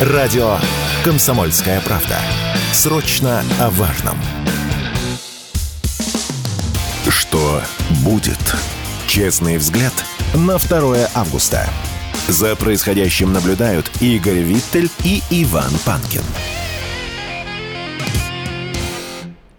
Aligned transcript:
Радио 0.00 0.56
«Комсомольская 1.04 1.80
правда». 1.80 2.18
Срочно 2.72 3.44
о 3.60 3.70
важном. 3.70 4.16
Что 7.08 7.62
будет? 8.04 8.56
Честный 9.06 9.56
взгляд 9.56 9.92
на 10.34 10.58
2 10.58 10.96
августа. 11.14 11.68
За 12.26 12.56
происходящим 12.56 13.32
наблюдают 13.32 13.88
Игорь 14.00 14.40
Виттель 14.40 14.90
и 15.04 15.22
Иван 15.30 15.70
Панкин. 15.86 16.22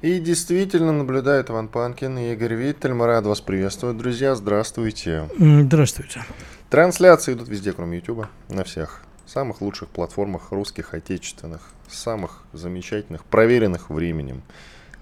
И 0.02 0.20
действительно 0.20 0.92
наблюдает 0.92 1.50
Иван 1.50 1.70
Панкин 1.70 2.18
и 2.18 2.34
Игорь 2.34 2.56
Виттель. 2.56 2.94
Мы 2.94 3.06
рады 3.06 3.30
вас 3.30 3.40
приветствовать, 3.40 3.98
друзья. 3.98 4.36
Здравствуйте. 4.36 5.30
Здравствуйте. 5.40 6.26
Трансляции 6.70 7.32
идут 7.32 7.48
везде, 7.48 7.72
кроме 7.72 8.00
YouTube, 8.00 8.26
на 8.50 8.66
всех 8.66 9.02
самых 9.26 9.62
лучших 9.62 9.90
платформах 9.90 10.52
русских, 10.52 10.94
отечественных, 10.94 11.70
самых 11.88 12.44
замечательных, 12.54 13.26
проверенных 13.26 13.90
временем, 13.90 14.42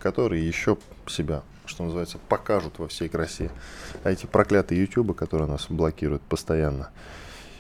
которые 0.02 0.48
еще 0.48 0.78
себя, 1.08 1.44
что 1.66 1.84
называется, 1.84 2.18
покажут 2.30 2.80
во 2.80 2.88
всей 2.88 3.10
красе. 3.10 3.50
А 4.04 4.12
эти 4.12 4.26
проклятые 4.26 4.82
YouTube, 4.82 5.16
которые 5.16 5.48
нас 5.48 5.68
блокируют 5.70 6.22
постоянно, 6.22 6.90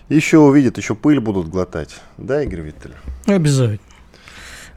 еще 0.10 0.40
увидят, 0.40 0.78
еще 0.78 0.96
пыль 0.96 1.20
будут 1.20 1.50
глотать. 1.50 1.96
Да, 2.18 2.44
Игорь 2.44 2.62
Виттель? 2.62 2.94
Обязательно. 3.26 3.93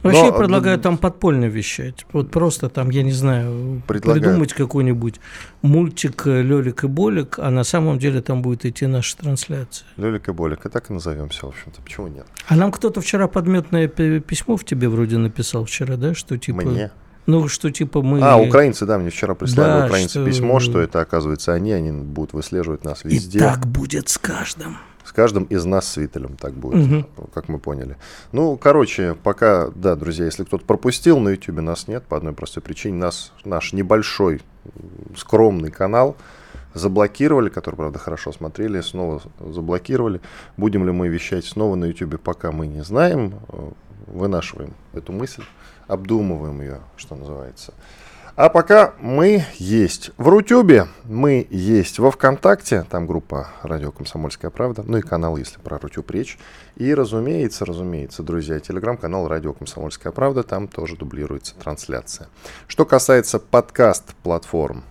Вообще 0.06 0.22
Но, 0.22 0.26
я 0.26 0.32
предлагаю 0.32 0.78
там 0.78 0.98
подпольно 0.98 1.46
вещать. 1.46 2.06
Вот 2.12 2.30
просто 2.30 2.68
там, 2.68 2.90
я 2.90 3.02
не 3.02 3.12
знаю, 3.12 3.82
предлагаю. 3.86 4.22
придумать 4.22 4.52
какой-нибудь 4.52 5.20
мультик 5.62 6.26
э, 6.26 6.42
Лёлик 6.42 6.84
и 6.84 6.86
Болик, 6.86 7.38
а 7.38 7.50
на 7.50 7.64
самом 7.64 7.98
деле 7.98 8.22
там 8.22 8.42
будет 8.42 8.64
идти 8.64 8.86
наша 8.86 9.16
трансляция. 9.16 9.86
Лёлик 9.96 10.28
и 10.28 10.32
Болик, 10.32 10.66
и 10.66 10.68
так 10.68 10.90
и 10.90 10.92
назовемся, 10.92 11.46
в 11.46 11.48
общем-то. 11.50 11.82
Почему 11.82 12.08
нет? 12.08 12.26
А 12.48 12.56
нам 12.56 12.72
кто-то 12.72 13.00
вчера 13.00 13.28
подметное 13.28 13.88
письмо 13.88 14.56
в 14.56 14.64
тебе 14.64 14.88
вроде 14.88 15.18
написал 15.18 15.64
вчера, 15.64 15.96
да, 15.96 16.14
что 16.14 16.36
типа... 16.38 16.62
Мне? 16.62 16.90
Ну, 17.26 17.48
что 17.48 17.72
типа 17.72 18.02
мы... 18.02 18.20
А, 18.22 18.36
украинцы, 18.36 18.86
да, 18.86 18.98
мне 18.98 19.10
вчера 19.10 19.34
прислали 19.34 19.80
да, 19.80 19.86
украинцы 19.86 20.10
что... 20.10 20.24
письмо, 20.24 20.60
что 20.60 20.80
это, 20.80 21.00
оказывается, 21.00 21.52
они, 21.52 21.72
они 21.72 21.90
будут 21.90 22.32
выслеживать 22.32 22.84
нас 22.84 23.02
везде. 23.04 23.38
И 23.38 23.40
так 23.40 23.66
будет 23.66 24.08
с 24.08 24.16
каждым. 24.16 24.78
С 25.06 25.12
каждым 25.12 25.44
из 25.44 25.64
нас 25.64 25.86
с 25.86 25.96
Вителем 25.98 26.36
так 26.36 26.52
будет, 26.52 27.06
угу. 27.16 27.28
как 27.32 27.48
мы 27.48 27.60
поняли. 27.60 27.96
Ну, 28.32 28.56
короче, 28.56 29.14
пока, 29.14 29.68
да, 29.72 29.94
друзья, 29.94 30.24
если 30.24 30.42
кто-то 30.42 30.64
пропустил, 30.64 31.20
на 31.20 31.28
YouTube 31.28 31.60
нас 31.60 31.86
нет 31.86 32.02
по 32.04 32.16
одной 32.16 32.32
простой 32.32 32.60
причине. 32.60 32.96
Нас, 32.98 33.32
наш 33.44 33.72
небольшой, 33.72 34.42
скромный 35.16 35.70
канал 35.70 36.16
заблокировали, 36.74 37.50
который, 37.50 37.76
правда, 37.76 38.00
хорошо 38.00 38.32
смотрели, 38.32 38.80
снова 38.80 39.22
заблокировали. 39.38 40.20
Будем 40.56 40.84
ли 40.84 40.90
мы 40.90 41.06
вещать 41.06 41.44
снова 41.44 41.76
на 41.76 41.84
YouTube, 41.84 42.20
пока 42.20 42.50
мы 42.50 42.66
не 42.66 42.82
знаем. 42.82 43.34
Вынашиваем 44.08 44.74
эту 44.92 45.12
мысль, 45.12 45.44
обдумываем 45.86 46.60
ее, 46.60 46.80
что 46.96 47.14
называется. 47.14 47.74
А 48.36 48.50
пока 48.50 48.92
мы 49.00 49.46
есть 49.54 50.10
в 50.18 50.28
Рутюбе, 50.28 50.88
мы 51.04 51.46
есть 51.48 51.98
во 51.98 52.10
Вконтакте, 52.10 52.84
там 52.90 53.06
группа 53.06 53.48
«Радио 53.62 53.92
Комсомольская 53.92 54.50
правда», 54.50 54.82
ну 54.86 54.98
и 54.98 55.00
канал, 55.00 55.38
если 55.38 55.58
про 55.58 55.78
Рутюб 55.78 56.10
речь. 56.10 56.38
И, 56.76 56.92
разумеется, 56.92 57.64
разумеется, 57.64 58.22
друзья, 58.22 58.60
телеграм-канал 58.60 59.26
«Радио 59.26 59.54
Комсомольская 59.54 60.12
правда», 60.12 60.42
там 60.42 60.68
тоже 60.68 60.96
дублируется 60.96 61.54
трансляция. 61.54 62.28
Что 62.66 62.84
касается 62.84 63.38
подкаст-платформ, 63.38 64.84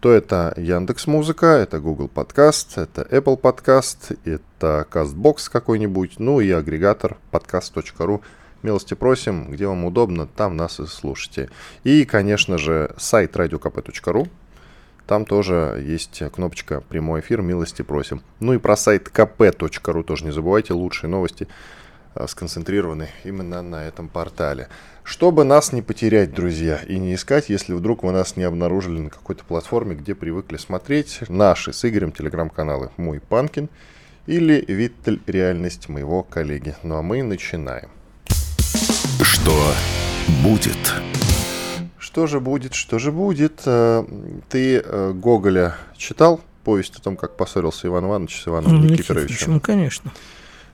то 0.00 0.12
это 0.12 0.52
Яндекс 0.58 1.06
Музыка, 1.06 1.46
это 1.46 1.80
Google 1.80 2.08
Подкаст, 2.08 2.76
это 2.76 3.08
Apple 3.10 3.38
Подкаст, 3.38 4.12
это 4.26 4.86
CastBox 4.90 5.50
какой-нибудь, 5.50 6.16
ну 6.18 6.40
и 6.40 6.50
агрегатор 6.50 7.16
podcast.ru 7.32 8.20
Милости 8.62 8.94
просим, 8.94 9.50
где 9.50 9.66
вам 9.66 9.84
удобно, 9.84 10.26
там 10.26 10.56
нас 10.56 10.80
и 10.80 10.86
слушайте. 10.86 11.50
И, 11.84 12.04
конечно 12.04 12.58
же, 12.58 12.94
сайт 12.96 13.36
radiokp.ru. 13.36 14.28
Там 15.06 15.24
тоже 15.24 15.82
есть 15.86 16.22
кнопочка 16.32 16.80
«Прямой 16.80 17.20
эфир», 17.20 17.40
милости 17.40 17.82
просим. 17.82 18.22
Ну 18.40 18.54
и 18.54 18.58
про 18.58 18.76
сайт 18.76 19.08
kp.ru 19.08 20.02
тоже 20.02 20.24
не 20.24 20.32
забывайте, 20.32 20.72
лучшие 20.72 21.08
новости 21.08 21.46
а, 22.14 22.26
сконцентрированы 22.26 23.08
именно 23.22 23.62
на 23.62 23.86
этом 23.86 24.08
портале. 24.08 24.68
Чтобы 25.04 25.44
нас 25.44 25.72
не 25.72 25.80
потерять, 25.80 26.34
друзья, 26.34 26.80
и 26.88 26.98
не 26.98 27.14
искать, 27.14 27.50
если 27.50 27.72
вдруг 27.72 28.02
вы 28.02 28.10
нас 28.10 28.36
не 28.36 28.42
обнаружили 28.42 28.98
на 28.98 29.10
какой-то 29.10 29.44
платформе, 29.44 29.94
где 29.94 30.16
привыкли 30.16 30.56
смотреть 30.56 31.20
наши 31.28 31.72
с 31.72 31.88
Игорем 31.88 32.10
телеграм-каналы 32.10 32.90
«Мой 32.96 33.20
Панкин» 33.20 33.68
или 34.26 34.64
«Виттель. 34.66 35.20
Реальность 35.28 35.88
моего 35.88 36.24
коллеги». 36.24 36.74
Ну 36.82 36.96
а 36.96 37.02
мы 37.02 37.22
начинаем. 37.22 37.90
Что 39.46 39.72
будет? 40.42 40.92
Что 41.98 42.26
же 42.26 42.40
будет, 42.40 42.74
что 42.74 42.98
же 42.98 43.12
будет? 43.12 43.62
Э, 43.64 44.04
ты 44.48 44.78
э, 44.78 45.12
Гоголя 45.12 45.76
читал? 45.96 46.40
Повесть 46.64 46.96
о 46.96 47.00
том, 47.00 47.16
как 47.16 47.36
поссорился 47.36 47.86
Иван 47.86 48.06
Иванович 48.06 48.42
с 48.42 48.48
Иваном 48.48 48.80
ну, 48.80 48.88
Никифоровичем? 48.88 49.36
Почему, 49.36 49.60
конечно. 49.60 50.10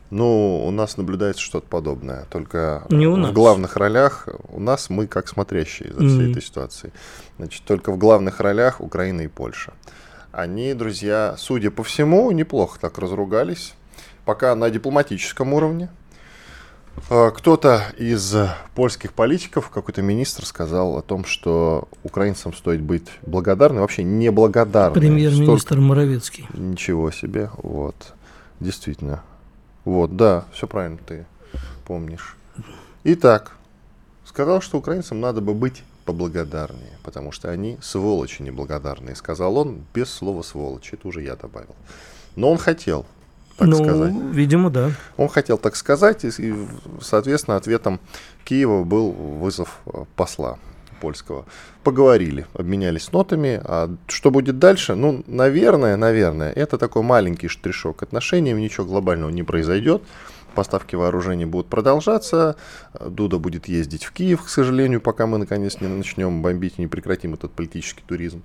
Ну, 0.09 0.65
у 0.67 0.71
нас 0.71 0.97
наблюдается 0.97 1.43
что-то 1.43 1.67
подобное. 1.67 2.25
Только 2.31 2.87
Не 2.89 3.07
у 3.07 3.17
нас. 3.17 3.33
в 3.33 3.35
главных 3.35 3.77
ролях 3.77 4.27
у 4.49 4.59
нас 4.59 4.89
мы 4.89 5.07
как 5.07 5.29
смотрящие 5.29 5.93
за 5.93 5.99
всей 5.99 6.09
mm-hmm. 6.09 6.31
этой 6.31 6.43
ситуацией. 6.43 6.93
Значит, 7.37 7.65
только 7.65 7.93
в 7.93 7.99
главных 7.99 8.41
ролях 8.41 8.81
Украина 8.81 9.21
и 9.21 9.29
Польша. 9.29 9.75
Они, 10.33 10.73
друзья, 10.73 11.35
судя 11.37 11.71
по 11.71 11.85
всему, 11.85 12.31
неплохо 12.31 12.81
так 12.81 12.97
разругались. 12.97 13.75
Пока 14.25 14.55
на 14.55 14.71
дипломатическом 14.71 15.53
уровне. 15.53 15.91
А, 17.11 17.31
кто-то 17.31 17.83
из 17.99 18.35
польских 18.75 19.13
политиков, 19.13 19.71
какой-то 19.71 20.03
министр 20.03 20.47
сказал 20.47 20.97
о 20.97 21.03
том, 21.03 21.25
что 21.25 21.89
украинцам 22.03 22.55
стоит 22.55 22.81
быть 22.81 23.09
благодарны, 23.27 23.81
вообще 23.81 24.03
не 24.03 24.31
благодарны. 24.31 24.95
Премьер-министр 24.95 25.61
Столько... 25.61 25.83
Моровецкий. 25.83 26.47
Ничего 26.55 27.11
себе, 27.11 27.51
вот, 27.57 28.15
действительно. 28.61 29.23
Вот, 29.85 30.17
да, 30.17 30.45
все 30.53 30.67
правильно 30.67 30.99
ты 31.07 31.27
помнишь. 31.85 32.37
Итак, 33.05 33.53
сказал, 34.25 34.61
что 34.61 34.79
украинцам 34.79 35.21
надо 35.21 35.41
бы 35.41 35.55
быть 35.55 35.83
поблагодарнее, 36.05 36.99
потому 37.03 37.33
что 37.33 37.51
они 37.51 37.79
сволочи 37.83 38.43
неблагодарные, 38.43 39.17
сказал 39.17 39.57
он 39.57 39.83
без 39.95 40.11
слова 40.11 40.43
сволочи, 40.43 40.95
это 40.95 41.09
уже 41.09 41.23
я 41.23 41.37
добавил. 41.37 41.75
Но 42.37 42.51
он 42.51 42.59
хотел, 42.59 43.07
так 43.57 43.69
ну, 43.69 43.85
сказать. 43.85 44.15
видимо, 44.33 44.71
да. 44.71 44.91
Он 45.17 45.29
хотел 45.29 45.59
так 45.59 45.77
сказать, 45.77 46.25
и, 46.25 46.55
соответственно, 47.01 47.57
ответом 47.57 48.01
Киева 48.45 48.85
был 48.85 49.11
вызов 49.11 49.81
э, 49.87 50.05
посла 50.17 50.59
польского. 51.03 51.45
Поговорили, 51.83 52.47
обменялись 52.55 53.11
нотами. 53.11 53.61
А 53.65 53.91
что 54.07 54.31
будет 54.31 54.61
дальше? 54.61 54.95
Ну, 54.95 55.25
наверное, 55.27 55.97
наверное, 55.97 56.53
это 56.53 56.79
такой 56.79 57.03
маленький 57.03 57.49
штришок 57.49 57.99
к 57.99 58.03
отношениям, 58.05 58.59
ничего 58.59 58.87
глобального 58.87 59.31
не 59.31 59.43
произойдет. 59.43 60.03
Поставки 60.55 60.95
вооружений 60.95 61.47
будут 61.47 61.67
продолжаться. 61.67 62.57
Дуда 63.01 63.39
будет 63.39 63.69
ездить 63.69 64.05
в 64.05 64.13
Киев, 64.13 64.43
к 64.43 64.49
сожалению, 64.49 65.01
пока 65.01 65.27
мы 65.27 65.39
наконец 65.39 65.81
не 65.81 65.89
начнем 65.89 66.41
бомбить 66.41 66.75
и 66.77 66.83
не 66.83 66.87
прекратим 66.87 67.35
этот 67.35 67.53
политический 67.53 68.05
туризм. 68.07 68.43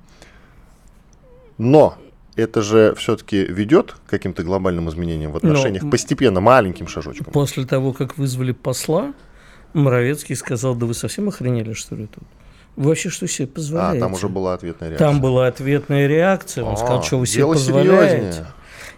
Но 1.59 1.97
это 2.38 2.62
же 2.62 2.96
все-таки 2.98 3.44
ведет 3.44 3.96
к 4.06 4.09
каким-то 4.09 4.44
глобальным 4.44 4.90
изменениям 4.90 5.31
в 5.31 5.38
отношениях, 5.38 5.84
Но 5.84 5.90
постепенно, 5.90 6.40
маленьким 6.40 6.88
шажочком. 6.88 7.34
После 7.34 7.66
того, 7.66 7.94
как 7.94 8.18
вызвали 8.18 8.52
посла, 8.52 9.14
Моровецкий 9.74 10.36
сказал, 10.36 10.76
да 10.76 10.86
вы 10.86 10.94
совсем 10.94 11.28
охренели, 11.28 11.74
что 11.74 11.96
ли, 11.96 12.08
тут? 12.08 12.24
Вы 12.76 12.90
вообще 12.90 13.09
что 13.09 13.28
себе 13.28 13.47
позволяете? 13.47 13.97
А, 13.97 14.02
там 14.02 14.14
уже 14.14 14.30
была 14.30 14.53
ответная 14.53 14.90
реакция. 14.90 15.08
Там 15.08 15.20
была 15.20 15.47
ответная 15.47 16.08
реакция. 16.08 16.64
Он 16.64 16.74
а, 16.74 16.78
сказал, 16.78 17.03
что 17.03 17.18
вы 17.18 17.26
себе 17.26 17.47
позволяете. 17.47 18.31
Серьезнее. 18.31 18.47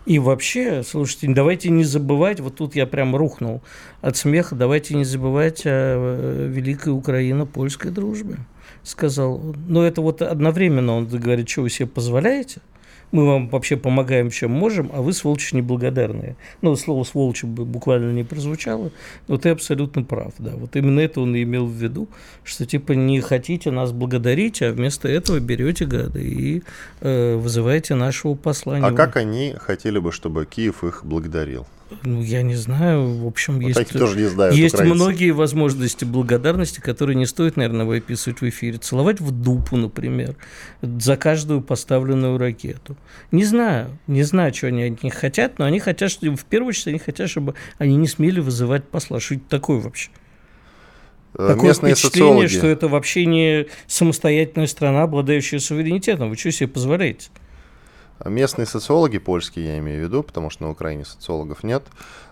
И 0.06 0.18
вообще, 0.18 0.84
слушайте, 0.84 1.28
давайте 1.30 1.70
не 1.70 1.84
забывать, 1.84 2.40
вот 2.40 2.56
тут 2.56 2.76
я 2.76 2.88
прям 2.88 3.16
рухнул 3.16 3.62
от 4.02 4.18
смеха, 4.18 4.56
давайте 4.56 4.96
не 4.96 5.04
забывать 5.06 5.66
о 5.66 5.69
э, 5.69 6.48
великой 6.50 6.94
Украино-польской 6.94 7.92
дружбе, 7.92 8.38
сказал. 8.84 9.56
Но 9.68 9.86
это 9.86 10.02
вот 10.02 10.22
одновременно 10.22 10.96
он 10.96 11.06
говорит, 11.06 11.48
что 11.48 11.62
вы 11.62 11.69
себе 11.69 11.88
позволяете, 11.88 12.62
мы 13.12 13.26
вам 13.26 13.50
вообще 13.50 13.78
помогаем, 13.78 14.30
чем 14.30 14.52
можем, 14.52 14.90
а 14.94 15.02
вы, 15.02 15.14
сволочи, 15.14 15.56
неблагодарные. 15.56 16.36
Ну, 16.62 16.76
слово 16.76 17.04
сволочи 17.04 17.46
буквально 17.46 18.12
не 18.12 18.24
прозвучало, 18.24 18.92
но 19.28 19.38
ты 19.38 19.50
абсолютно 19.50 20.04
прав, 20.04 20.34
да. 20.38 20.52
Вот 20.56 20.76
именно 20.76 21.00
это 21.00 21.22
он 21.22 21.36
и 21.36 21.44
имел 21.44 21.66
в 21.66 21.74
виду, 21.74 22.08
что 22.44 22.66
типа 22.66 22.94
не 22.94 23.22
хотите 23.22 23.72
нас 23.72 23.92
благодарить, 23.92 24.62
а 24.62 24.72
вместо 24.72 25.08
этого 25.08 25.40
берете 25.40 25.86
гады 25.86 26.24
и 26.24 26.64
э, 27.02 27.36
вызываете 27.36 27.96
нашего 27.96 28.36
послания. 28.36 28.86
А 28.86 28.92
как 28.92 29.16
они 29.18 29.56
хотели 29.60 30.00
бы, 30.00 30.12
чтобы 30.12 30.46
Киев 30.46 30.84
их 30.84 31.02
благодарил? 31.04 31.66
Ну, 32.03 32.21
я 32.21 32.41
не 32.44 32.56
знаю. 32.56 33.15
В 33.18 33.27
общем, 33.27 33.59
вот 33.59 33.68
есть, 33.68 33.94
тоже 33.94 34.18
не 34.19 34.30
знают 34.30 34.56
есть 34.56 34.75
украинцы. 34.75 34.95
многие 34.95 35.31
возможности 35.31 36.06
благодарности, 36.06 36.80
которые 36.80 37.15
не 37.15 37.25
стоит, 37.25 37.57
наверное, 37.57 37.86
выписывать 37.86 38.41
в 38.41 38.50
эфире. 38.50 38.77
Целовать 38.77 39.19
в 39.19 39.31
дупу, 39.31 39.75
например, 39.75 40.36
за 40.81 41.18
каждую 41.18 41.62
поставленную 41.62 42.38
ракету. 42.38 42.95
Не 43.31 43.44
знаю, 43.44 43.97
не 44.07 44.24
знаю, 44.24 44.53
что 44.53 44.68
они 44.68 44.83
от 44.83 45.03
них 45.03 45.13
хотят, 45.13 45.57
но 45.59 45.65
они 45.65 45.80
хотят, 45.80 46.12
что 46.12 46.30
в 46.36 46.45
первую 46.45 46.69
очередь, 46.69 46.88
они 46.88 47.00
хотят, 47.00 47.30
чтобы 47.30 47.56
они 47.77 47.95
не 47.95 48.07
смели 48.07 48.39
вызывать 48.39 48.88
посла. 48.88 49.19
Что 49.19 49.36
это 49.36 49.44
такое 49.50 49.80
вообще? 49.80 50.09
Э, 51.36 51.47
Такое 51.50 51.69
Местные 51.69 51.94
впечатление, 51.95 52.30
социологи. 52.47 52.57
что 52.57 52.68
это 52.68 52.88
вообще 52.88 53.25
не 53.25 53.68
самостоятельная 53.88 54.68
страна, 54.68 55.03
обладающая 55.03 55.59
суверенитетом. 55.59 56.30
Вы 56.30 56.36
что 56.38 56.51
себе 56.51 56.68
позволяете? 56.68 57.30
Местные 58.25 58.66
социологи, 58.66 59.18
польские 59.18 59.66
я 59.68 59.77
имею 59.80 60.01
в 60.01 60.04
виду, 60.04 60.24
потому 60.24 60.50
что 60.50 60.63
на 60.63 60.71
Украине 60.71 61.06
социологов 61.06 61.63
нет, 61.63 61.83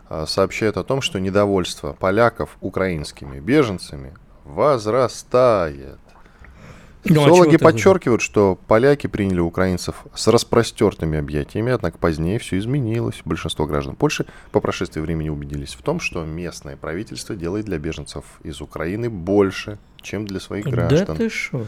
а, 0.10 0.26
сообщают 0.26 0.78
о 0.78 0.84
том, 0.84 1.02
что 1.02 1.20
недовольство 1.20 1.94
поляков 1.94 2.58
украинскими 2.62 3.40
беженцами 3.40 4.14
возрастает. 4.46 5.98
Ну, 7.10 7.22
а 7.22 7.24
Социологи 7.24 7.50
чего 7.52 7.58
ты- 7.60 7.64
подчеркивают, 7.64 8.22
что 8.22 8.58
поляки 8.68 9.08
приняли 9.08 9.40
украинцев 9.40 10.04
с 10.14 10.28
распростертыми 10.28 11.18
объятиями, 11.18 11.72
однако 11.72 11.98
позднее 11.98 12.38
все 12.38 12.58
изменилось. 12.58 13.22
Большинство 13.24 13.66
граждан 13.66 13.96
Польши 13.96 14.26
по 14.52 14.60
прошествии 14.60 15.00
времени 15.00 15.30
убедились 15.30 15.74
в 15.74 15.82
том, 15.84 16.02
что 16.02 16.26
местное 16.26 16.76
правительство 16.76 17.34
делает 17.36 17.66
для 17.66 17.78
беженцев 17.78 18.26
из 18.44 18.60
Украины 18.60 19.10
больше, 19.10 19.78
чем 20.02 20.26
для 20.26 20.42
своих 20.42 20.66
Да 20.66 20.72
граждан. 20.72 21.16
ты 21.16 21.30
что? 21.30 21.68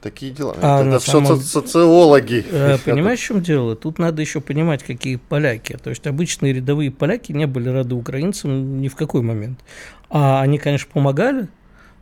Такие 0.00 0.32
дела. 0.32 0.54
А 0.60 0.84
это 0.84 0.98
все 0.98 1.12
самом- 1.12 1.40
социологи. 1.40 2.44
Э, 2.50 2.78
Понимаешь, 2.84 3.20
в 3.20 3.22
чем 3.22 3.42
дело? 3.42 3.76
Тут 3.76 3.98
надо 3.98 4.22
еще 4.22 4.40
понимать, 4.40 4.82
какие 4.82 5.16
поляки. 5.16 5.78
То 5.82 5.90
есть 5.90 6.06
обычные 6.06 6.52
рядовые 6.52 6.90
поляки 6.90 7.32
не 7.32 7.46
были 7.46 7.68
рады 7.68 7.94
украинцам 7.94 8.80
ни 8.80 8.88
в 8.88 8.94
какой 8.96 9.22
момент. 9.22 9.60
А 10.08 10.42
они, 10.42 10.58
конечно, 10.58 10.88
помогали, 10.92 11.48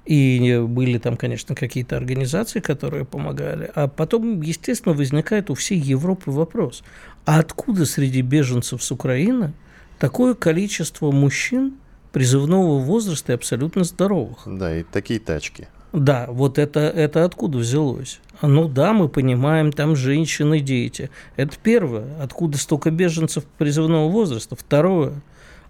и 0.04 0.62
были 0.66 0.98
там, 0.98 1.16
конечно, 1.16 1.54
какие-то 1.54 1.96
организации, 1.96 2.60
которые 2.60 3.04
помогали. 3.04 3.70
А 3.74 3.88
потом, 3.88 4.42
естественно, 4.42 4.94
возникает 4.94 5.50
у 5.50 5.54
всей 5.54 5.78
Европы 5.78 6.30
вопрос, 6.30 6.82
а 7.24 7.38
откуда 7.38 7.86
среди 7.86 8.20
беженцев 8.20 8.82
с 8.82 8.90
Украины 8.90 9.54
такое 9.98 10.34
количество 10.34 11.10
мужчин 11.10 11.74
призывного 12.12 12.78
возраста 12.78 13.32
и 13.32 13.34
абсолютно 13.34 13.84
здоровых? 13.84 14.42
Да, 14.46 14.76
и 14.76 14.82
такие 14.82 15.20
тачки. 15.20 15.68
Да, 15.94 16.26
вот 16.28 16.58
это, 16.58 16.80
это 16.80 17.24
откуда 17.24 17.58
взялось? 17.58 18.18
Ну 18.42 18.68
да, 18.68 18.92
мы 18.92 19.08
понимаем, 19.08 19.70
там 19.70 19.94
женщины, 19.94 20.58
дети. 20.58 21.08
Это 21.36 21.56
первое. 21.62 22.20
Откуда 22.20 22.58
столько 22.58 22.90
беженцев 22.90 23.44
призывного 23.58 24.10
возраста? 24.10 24.56
Второе. 24.56 25.22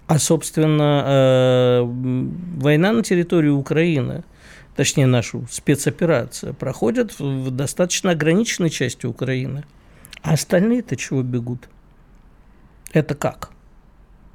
А, 0.07 0.19
собственно, 0.19 1.05
э, 1.07 1.83
война 1.85 2.93
на 2.93 3.03
территории 3.03 3.51
Украины, 3.51 4.25
точнее, 4.77 5.07
нашу 5.07 5.47
спецоперация, 5.51 6.55
проходит 6.55 7.19
в 7.19 7.51
достаточно 7.51 8.13
ограниченной 8.13 8.71
части 8.71 9.05
Украины. 9.05 9.65
А 10.23 10.33
остальные-то 10.33 10.97
чего 10.97 11.23
бегут? 11.23 11.69
Это 12.95 13.15
как? 13.15 13.51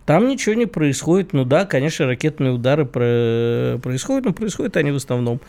Там 0.10 0.28
ничего 0.28 0.56
не 0.56 0.66
происходит. 0.66 1.34
Ну 1.34 1.46
да, 1.46 1.68
конечно, 1.68 2.08
ракетные 2.08 2.52
удары 2.52 2.84
про- 2.84 3.78
происходят, 3.78 4.26
но 4.26 4.34
происходят 4.34 4.76
они 4.76 4.90
в 4.90 4.96
основном 4.96 5.40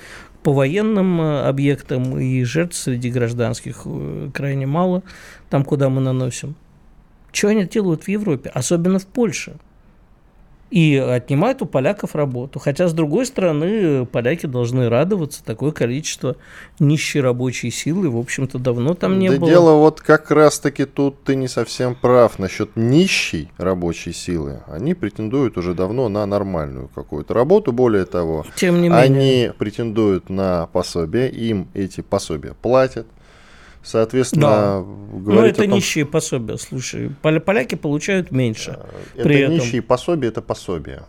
по 0.43 0.53
военным 0.53 1.21
э, 1.21 1.43
объектам, 1.49 2.19
и 2.19 2.43
жертв 2.45 2.77
среди 2.77 3.11
гражданских 3.11 3.83
э, 3.85 4.31
крайне 4.33 4.67
мало, 4.67 5.03
там, 5.49 5.65
куда 5.65 5.89
мы 5.89 6.01
наносим. 6.01 6.55
Что 7.33 7.49
они 7.49 7.65
делают 7.65 8.05
в 8.05 8.09
Европе, 8.09 8.51
особенно 8.51 8.99
в 8.99 9.07
Польше? 9.07 9.57
И 10.71 10.97
отнимают 10.97 11.63
у 11.63 11.67
поляков 11.67 12.15
работу. 12.15 12.61
Хотя, 12.61 12.87
с 12.87 12.93
другой 12.93 13.27
стороны, 13.27 14.07
поляки 14.07 14.47
должны 14.47 14.89
радоваться. 14.89 15.45
Такое 15.45 15.73
количество 15.73 16.37
нищей 16.79 17.21
рабочей 17.21 17.71
силы, 17.71 18.09
в 18.09 18.17
общем-то, 18.17 18.59
давно 18.59 18.95
там 18.95 19.19
не 19.19 19.31
да 19.31 19.39
было. 19.39 19.51
дело 19.51 19.73
вот 19.79 20.01
как 20.01 20.31
раз-таки 20.31 20.85
тут 20.85 21.25
ты 21.25 21.35
не 21.35 21.49
совсем 21.49 21.97
прав 21.97 22.39
насчет 22.39 22.77
нищей 22.77 23.51
рабочей 23.59 24.13
силы. 24.13 24.61
Они 24.69 24.95
претендуют 24.95 25.59
уже 25.59 25.75
давно 25.75 26.09
на 26.09 26.25
нормальную 26.25 26.89
какую-то 26.95 27.35
работу. 27.35 27.73
Более 27.73 28.05
того, 28.05 28.47
Тем 28.55 28.81
не 28.81 28.89
менее. 28.89 29.03
они 29.03 29.53
претендуют 29.59 30.31
на 30.31 30.69
пособие, 30.73 31.31
им 31.31 31.69
эти 31.75 32.01
пособия 32.01 32.55
платят. 32.63 33.07
Соответственно, 33.83 34.81
Ну, 34.81 35.19
говорить 35.21 35.55
это 35.55 35.63
о 35.63 35.67
том, 35.67 35.75
нищие 35.75 36.05
пособия, 36.05 36.59
слушай. 36.59 37.11
Поля- 37.23 37.41
Поляки 37.41 37.75
получают 37.77 38.31
меньше. 38.31 38.79
это 39.15 39.23
при 39.25 39.41
этом. 39.41 39.55
нищие 39.55 39.81
пособия, 39.83 40.29
это 40.29 40.43
пособие. 40.43 41.05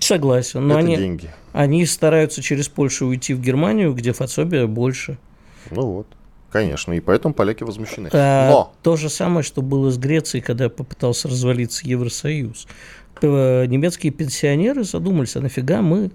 Согласен. 0.00 0.66
Но 0.66 0.78
это 0.78 0.86
они, 0.86 0.96
деньги. 0.96 1.30
они 1.52 1.84
стараются 1.84 2.40
через 2.42 2.68
Польшу 2.68 3.06
уйти 3.08 3.34
в 3.34 3.40
Германию, 3.40 3.92
где 3.92 4.14
пособия 4.14 4.66
больше. 4.66 5.18
Ну 5.70 5.82
вот, 5.82 6.06
конечно, 6.50 6.94
и 6.94 7.00
поэтому 7.00 7.34
поляки 7.34 7.62
возмущены. 7.62 8.08
А, 8.12 8.48
Но 8.50 8.72
То 8.82 8.96
же 8.96 9.10
самое, 9.10 9.42
что 9.44 9.60
было 9.60 9.90
с 9.90 9.98
Грецией, 9.98 10.42
когда 10.42 10.70
попытался 10.70 11.28
развалиться 11.28 11.86
Евросоюз. 11.86 12.66
П- 13.20 13.66
Немецкие 13.68 14.12
пенсионеры 14.12 14.82
задумались, 14.84 15.36
а 15.36 15.40
нафига 15.42 15.82
мы 15.82 16.10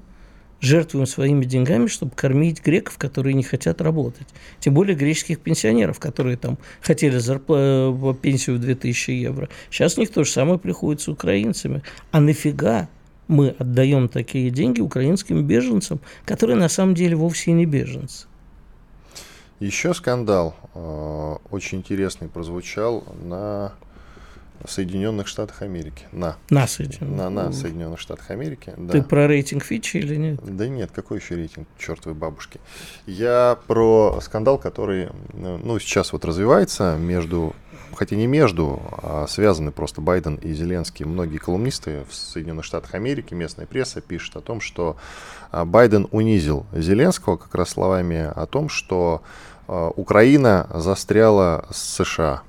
жертвуем 0.61 1.05
своими 1.05 1.45
деньгами, 1.45 1.87
чтобы 1.87 2.13
кормить 2.15 2.63
греков, 2.63 2.97
которые 2.97 3.33
не 3.33 3.43
хотят 3.43 3.81
работать. 3.81 4.27
Тем 4.59 4.73
более 4.73 4.95
греческих 4.95 5.39
пенсионеров, 5.39 5.99
которые 5.99 6.37
там 6.37 6.57
хотели 6.81 7.17
зарпла- 7.17 8.15
пенсию 8.15 8.57
в 8.57 8.59
2000 8.59 9.11
евро. 9.11 9.49
Сейчас 9.69 9.97
у 9.97 10.01
них 10.01 10.11
то 10.11 10.23
же 10.23 10.31
самое 10.31 10.59
приходит 10.59 11.01
с 11.01 11.07
украинцами. 11.07 11.83
А 12.11 12.19
нафига 12.19 12.89
мы 13.27 13.49
отдаем 13.57 14.09
такие 14.09 14.49
деньги 14.49 14.81
украинским 14.81 15.45
беженцам, 15.45 15.99
которые 16.25 16.55
на 16.55 16.69
самом 16.69 16.95
деле 16.95 17.15
вовсе 17.15 17.51
не 17.51 17.65
беженцы? 17.65 18.27
Еще 19.59 19.93
скандал 19.95 20.55
э, 20.75 21.35
очень 21.49 21.79
интересный 21.79 22.27
прозвучал 22.27 23.03
на 23.23 23.73
Соединенных 24.67 25.27
Штатах 25.27 25.61
Америки. 25.61 26.05
На. 26.11 26.37
Нас 26.49 26.79
эти. 26.79 27.03
На, 27.03 27.29
на 27.29 27.51
Соединенных 27.51 27.99
Штатах 27.99 28.31
Америки. 28.31 28.73
Да. 28.77 28.93
Ты 28.93 29.01
про 29.03 29.27
рейтинг 29.27 29.63
Фичи 29.63 29.97
или 29.97 30.15
нет? 30.15 30.39
Да 30.43 30.67
нет, 30.67 30.91
какой 30.93 31.19
еще 31.19 31.35
рейтинг 31.35 31.67
чертовой 31.77 32.17
бабушки. 32.17 32.59
Я 33.05 33.57
про 33.67 34.19
скандал, 34.21 34.57
который 34.57 35.05
э, 35.05 35.09
ну, 35.63 35.79
сейчас 35.79 36.13
вот 36.13 36.25
развивается 36.25 36.95
между, 36.97 37.55
хотя 37.93 38.15
не 38.15 38.27
между, 38.27 38.81
а 39.03 39.25
связаны 39.27 39.71
просто 39.71 40.01
Байден 40.01 40.35
и 40.35 40.53
Зеленский. 40.53 41.05
Многие 41.05 41.37
колумнисты 41.37 42.05
в 42.09 42.13
Соединенных 42.13 42.65
Штатах 42.65 42.93
Америки, 42.95 43.33
местная 43.33 43.65
пресса 43.65 44.01
пишет 44.01 44.35
о 44.37 44.41
том, 44.41 44.61
что 44.61 44.97
а, 45.51 45.65
Байден 45.65 46.07
унизил 46.11 46.65
Зеленского 46.73 47.37
как 47.37 47.53
раз 47.55 47.69
словами 47.69 48.31
о 48.35 48.45
том, 48.45 48.69
что 48.69 49.21
а, 49.67 49.89
Украина 49.89 50.67
застряла 50.73 51.65
с 51.71 52.03
США. 52.03 52.43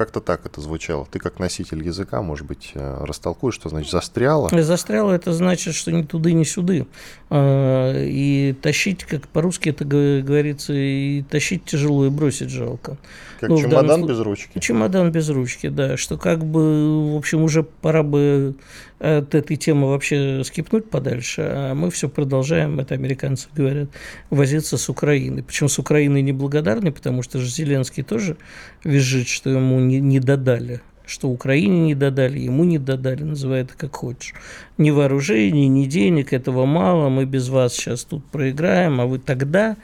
Как-то 0.00 0.22
так 0.22 0.46
это 0.46 0.62
звучало. 0.62 1.06
Ты 1.10 1.18
как 1.18 1.38
носитель 1.38 1.84
языка, 1.84 2.22
может 2.22 2.46
быть, 2.46 2.70
э, 2.72 3.04
растолкуешь, 3.04 3.54
что 3.54 3.68
значит 3.68 3.90
застряла. 3.90 4.48
Застряло 4.62 5.12
это 5.12 5.34
значит, 5.34 5.74
что 5.74 5.92
ни 5.92 6.00
туды, 6.04 6.32
ни 6.32 6.44
сюды. 6.44 6.86
А, 7.28 8.02
И 8.02 8.54
тащить, 8.62 9.04
как 9.04 9.28
по-русски 9.28 9.68
это 9.68 9.84
говорится, 9.84 10.72
и 10.72 11.20
тащить 11.20 11.66
тяжело, 11.66 12.06
и 12.06 12.08
бросить 12.08 12.48
жалко. 12.48 12.96
Как 13.40 13.50
Ну, 13.50 13.58
чемодан 13.58 13.86
данном 13.88 14.06
без 14.06 14.20
ручки. 14.20 14.58
Чемодан 14.58 15.12
без 15.12 15.28
ручки, 15.28 15.68
да. 15.68 15.98
Что 15.98 16.16
как 16.16 16.46
бы, 16.46 17.12
в 17.12 17.16
общем, 17.18 17.42
уже 17.42 17.62
пора 17.62 18.02
бы 18.02 18.54
от 19.00 19.34
этой 19.34 19.56
темы 19.56 19.88
вообще 19.88 20.42
скипнуть 20.44 20.88
подальше, 20.90 21.42
а 21.42 21.74
мы 21.74 21.90
все 21.90 22.08
продолжаем, 22.08 22.78
это 22.80 22.94
американцы 22.94 23.48
говорят, 23.54 23.88
возиться 24.28 24.76
с 24.76 24.88
Украиной. 24.88 25.42
Причем 25.42 25.68
с 25.68 25.78
Украиной 25.78 26.20
неблагодарны, 26.22 26.92
потому 26.92 27.22
что 27.22 27.38
же 27.38 27.48
Зеленский 27.48 28.02
тоже 28.02 28.36
визжит, 28.84 29.26
что 29.26 29.50
ему 29.50 29.80
не, 29.80 30.00
не 30.00 30.20
додали 30.20 30.80
что 31.06 31.28
Украине 31.28 31.80
не 31.80 31.94
додали, 31.96 32.38
ему 32.38 32.62
не 32.62 32.78
додали, 32.78 33.24
называй 33.24 33.62
это 33.62 33.74
как 33.76 33.96
хочешь. 33.96 34.32
Ни 34.78 34.92
вооружений, 34.92 35.66
ни 35.66 35.86
денег, 35.86 36.32
этого 36.32 36.66
мало, 36.66 37.08
мы 37.08 37.24
без 37.24 37.48
вас 37.48 37.74
сейчас 37.74 38.04
тут 38.04 38.24
проиграем, 38.26 39.00
а 39.00 39.06
вы 39.06 39.18
тогда 39.18 39.76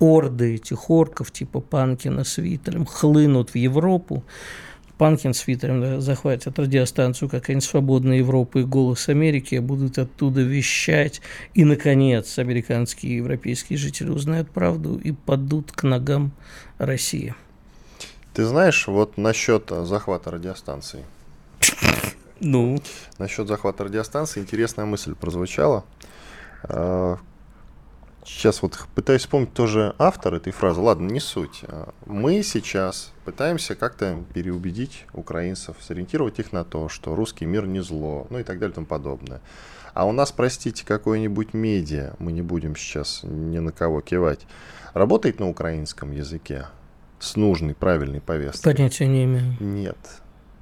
орды 0.00 0.56
этих 0.56 0.90
орков 0.90 1.30
типа 1.30 1.60
Панкина 1.60 2.24
с 2.24 2.38
Виттелем 2.38 2.84
хлынут 2.84 3.50
в 3.50 3.54
Европу. 3.54 4.24
Панкин 5.02 5.34
с 5.34 5.44
да, 5.56 6.00
захватят 6.00 6.60
радиостанцию 6.60 7.28
какая-нибудь 7.28 7.68
«Свободная 7.68 8.18
Европа» 8.18 8.58
и 8.58 8.62
«Голос 8.62 9.08
Америки», 9.08 9.56
будут 9.56 9.98
оттуда 9.98 10.42
вещать. 10.42 11.20
И, 11.54 11.64
наконец, 11.64 12.38
американские 12.38 13.14
и 13.14 13.16
европейские 13.16 13.80
жители 13.80 14.10
узнают 14.10 14.48
правду 14.52 15.00
и 15.02 15.10
падут 15.10 15.72
к 15.72 15.82
ногам 15.82 16.30
России. 16.78 17.34
Ты 18.32 18.44
знаешь, 18.44 18.86
вот 18.86 19.16
насчет 19.16 19.70
захвата 19.70 20.30
радиостанций. 20.30 21.00
Ну, 22.38 22.80
Насчет 23.18 23.48
захвата 23.48 23.82
радиостанции 23.82 24.38
интересная 24.38 24.84
мысль 24.84 25.16
прозвучала. 25.16 25.84
Сейчас 28.24 28.62
вот 28.62 28.78
пытаюсь 28.94 29.22
вспомнить 29.22 29.52
тоже 29.52 29.94
автор 29.98 30.34
этой 30.34 30.52
фразы. 30.52 30.80
Ладно, 30.80 31.10
не 31.10 31.18
суть. 31.18 31.64
А, 31.64 31.92
мы 32.06 32.42
сейчас 32.42 33.12
пытаемся 33.24 33.74
как-то 33.74 34.22
переубедить 34.32 35.06
украинцев, 35.12 35.76
сориентировать 35.80 36.38
их 36.38 36.52
на 36.52 36.64
то, 36.64 36.88
что 36.88 37.16
русский 37.16 37.46
мир 37.46 37.66
не 37.66 37.80
зло, 37.80 38.26
ну 38.30 38.38
и 38.38 38.44
так 38.44 38.58
далее 38.58 38.72
и 38.72 38.74
тому 38.74 38.86
подобное. 38.86 39.40
А 39.94 40.06
у 40.06 40.12
нас, 40.12 40.32
простите, 40.32 40.86
какой-нибудь 40.86 41.52
медиа, 41.52 42.14
мы 42.18 42.32
не 42.32 42.42
будем 42.42 42.76
сейчас 42.76 43.20
ни 43.24 43.58
на 43.58 43.72
кого 43.72 44.00
кивать, 44.00 44.46
работает 44.94 45.40
на 45.40 45.48
украинском 45.48 46.12
языке 46.12 46.66
с 47.18 47.36
нужной, 47.36 47.74
правильной 47.74 48.20
повесткой? 48.20 48.74
Понятия 48.74 49.06
не 49.06 49.24
имею. 49.24 49.56
Нет. 49.60 49.98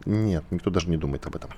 Нет, 0.07 0.45
никто 0.50 0.71
даже 0.71 0.88
не 0.88 0.97
думает 0.97 1.26
об 1.26 1.37
этом. 1.37 1.50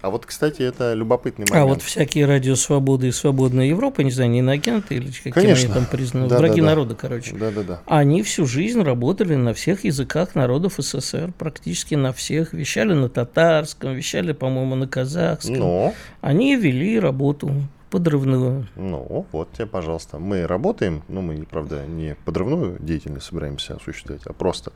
А 0.00 0.10
вот, 0.10 0.26
кстати, 0.26 0.62
это 0.62 0.94
любопытный 0.94 1.46
момент. 1.48 1.64
А 1.64 1.66
вот 1.66 1.82
всякие 1.82 2.26
радио 2.26 2.54
Свободы 2.54 3.08
и 3.08 3.12
Свободная 3.12 3.66
Европа, 3.66 4.02
не 4.02 4.10
знаю, 4.10 4.30
не 4.30 4.40
иноагенты 4.40 4.96
или 4.96 5.08
какие 5.08 5.32
Конечно. 5.32 5.66
они 5.66 5.74
там 5.74 5.86
признаны, 5.86 6.28
да, 6.28 6.38
враги 6.38 6.60
да, 6.60 6.66
народа, 6.66 6.94
короче. 6.94 7.34
Да, 7.34 7.50
да, 7.50 7.62
да. 7.62 7.82
Они 7.86 8.22
всю 8.22 8.46
жизнь 8.46 8.82
работали 8.82 9.34
на 9.34 9.54
всех 9.54 9.84
языках 9.84 10.34
народов 10.34 10.74
СССР, 10.78 11.32
практически 11.36 11.94
на 11.94 12.12
всех. 12.12 12.52
Вещали 12.52 12.92
на 12.94 13.08
татарском, 13.08 13.94
вещали, 13.94 14.32
по-моему, 14.32 14.74
на 14.74 14.86
казахском. 14.86 15.54
Но... 15.58 15.94
Они 16.20 16.56
вели 16.56 16.98
работу 16.98 17.52
подрывную. 17.90 18.68
Ну, 18.76 19.26
вот 19.32 19.52
тебе, 19.52 19.66
пожалуйста. 19.66 20.18
Мы 20.18 20.46
работаем, 20.46 21.02
ну, 21.08 21.22
мы, 21.22 21.44
правда, 21.44 21.86
не 21.86 22.16
подрывную 22.24 22.76
деятельность 22.80 23.26
собираемся 23.26 23.76
осуществлять, 23.76 24.22
а 24.26 24.32
просто 24.32 24.72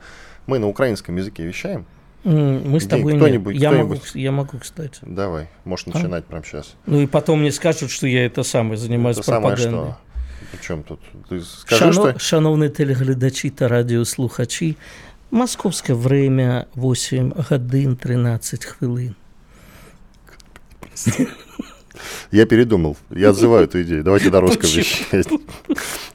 мы 0.47 0.59
на 0.59 0.67
украинском 0.67 1.15
языке 1.15 1.43
вещаем, 1.45 1.85
мы 2.24 2.80
с 2.80 2.86
тобой 2.86 3.16
кто-нибудь, 3.16 3.56
я, 3.56 3.70
кто-нибудь. 3.70 3.98
Могу, 3.98 4.18
я 4.18 4.32
могу, 4.32 4.58
кстати. 4.58 4.98
Давай, 5.02 5.48
можешь 5.64 5.86
а? 5.86 5.90
начинать 5.90 6.24
а? 6.26 6.30
прямо 6.30 6.44
сейчас. 6.44 6.74
Ну 6.86 7.00
и 7.00 7.06
потом 7.06 7.40
мне 7.40 7.52
скажут, 7.52 7.90
что 7.90 8.06
я 8.06 8.26
это 8.26 8.42
самое 8.42 8.76
занимаюсь 8.76 9.18
это 9.18 9.26
пропагандой. 9.26 9.64
Самое 9.64 9.92
что? 9.92 9.98
Причем 10.52 10.82
тут? 10.82 11.00
Ты 11.28 11.42
скажи, 11.42 11.78
Шано, 11.78 11.92
что... 11.92 12.18
Шановні 12.18 12.68
телеглядачі 12.68 13.50
та 13.50 13.68
радіослухачі, 13.68 14.76
московське 15.30 15.92
время 15.92 16.64
8 16.76 17.34
годин 17.50 17.96
13 17.96 18.64
хвилин. 18.64 19.14
Я 22.31 22.45
передумал. 22.45 22.97
Я 23.09 23.29
отзываю 23.29 23.65
эту 23.65 23.81
идею. 23.83 24.03
Давайте 24.03 24.29
русском 24.41 24.69
вещать. 24.69 25.27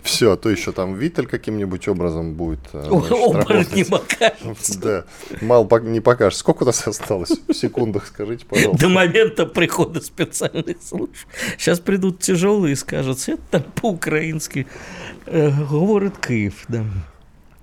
Все, 0.02 0.32
а 0.32 0.36
то 0.36 0.48
еще 0.48 0.72
там 0.72 0.94
Виттель 0.94 1.26
каким-нибудь 1.26 1.86
образом 1.88 2.34
будет. 2.34 2.60
Э, 2.72 2.88
Оборотни 2.88 3.82
покажется. 3.82 4.80
Да. 4.80 5.04
Мало 5.40 5.68
не 5.80 6.00
покажешь. 6.00 6.38
Сколько 6.38 6.62
у 6.62 6.66
нас 6.66 6.86
осталось? 6.86 7.32
В 7.46 7.52
секундах 7.52 8.06
скажите, 8.06 8.44
пожалуйста. 8.46 8.86
До 8.86 8.88
момента 8.88 9.46
прихода 9.46 10.00
специальных 10.00 10.82
служб. 10.82 11.14
Сейчас 11.58 11.80
придут 11.80 12.20
тяжелые 12.20 12.72
и 12.72 12.76
скажут, 12.76 13.18
это 13.28 13.40
там 13.50 13.62
по-украински 13.74 14.66
э, 15.26 15.50
говорит 15.50 16.14
Киев. 16.18 16.64
Да. 16.68 16.84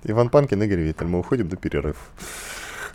Иван 0.04 0.28
Панкин, 0.28 0.62
Игорь 0.62 0.80
Виттель. 0.80 1.06
Мы 1.08 1.18
уходим 1.18 1.48
до 1.48 1.56
перерыва. 1.56 1.96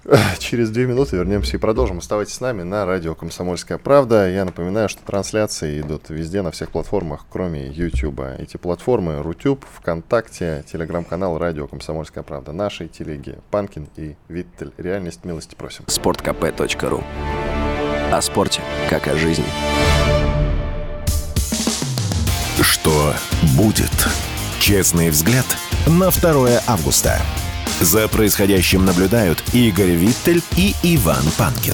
Через 0.40 0.70
две 0.70 0.86
минуты 0.86 1.16
вернемся 1.16 1.58
и 1.58 1.60
продолжим. 1.60 2.00
Оставайтесь 2.00 2.34
с 2.34 2.42
нами 2.42 2.64
на 2.64 2.86
радио 2.86 3.16
«Комсомольская 3.16 3.78
правда». 3.78 4.30
Я 4.30 4.46
напоминаю, 4.46 4.90
что 4.90 5.04
трансляции 5.04 5.82
идут 5.82 6.10
везде, 6.10 6.42
на 6.42 6.52
всех 6.52 6.72
платформах, 6.72 7.26
кроме 7.30 7.68
YouTube. 7.68 8.22
Эти 8.40 8.58
платформы 8.58 9.22
Рутюб, 9.22 9.66
ВКонтакте, 9.78 10.64
телеграм-канал 10.72 11.38
«Радио 11.38 11.68
Комсомольская 11.68 12.24
правда». 12.24 12.52
Наши 12.52 12.88
телеги 12.88 13.38
Панкин 13.52 13.90
и 13.96 14.16
Виттель. 14.28 14.74
Реальность 14.78 15.24
милости 15.24 15.56
просим. 15.56 15.86
Спорткп.ру 15.88 17.04
О 18.12 18.22
спорте, 18.22 18.62
как 18.90 19.08
о 19.08 19.16
жизни. 19.16 19.46
Что 22.62 23.14
будет? 23.58 23.92
Честный 24.60 25.10
взгляд 25.10 25.46
на 25.88 26.10
2 26.10 26.62
августа. 26.68 27.20
За 27.82 28.08
происходящим 28.08 28.86
наблюдают 28.86 29.44
Игорь 29.56 29.96
Виттель 29.96 30.44
и 30.56 30.76
Иван 30.84 31.24
Панкин. 31.36 31.74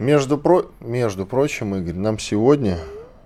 Между, 0.00 0.36
про... 0.36 0.66
Между 0.80 1.26
прочим, 1.26 1.76
Игорь, 1.76 1.94
нам 1.94 2.18
сегодня, 2.18 2.78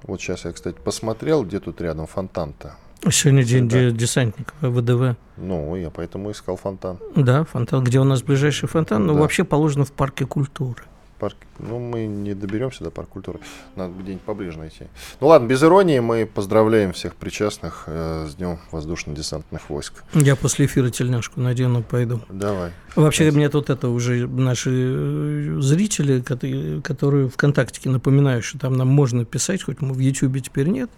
вот 0.03 0.21
сейчас 0.21 0.45
я, 0.45 0.53
кстати, 0.53 0.77
посмотрел, 0.77 1.43
где 1.43 1.59
тут 1.59 1.81
рядом 1.81 2.07
фонтан-то. 2.07 2.77
Сегодня 3.11 3.45
день 3.45 3.67
да. 3.67 3.91
десантников 3.93 4.57
ВДВ. 4.61 5.17
Ну, 5.39 5.75
я 5.75 5.89
поэтому 5.89 6.31
искал 6.31 6.59
фонтан. 6.59 6.99
Да, 7.17 7.45
фонтан. 7.45 7.83
Где 7.83 8.01
у 8.01 8.05
нас 8.05 8.23
ближайший 8.23 8.69
фонтан? 8.69 9.07
Ну, 9.07 9.15
да. 9.15 9.21
вообще 9.21 9.45
положено 9.45 9.87
в 9.87 9.93
парке 9.93 10.27
культуры 10.27 10.83
парк. 11.25 11.37
Ну, 11.59 11.79
мы 11.79 12.07
не 12.07 12.35
доберемся 12.35 12.85
до 12.85 12.91
парк 12.91 13.09
культуры. 13.09 13.41
Надо 13.77 13.93
где-нибудь 13.95 14.23
поближе 14.23 14.59
найти. 14.59 14.87
Ну 15.21 15.29
ладно, 15.29 15.47
без 15.47 15.63
иронии 15.63 16.01
мы 16.01 16.27
поздравляем 16.27 16.93
всех 16.93 17.15
причастных 17.15 17.85
э, 17.87 18.27
с 18.29 18.35
Днем 18.35 18.59
воздушно-десантных 18.71 19.69
войск. 19.69 20.05
Я 20.15 20.37
после 20.37 20.67
эфира 20.67 20.91
тельняшку 20.91 21.41
надену, 21.41 21.83
пойду. 21.83 22.21
Давай. 22.29 22.73
Вообще, 22.97 23.31
мне 23.31 23.49
тут 23.49 23.71
это 23.71 23.89
уже 23.89 24.27
наши 24.27 24.71
э, 24.71 25.57
зрители, 25.61 26.21
которые, 26.21 26.81
которые 26.83 27.29
ВКонтакте 27.29 27.89
напоминают, 27.89 28.45
что 28.45 28.59
там 28.59 28.75
нам 28.75 28.89
можно 28.89 29.25
писать, 29.25 29.63
хоть 29.63 29.81
мы 29.81 29.93
в 29.93 29.99
Ютубе 29.99 30.41
теперь 30.41 30.69
нет, 30.69 30.91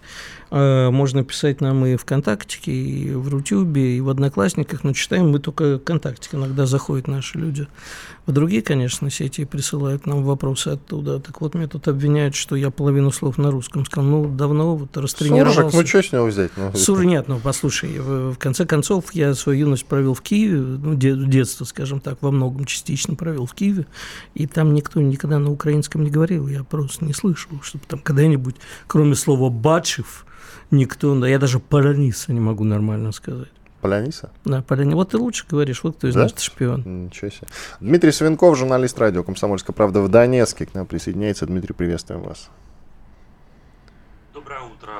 э, 0.51 0.89
можно 0.89 1.23
писать 1.23 1.61
нам 1.61 1.85
и 1.85 1.95
ВКонтакте, 1.95 2.71
и 2.71 3.11
в 3.11 3.29
Рутюбе, 3.29 3.97
и 3.97 4.01
в 4.01 4.09
Одноклассниках, 4.09 4.83
но 4.83 4.93
читаем 4.93 5.29
мы 5.29 5.39
только 5.39 5.79
ВКонтакте, 5.79 6.29
иногда 6.33 6.65
заходят 6.65 7.07
наши 7.07 7.37
люди. 7.37 7.67
В 8.25 8.31
другие, 8.31 8.61
конечно, 8.61 9.09
сети 9.09 9.45
присылают 9.45 10.05
нам 10.05 10.23
вопросы 10.23 10.46
оттуда. 10.73 11.19
Так 11.19 11.41
вот, 11.41 11.55
меня 11.55 11.67
тут 11.67 11.87
обвиняют, 11.87 12.35
что 12.35 12.55
я 12.55 12.69
половину 12.69 13.11
слов 13.11 13.37
на 13.37 13.51
русском 13.51 13.85
сказал. 13.85 14.09
Ну, 14.09 14.27
давно 14.29 14.75
вот 14.75 14.95
растренировался. 14.95 15.61
Суржик, 15.61 15.73
ну 15.73 15.87
что 15.87 16.03
с 16.03 16.11
него 16.11 16.25
взять? 16.25 16.51
Ну, 16.55 16.73
Сур 16.73 17.03
нет, 17.03 17.27
ну 17.27 17.39
послушай, 17.39 17.99
в, 17.99 18.33
в 18.33 18.37
конце 18.37 18.65
концов, 18.65 19.13
я 19.13 19.33
свою 19.33 19.59
юность 19.59 19.85
провел 19.85 20.13
в 20.13 20.21
Киеве, 20.21 20.59
ну, 20.59 20.95
детство, 20.95 21.65
скажем 21.65 21.99
так, 21.99 22.17
во 22.21 22.31
многом 22.31 22.65
частично 22.65 23.15
провел 23.15 23.45
в 23.45 23.53
Киеве, 23.53 23.87
и 24.33 24.47
там 24.47 24.73
никто 24.73 25.01
никогда 25.01 25.39
на 25.39 25.51
украинском 25.51 26.03
не 26.03 26.09
говорил, 26.09 26.47
я 26.47 26.63
просто 26.63 27.05
не 27.05 27.13
слышал, 27.13 27.51
чтобы 27.61 27.83
там 27.87 27.99
когда-нибудь, 27.99 28.55
кроме 28.87 29.15
слова 29.15 29.49
«бачев», 29.49 30.25
никто, 30.71 31.25
я 31.25 31.39
даже 31.39 31.59
«параниса» 31.59 32.33
не 32.33 32.39
могу 32.39 32.63
нормально 32.63 33.11
сказать. 33.11 33.49
Поляниса? 33.81 34.31
Да, 34.45 34.61
Поляниса. 34.61 34.95
Вот 34.95 35.09
ты 35.11 35.17
лучше 35.17 35.45
говоришь, 35.47 35.83
вот 35.83 35.97
кто 35.97 36.07
из 36.07 36.15
да? 36.15 36.23
нас 36.23 36.37
шпион. 36.39 37.05
Ничего 37.05 37.29
себе. 37.29 37.47
Дмитрий 37.79 38.11
Свинков, 38.11 38.57
журналист 38.57 38.97
радио 38.99 39.23
«Комсомольская 39.23 39.73
правда» 39.73 40.01
в 40.01 40.09
Донецке. 40.09 40.65
К 40.65 40.73
нам 40.73 40.85
присоединяется. 40.85 41.45
Дмитрий, 41.45 41.73
приветствуем 41.73 42.21
вас. 42.21 42.49
Доброе 44.33 44.61
утро, 44.61 44.91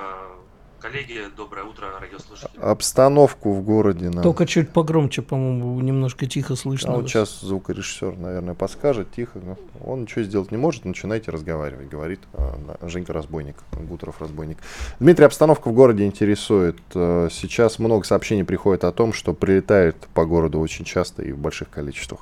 коллеги, 0.88 1.26
доброе 1.36 1.64
утро, 1.64 1.88
радиослушатели. 2.00 2.60
Обстановку 2.62 3.54
в 3.54 3.62
городе 3.62 4.10
нам. 4.10 4.24
Только 4.24 4.46
чуть 4.46 4.70
погромче, 4.70 5.22
по-моему, 5.22 5.80
немножко 5.82 6.28
тихо 6.28 6.56
слышно. 6.56 6.94
А 6.94 6.98
вот 6.98 7.10
сейчас 7.10 7.42
звукорежиссер, 7.42 8.18
наверное, 8.18 8.54
подскажет 8.54 9.12
тихо. 9.12 9.40
Но 9.40 9.58
он 9.86 10.04
ничего 10.04 10.24
сделать 10.24 10.52
не 10.52 10.58
может, 10.58 10.86
начинайте 10.86 11.32
разговаривать, 11.32 11.90
говорит 11.90 12.22
а, 12.34 12.78
Женька 12.84 13.14
Разбойник, 13.14 13.58
Гутров 13.74 14.22
Разбойник. 14.22 14.58
Дмитрий, 15.00 15.26
обстановка 15.26 15.70
в 15.70 15.74
городе 15.74 16.06
интересует. 16.06 16.78
Э, 16.94 17.28
сейчас 17.32 17.80
много 17.80 18.06
сообщений 18.06 18.46
приходит 18.46 18.84
о 18.84 18.92
том, 18.92 19.12
что 19.14 19.34
прилетает 19.34 19.96
по 20.14 20.26
городу 20.26 20.60
очень 20.60 20.86
часто 20.86 21.22
и 21.22 21.32
в 21.32 21.38
больших 21.38 21.70
количествах. 21.70 22.22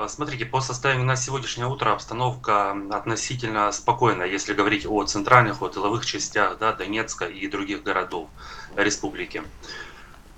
Э, 0.00 0.08
смотрите, 0.08 0.46
по 0.46 0.60
состоянию 0.60 1.04
на 1.04 1.16
сегодняшнее 1.16 1.66
утро 1.66 1.92
обстановка 1.92 2.70
относительно 2.90 3.70
спокойная, 3.72 4.26
если 4.26 4.54
говорить 4.54 4.86
о 4.86 5.04
центральных, 5.04 5.62
о 5.62 5.68
тыловых 5.68 6.06
частях 6.06 6.58
да, 6.58 6.72
Донецка 6.72 7.26
и 7.26 7.46
других 7.48 7.82
городов 7.82 8.28
республики. 8.76 9.42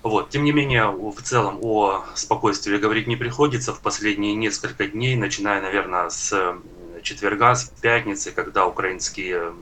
Вот. 0.03 0.31
Тем 0.31 0.43
не 0.43 0.51
менее, 0.53 0.91
в 0.91 1.23
целом 1.23 1.59
о 1.63 2.05
спокойствии 2.15 2.77
говорить 2.77 3.07
не 3.07 3.15
приходится. 3.15 3.73
В 3.73 3.81
последние 3.81 4.35
несколько 4.35 4.89
дней, 4.89 5.15
начиная, 5.15 5.63
наверное, 5.63 6.11
с 6.11 6.57
четверга, 7.03 7.55
с 7.55 7.67
пятницы, 7.81 8.33
когда 8.33 8.67
украинские 8.67 9.53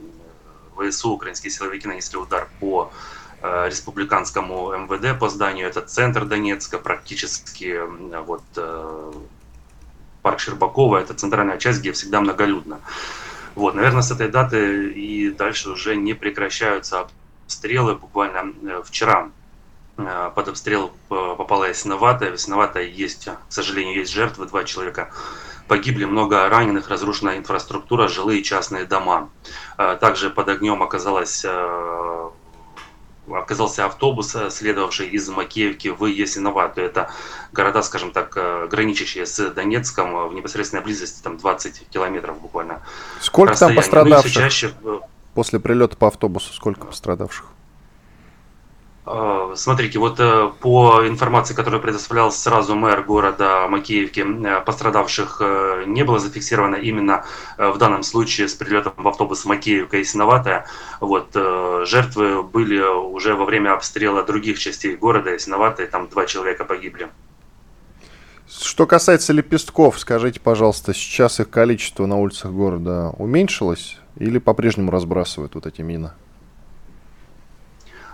ВСУ, 0.76 1.10
украинские 1.10 1.50
силовики 1.50 1.86
нанесли 1.86 2.18
удар 2.18 2.48
по 2.58 2.90
э, 3.42 3.68
республиканскому 3.68 4.72
МВД 4.78 5.18
по 5.18 5.28
зданию, 5.28 5.66
это 5.66 5.82
центр 5.82 6.24
Донецка, 6.24 6.78
практически 6.78 7.78
вот 8.24 8.44
э, 8.56 9.12
парк 10.22 10.40
Щербакова, 10.40 10.98
это 10.98 11.14
центральная 11.14 11.58
часть, 11.58 11.80
где 11.80 11.92
всегда 11.92 12.20
многолюдно. 12.20 12.80
Вот, 13.54 13.74
наверное, 13.74 14.02
с 14.02 14.10
этой 14.10 14.28
даты 14.28 14.90
и 14.90 15.30
дальше 15.30 15.70
уже 15.70 15.96
не 15.96 16.14
прекращаются 16.14 17.08
обстрелы. 17.46 17.94
Буквально 17.96 18.52
э, 18.62 18.82
вчера 18.84 19.30
э, 19.96 20.30
под 20.34 20.48
обстрел 20.48 20.92
попала 21.08 21.64
Ясиноватая. 21.64 22.30
В 22.30 22.34
Ясиноватая 22.34 22.84
есть, 22.84 23.26
к 23.26 23.52
сожалению, 23.52 23.96
есть 23.96 24.12
жертвы, 24.12 24.46
два 24.46 24.64
человека 24.64 25.10
погибли, 25.66 26.04
много 26.04 26.48
раненых, 26.48 26.88
разрушена 26.88 27.38
инфраструктура, 27.38 28.08
жилые 28.08 28.42
частные 28.42 28.84
дома. 28.86 29.30
Э, 29.78 29.96
также 30.00 30.30
под 30.30 30.48
огнем 30.48 30.82
оказалась 30.82 31.44
оказался 33.34 33.86
автобус, 33.86 34.36
следовавший 34.50 35.08
из 35.08 35.28
Макеевки 35.28 35.88
в 35.88 36.06
Ясиноватую. 36.06 36.86
Это 36.86 37.10
города, 37.52 37.82
скажем 37.82 38.12
так, 38.12 38.32
граничащие 38.70 39.26
с 39.26 39.50
Донецком, 39.50 40.28
в 40.28 40.34
непосредственной 40.34 40.82
близости, 40.82 41.22
там 41.22 41.36
20 41.36 41.88
километров 41.88 42.40
буквально. 42.40 42.82
Сколько 43.20 43.58
там 43.58 43.74
пострадавших? 43.74 44.34
Ну, 44.34 44.40
чаще... 44.40 44.74
После 45.34 45.60
прилета 45.60 45.96
по 45.96 46.08
автобусу 46.08 46.52
сколько 46.52 46.86
пострадавших? 46.86 47.46
Э, 49.06 49.54
смотрите, 49.56 49.98
вот 49.98 50.20
э, 50.20 50.50
по 50.60 51.06
информации, 51.06 51.54
которую 51.54 51.80
предоставлял 51.80 52.30
сразу 52.30 52.74
мэр 52.74 53.02
города 53.02 53.66
Макеевки, 53.68 54.20
э, 54.20 54.60
пострадавших 54.60 55.40
не 55.86 56.04
было 56.04 56.18
зафиксировано 56.18 56.76
именно 56.76 57.24
в 57.56 57.78
данном 57.78 58.02
случае 58.02 58.48
с 58.48 58.54
прилетом 58.54 58.92
в 58.96 59.08
автобус 59.08 59.44
Макеевка 59.44 59.98
и 59.98 60.04
Синоватая. 60.04 60.66
Вот, 61.00 61.34
жертвы 61.34 62.42
были 62.42 62.80
уже 62.80 63.34
во 63.34 63.44
время 63.44 63.72
обстрела 63.72 64.22
других 64.22 64.58
частей 64.58 64.96
города 64.96 65.30
Ясиноватая, 65.30 65.86
там 65.86 66.08
два 66.08 66.26
человека 66.26 66.64
погибли. 66.64 67.08
Что 68.48 68.86
касается 68.86 69.32
лепестков, 69.32 69.98
скажите, 69.98 70.40
пожалуйста, 70.40 70.92
сейчас 70.92 71.40
их 71.40 71.50
количество 71.50 72.06
на 72.06 72.16
улицах 72.16 72.52
города 72.52 73.10
уменьшилось 73.16 73.98
или 74.16 74.38
по-прежнему 74.38 74.90
разбрасывают 74.90 75.54
вот 75.54 75.66
эти 75.66 75.82
мины? 75.82 76.10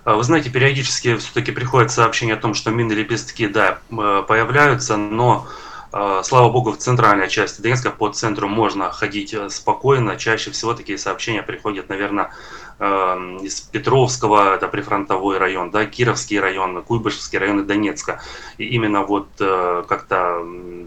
А, 0.07 0.15
вы 0.15 0.23
знаете, 0.23 0.51
периодически 0.51 1.17
все-таки 1.17 1.51
приходят 1.51 1.91
сообщения 1.91 2.35
о 2.35 2.37
том, 2.37 2.55
что 2.55 2.71
мины 2.71 2.93
лепестки, 2.93 3.49
да, 3.49 3.81
э, 3.91 4.23
появляются, 4.27 4.97
но 4.97 5.49
Слава 5.91 6.51
богу, 6.51 6.73
в 6.73 6.79
центральной 6.79 7.29
части 7.29 7.61
Донецка 7.61 7.91
по 7.91 8.11
центру 8.11 8.49
можно 8.49 8.91
ходить 8.91 9.33
э, 9.33 9.49
спокойно. 9.51 10.17
Чаще 10.17 10.51
всего 10.51 10.75
такие 10.75 10.99
сообщения 10.99 11.43
приходят, 11.43 11.89
наверное, 11.89 12.33
Эм, 12.79 13.39
из 13.39 13.63
Петровского, 13.63 14.55
это 14.55 14.69
прифронтовой 14.69 15.39
район, 15.39 15.71
да, 15.71 15.87
Кировский 15.87 16.39
район, 16.39 16.83
Куйбышевский 16.83 17.39
район 17.39 17.61
и 17.61 17.65
Донецка. 17.65 18.21
И 18.59 18.67
именно 18.67 19.03
вот 19.03 19.29
э, 19.41 19.83
как-то 19.89 20.43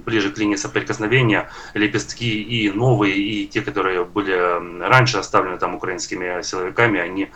ближе 0.06 0.29
к 0.29 0.38
линии 0.38 0.56
соприкосновения 0.56 1.50
лепестки 1.74 2.44
и 2.44 2.70
новые, 2.70 3.15
и 3.18 3.48
те, 3.48 3.62
которые 3.62 4.06
были 4.06 4.84
раньше 4.88 5.18
оставлены 5.18 5.58
там 5.58 5.74
украинскими 5.74 6.44
силовиками, 6.44 7.00
они 7.00 7.32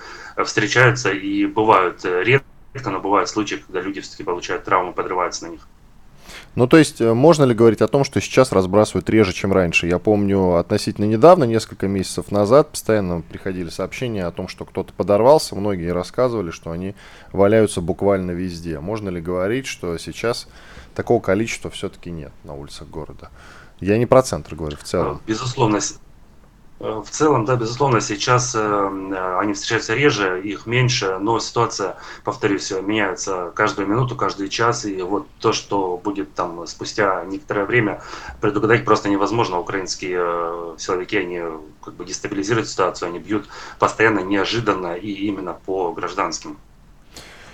встречаются 0.46 1.12
и 1.12 1.48
бывают 1.48 2.05
э, 2.05 2.24
редко, 2.24 2.91
но 2.91 3.00
бывают 3.00 3.29
случаи, 3.29 3.55
когда 3.55 3.82
люди 3.82 4.01
все-таки 4.01 4.24
получают 4.24 4.65
травмы, 4.65 4.93
подрываются 4.93 5.46
на 5.48 5.50
них. 5.50 5.67
Ну, 6.55 6.67
то 6.67 6.77
есть, 6.77 7.01
э, 7.01 7.13
можно 7.13 7.43
ли 7.45 7.53
говорить 7.53 7.81
о 7.81 7.87
том, 7.87 8.03
что 8.03 8.21
сейчас 8.21 8.51
разбрасывают 8.51 9.09
реже, 9.09 9.33
чем 9.33 9.53
раньше? 9.53 9.87
Я 9.87 9.99
помню, 9.99 10.55
относительно 10.55 11.05
недавно, 11.05 11.45
несколько 11.45 11.87
месяцев 11.87 12.31
назад, 12.31 12.69
постоянно 12.69 13.21
приходили 13.21 13.69
сообщения 13.69 14.25
о 14.25 14.31
том, 14.31 14.47
что 14.47 14.65
кто-то 14.65 14.93
подорвался. 14.93 15.55
Многие 15.55 15.91
рассказывали, 15.91 16.51
что 16.51 16.71
они 16.71 16.95
валяются 17.31 17.81
буквально 17.81 18.31
везде. 18.31 18.79
Можно 18.79 19.09
ли 19.09 19.21
говорить, 19.21 19.65
что 19.65 19.97
сейчас 19.97 20.47
такого 20.95 21.19
количества 21.19 21.71
все-таки 21.71 22.11
нет 22.11 22.31
на 22.43 22.53
улицах 22.53 22.87
города? 22.87 23.29
Я 23.79 23.97
не 23.97 24.05
про 24.05 24.21
центр 24.21 24.55
говорю, 24.55 24.77
в 24.77 24.83
целом. 24.83 25.21
Безусловно, 25.25 25.79
в 26.83 27.09
целом, 27.09 27.45
да, 27.45 27.55
безусловно, 27.55 28.01
сейчас 28.01 28.53
э, 28.55 29.37
они 29.39 29.53
встречаются 29.53 29.95
реже, 29.95 30.41
их 30.41 30.65
меньше, 30.65 31.17
но 31.17 31.39
ситуация, 31.39 31.95
повторюсь, 32.25 32.71
меняется 32.71 33.53
каждую 33.55 33.87
минуту, 33.87 34.17
каждый 34.17 34.49
час, 34.49 34.83
и 34.83 35.01
вот 35.01 35.25
то, 35.39 35.53
что 35.53 35.95
будет 36.03 36.33
там 36.33 36.67
спустя 36.67 37.23
некоторое 37.23 37.63
время, 37.63 38.01
предугадать 38.41 38.83
просто 38.83 39.07
невозможно. 39.07 39.59
Украинские 39.59 40.19
э, 40.19 40.75
силовики, 40.77 41.17
они 41.17 41.41
как 41.81 41.93
бы 41.93 42.03
дестабилизируют 42.03 42.67
ситуацию, 42.67 43.07
они 43.09 43.19
бьют 43.19 43.47
постоянно, 43.79 44.19
неожиданно 44.19 44.95
и 44.95 45.09
именно 45.09 45.53
по 45.65 45.93
гражданским. 45.93 46.57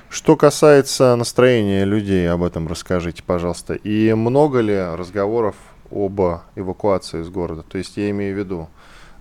Что 0.10 0.36
касается 0.38 1.16
настроения 1.16 1.86
людей, 1.86 2.28
об 2.32 2.42
этом 2.42 2.68
расскажите, 2.68 3.22
пожалуйста. 3.22 3.76
И 3.76 4.12
много 4.16 4.60
ли 4.60 4.76
разговоров 4.76 5.56
об 5.92 6.20
эвакуации 6.56 7.22
из 7.22 7.30
города? 7.30 7.62
То 7.62 7.78
есть 7.78 7.96
я 7.96 8.10
имею 8.10 8.34
в 8.34 8.40
виду, 8.40 8.70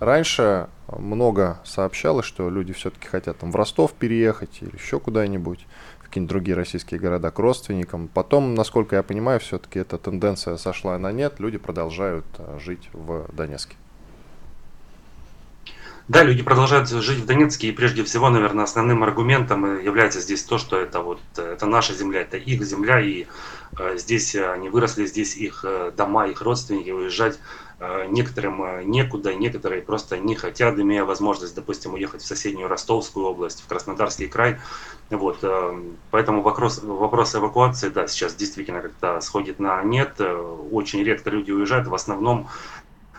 Раньше 0.00 0.68
много 0.96 1.60
сообщалось, 1.64 2.24
что 2.24 2.48
люди 2.50 2.72
все-таки 2.72 3.08
хотят 3.08 3.38
там 3.38 3.50
в 3.50 3.56
Ростов 3.56 3.92
переехать 3.92 4.58
или 4.60 4.74
еще 4.76 5.00
куда-нибудь, 5.00 5.66
в 5.98 6.04
какие-нибудь 6.04 6.30
другие 6.30 6.56
российские 6.56 7.00
города 7.00 7.30
к 7.30 7.38
родственникам. 7.38 8.08
Потом, 8.08 8.54
насколько 8.54 8.96
я 8.96 9.02
понимаю, 9.02 9.40
все-таки 9.40 9.80
эта 9.80 9.98
тенденция 9.98 10.56
сошла 10.56 10.96
на 10.98 11.10
нет, 11.10 11.40
люди 11.40 11.58
продолжают 11.58 12.24
э, 12.38 12.58
жить 12.60 12.88
в 12.92 13.26
Донецке. 13.32 13.74
Да, 16.08 16.22
люди 16.22 16.42
продолжают 16.42 16.88
жить 16.88 17.18
в 17.18 17.26
Донецке, 17.26 17.68
и 17.68 17.72
прежде 17.72 18.02
всего, 18.02 18.30
наверное, 18.30 18.64
основным 18.64 19.02
аргументом 19.02 19.78
является 19.78 20.20
здесь 20.20 20.42
то, 20.42 20.56
что 20.56 20.78
это 20.78 21.00
вот 21.00 21.20
это 21.36 21.66
наша 21.66 21.92
земля, 21.92 22.22
это 22.22 22.38
их 22.38 22.62
земля, 22.62 22.98
и 22.98 23.26
э, 23.78 23.98
здесь 23.98 24.34
они 24.34 24.70
выросли, 24.70 25.04
здесь 25.04 25.36
их 25.36 25.66
э, 25.68 25.92
дома, 25.94 26.26
их 26.28 26.40
родственники, 26.40 26.88
уезжать 26.88 27.34
э, 27.34 27.38
некоторым 28.08 28.62
э, 28.62 28.82
некуда, 28.85 29.35
некоторые 29.35 29.82
просто 29.82 30.18
не 30.18 30.35
хотят, 30.35 30.79
имея 30.79 31.05
возможность, 31.05 31.55
допустим, 31.55 31.94
уехать 31.94 32.22
в 32.22 32.26
соседнюю 32.26 32.68
Ростовскую 32.68 33.26
область, 33.26 33.62
в 33.62 33.66
Краснодарский 33.66 34.26
край. 34.26 34.59
Вот, 35.11 35.38
э, 35.42 35.83
поэтому 36.11 36.42
вопрос, 36.42 36.83
вопрос 36.83 37.35
эвакуации, 37.37 37.88
да, 37.88 38.09
сейчас 38.09 38.35
действительно 38.35 38.81
как-то 38.81 39.20
сходит 39.20 39.61
на 39.61 39.83
нет. 39.85 40.14
Э, 40.18 40.35
очень 40.72 41.02
редко 41.05 41.31
люди 41.31 41.52
уезжают, 41.52 41.87
в 41.87 41.94
основном 41.94 42.48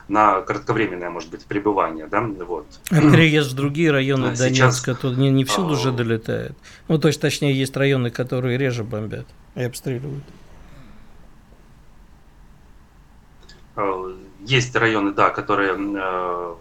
на 0.10 0.42
кратковременное, 0.42 1.10
может 1.10 1.30
быть, 1.30 1.46
пребывание, 1.46 2.08
да, 2.08 2.22
вот. 2.22 2.66
А 2.92 3.00
переезд 3.00 3.52
в 3.52 3.56
другие 3.56 3.92
районы 3.92 4.36
Сейчас... 4.36 4.40
Донецка 4.40 4.96
тут 4.96 5.18
не, 5.18 5.30
не 5.30 5.46
всюду 5.46 5.76
же 5.76 5.90
а, 5.90 5.92
долетает. 5.92 6.58
Ну, 6.88 6.98
то 6.98 7.08
есть, 7.08 7.22
точнее, 7.22 7.54
есть 7.54 7.78
районы, 7.78 8.10
которые 8.10 8.58
реже 8.58 8.84
бомбят 8.84 9.28
и 9.56 9.64
обстреливают. 9.64 10.24
Есть 14.40 14.76
районы, 14.76 15.12
да, 15.12 15.30
которые 15.30 15.76
э, 15.78 16.56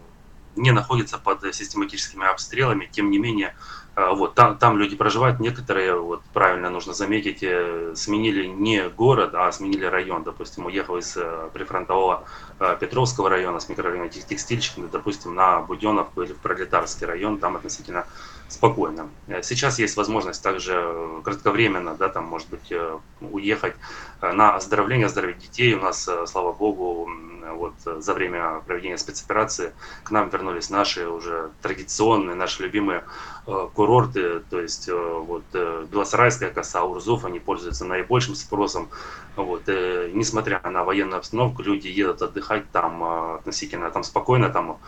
не 0.56 0.72
находятся 0.72 1.18
под 1.18 1.54
систематическими 1.54 2.26
обстрелами, 2.26 2.88
тем 2.90 3.10
не 3.10 3.18
менее, 3.18 3.54
а, 3.98 4.14
вот, 4.14 4.36
там, 4.36 4.56
там 4.56 4.78
люди 4.78 4.94
проживают, 4.94 5.40
некоторые, 5.40 5.98
вот 5.98 6.22
правильно 6.32 6.70
нужно 6.70 6.94
заметить, 6.94 7.42
э, 7.42 7.94
сменили 7.96 8.46
не 8.46 8.88
город, 8.88 9.34
а 9.34 9.50
сменили 9.50 9.86
район. 9.86 10.22
Допустим, 10.22 10.66
уехал 10.66 10.98
из 10.98 11.16
э, 11.16 11.50
прифронтового 11.52 12.22
э, 12.60 12.76
Петровского 12.78 13.28
района 13.28 13.58
с 13.58 13.68
микрорайона 13.68 14.08
Текстильщиками, 14.08 14.86
допустим, 14.86 15.34
на 15.34 15.62
Буденовку 15.62 16.22
или 16.22 16.32
в 16.32 16.36
Пролетарский 16.36 17.08
район, 17.08 17.38
там 17.38 17.56
относительно 17.56 18.06
спокойно. 18.48 19.10
Сейчас 19.42 19.78
есть 19.78 19.96
возможность 19.96 20.42
также 20.42 21.20
кратковременно, 21.22 21.94
да, 21.94 22.08
там, 22.08 22.24
может 22.24 22.48
быть, 22.48 22.72
уехать 23.20 23.74
на 24.22 24.56
оздоровление, 24.56 25.06
оздоровить 25.06 25.38
детей. 25.38 25.74
У 25.74 25.80
нас, 25.80 26.08
слава 26.26 26.52
богу, 26.52 27.08
вот 27.54 27.74
за 27.84 28.14
время 28.14 28.62
проведения 28.66 28.98
спецоперации 28.98 29.72
к 30.02 30.10
нам 30.10 30.28
вернулись 30.30 30.70
наши 30.70 31.06
уже 31.08 31.50
традиционные, 31.62 32.34
наши 32.34 32.62
любимые 32.62 33.04
Э, 33.50 33.66
курорты, 33.72 34.40
то 34.50 34.60
есть 34.60 34.90
э, 34.90 34.92
вот 34.92 35.42
э, 35.54 35.86
Белосарайская 35.90 36.50
коса, 36.50 36.84
Урзуф, 36.84 37.24
они 37.24 37.38
пользуются 37.38 37.86
наибольшим 37.86 38.34
спросом. 38.34 38.90
Вот, 39.36 39.68
несмотря 39.68 40.60
на 40.68 40.84
военную 40.84 41.16
обстановку, 41.16 41.62
люди 41.62 41.88
едут 41.88 42.20
отдыхать 42.20 42.70
там 42.72 43.02
относительно 43.36 43.90
там 43.90 44.02
спокойно, 44.02 44.50
там 44.50 44.78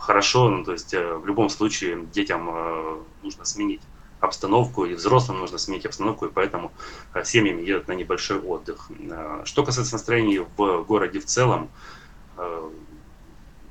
хорошо, 0.00 0.48
ну, 0.48 0.64
то 0.64 0.72
есть 0.72 0.92
в 0.92 1.26
любом 1.26 1.48
случае 1.50 2.06
детям 2.12 2.50
нужно 3.22 3.44
сменить 3.44 3.82
обстановку, 4.20 4.84
и 4.84 4.94
взрослым 4.94 5.38
нужно 5.38 5.58
сменить 5.58 5.86
обстановку, 5.86 6.26
и 6.26 6.30
поэтому 6.30 6.72
семьями 7.24 7.62
едут 7.62 7.88
на 7.88 7.92
небольшой 7.92 8.38
отдых. 8.38 8.90
Что 9.44 9.64
касается 9.64 9.94
настроения 9.94 10.46
в 10.56 10.82
городе 10.84 11.20
в 11.20 11.24
целом, 11.26 11.70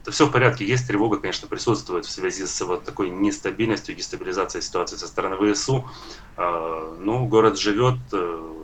то 0.03 0.11
все 0.11 0.25
в 0.25 0.31
порядке. 0.31 0.65
Есть 0.65 0.87
тревога, 0.87 1.17
конечно, 1.17 1.47
присутствует 1.47 2.05
в 2.05 2.09
связи 2.09 2.45
с 2.45 2.61
вот 2.61 2.83
такой 2.83 3.09
нестабильностью, 3.09 3.95
дестабилизацией 3.95 4.61
ситуации 4.61 4.95
со 4.95 5.07
стороны 5.07 5.53
ВСУ. 5.53 5.89
А, 6.37 6.95
ну, 6.99 7.25
город 7.25 7.59
живет, 7.59 7.97
э, 8.13 8.58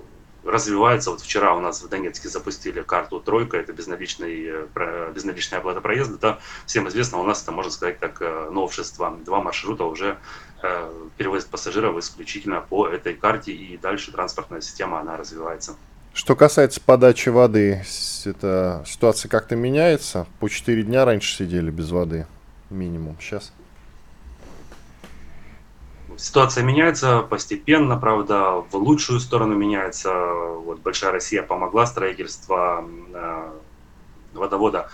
развивается. 0.46 1.12
Вот 1.12 1.22
вчера 1.22 1.56
у 1.56 1.60
нас 1.60 1.82
в 1.82 1.90
Донецке 1.90 2.30
запустили 2.30 2.82
карту 2.82 3.20
«Тройка», 3.20 3.58
это 3.58 3.74
безналичный, 3.74 4.46
э, 4.76 5.12
безналичная 5.14 5.60
оплата 5.60 5.82
проезда. 5.82 6.18
Да, 6.18 6.40
всем 6.66 6.88
известно, 6.88 7.20
у 7.20 7.24
нас 7.24 7.44
это, 7.44 7.52
можно 7.52 7.72
сказать, 7.72 8.00
как 8.00 8.22
э, 8.22 8.50
новшество. 8.52 9.18
Два 9.26 9.42
маршрута 9.42 9.84
уже 9.84 10.18
перевозят 11.18 11.50
пассажиров 11.50 11.96
исключительно 11.98 12.60
по 12.60 12.88
этой 12.88 13.14
карте, 13.14 13.52
и 13.52 13.78
дальше 13.78 14.12
транспортная 14.12 14.62
система, 14.62 15.00
она 15.00 15.16
развивается. 15.16 15.76
Что 16.16 16.36
касается 16.36 16.80
подачи 16.80 17.28
воды, 17.28 17.84
эта 18.24 18.84
ситуация 18.88 19.30
как-то 19.30 19.58
меняется. 19.58 20.26
По 20.40 20.48
4 20.48 20.82
дня 20.84 21.04
раньше 21.04 21.36
сидели 21.36 21.70
без 21.70 21.92
воды, 21.92 22.26
минимум. 22.70 23.18
Сейчас? 23.20 23.52
Ситуация 26.18 26.64
меняется 26.64 27.22
постепенно, 27.22 27.98
правда, 27.98 28.64
в 28.70 28.76
лучшую 28.76 29.20
сторону 29.20 29.56
меняется. 29.56 30.14
Вот 30.14 30.80
Большая 30.80 31.12
Россия 31.12 31.44
помогла 31.44 31.86
строительство 31.86 32.86
э, 33.14 33.52
водовода 34.34 34.90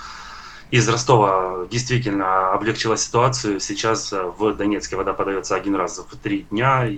из 0.71 0.88
Ростова 0.88 1.67
действительно 1.69 2.53
облегчила 2.53 2.95
ситуацию. 2.95 3.60
Сейчас 3.60 4.12
э, 4.13 4.23
в 4.23 4.53
Донецке 4.55 4.95
вода 4.95 5.13
подается 5.13 5.53
один 5.55 5.75
раз 5.75 5.99
в 5.99 6.17
три 6.17 6.43
дня, 6.43 6.88
и 6.88 6.95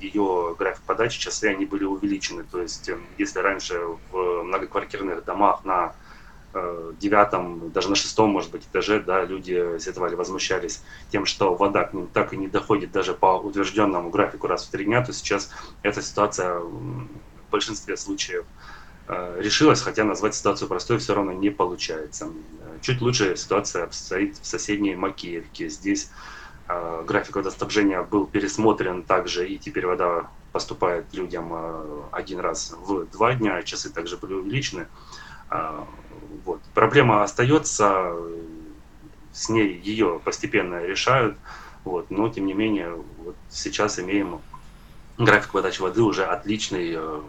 ее 0.00 0.56
график 0.58 0.82
подачи, 0.82 1.20
часы, 1.20 1.44
они 1.44 1.64
были 1.64 1.84
увеличены. 1.84 2.42
То 2.42 2.60
есть, 2.60 2.88
э, 2.88 2.98
если 3.16 3.38
раньше 3.38 3.80
в 4.10 4.42
многоквартирных 4.42 5.24
домах 5.24 5.64
на 5.64 5.94
девятом, 7.00 7.70
даже 7.72 7.88
на 7.88 7.96
шестом, 7.96 8.30
может 8.30 8.50
быть, 8.50 8.62
этаже, 8.64 9.00
да, 9.00 9.24
люди 9.24 9.78
сетовали, 9.78 10.14
возмущались 10.14 10.82
тем, 11.10 11.26
что 11.26 11.54
вода 11.54 11.84
к 11.84 11.94
ним 11.94 12.06
так 12.06 12.32
и 12.32 12.36
не 12.36 12.46
доходит 12.46 12.92
даже 12.92 13.14
по 13.14 13.38
утвержденному 13.38 14.10
графику 14.10 14.46
раз 14.46 14.64
в 14.64 14.70
три 14.70 14.84
дня, 14.84 15.04
то 15.04 15.12
сейчас 15.12 15.50
эта 15.82 16.00
ситуация 16.02 16.58
в 16.58 17.08
большинстве 17.50 17.96
случаев 17.96 18.44
решилась, 19.38 19.82
хотя 19.82 20.04
назвать 20.04 20.34
ситуацию 20.34 20.68
простой 20.68 20.98
все 20.98 21.14
равно 21.14 21.32
не 21.32 21.50
получается. 21.50 22.28
Чуть 22.80 23.00
лучше 23.00 23.36
ситуация 23.36 23.84
обстоит 23.84 24.38
в 24.38 24.46
соседней 24.46 24.94
Макеевке. 24.94 25.68
Здесь 25.68 26.10
э, 26.68 27.04
график 27.06 27.36
водоснабжения 27.36 28.02
был 28.02 28.26
пересмотрен 28.26 29.02
также, 29.02 29.48
и 29.48 29.58
теперь 29.58 29.86
вода 29.86 30.30
поступает 30.52 31.12
людям 31.12 31.50
э, 31.52 32.02
один 32.12 32.40
раз 32.40 32.74
в 32.78 33.06
два 33.06 33.34
дня, 33.34 33.62
часы 33.62 33.90
также 33.90 34.16
были 34.16 34.34
увеличены. 34.34 34.86
Вот. 36.44 36.60
Проблема 36.74 37.22
остается, 37.22 38.14
с 39.32 39.48
ней 39.48 39.78
ее 39.78 40.20
постепенно 40.24 40.84
решают, 40.84 41.36
вот, 41.84 42.10
но 42.10 42.28
тем 42.28 42.46
не 42.46 42.54
менее 42.54 42.94
вот 43.18 43.36
сейчас 43.50 43.98
имеем 43.98 44.40
график 45.18 45.54
выдачи 45.54 45.80
воды 45.80 46.02
уже 46.02 46.24
отличный, 46.24 46.92
э, 46.92 47.20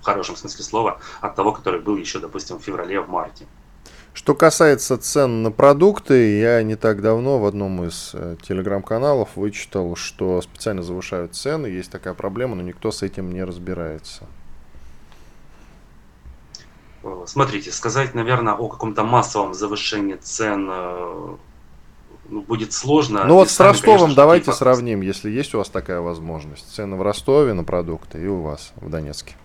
в 0.00 0.04
хорошем 0.04 0.36
смысле 0.36 0.64
слова, 0.64 1.00
от 1.20 1.34
того, 1.34 1.52
который 1.52 1.80
был 1.80 1.96
еще, 1.96 2.18
допустим, 2.18 2.58
в 2.58 2.62
феврале, 2.62 3.00
в 3.00 3.08
марте. 3.08 3.46
Что 4.12 4.34
касается 4.34 4.96
цен 4.96 5.42
на 5.42 5.50
продукты, 5.50 6.38
я 6.38 6.62
не 6.62 6.76
так 6.76 7.02
давно 7.02 7.40
в 7.40 7.46
одном 7.46 7.84
из 7.84 8.12
э, 8.14 8.36
телеграм-каналов 8.42 9.30
вычитал, 9.34 9.96
что 9.96 10.40
специально 10.40 10.82
завышают 10.82 11.34
цены, 11.34 11.66
есть 11.66 11.90
такая 11.90 12.14
проблема, 12.14 12.54
но 12.54 12.62
никто 12.62 12.92
с 12.92 13.02
этим 13.02 13.32
не 13.32 13.42
разбирается. 13.42 14.28
Смотрите, 17.26 17.70
сказать, 17.72 18.14
наверное, 18.14 18.54
о 18.54 18.68
каком-то 18.68 19.04
массовом 19.04 19.54
завышении 19.54 20.14
цен 20.14 20.68
э, 20.70 21.36
ну, 22.28 22.40
будет 22.42 22.72
сложно. 22.72 23.24
Ну 23.24 23.34
вот 23.34 23.50
с 23.50 23.60
Ростовом 23.60 23.98
конечно, 23.98 24.16
давайте 24.16 24.46
такие... 24.46 24.58
сравним, 24.58 25.00
если 25.02 25.30
есть 25.30 25.54
у 25.54 25.58
вас 25.58 25.68
такая 25.68 26.00
возможность. 26.00 26.74
Цены 26.74 26.96
в 26.96 27.02
Ростове 27.02 27.52
на 27.52 27.64
продукты 27.64 28.22
и 28.22 28.26
у 28.26 28.40
вас 28.40 28.72
в 28.76 28.88
Донецке 28.88 29.36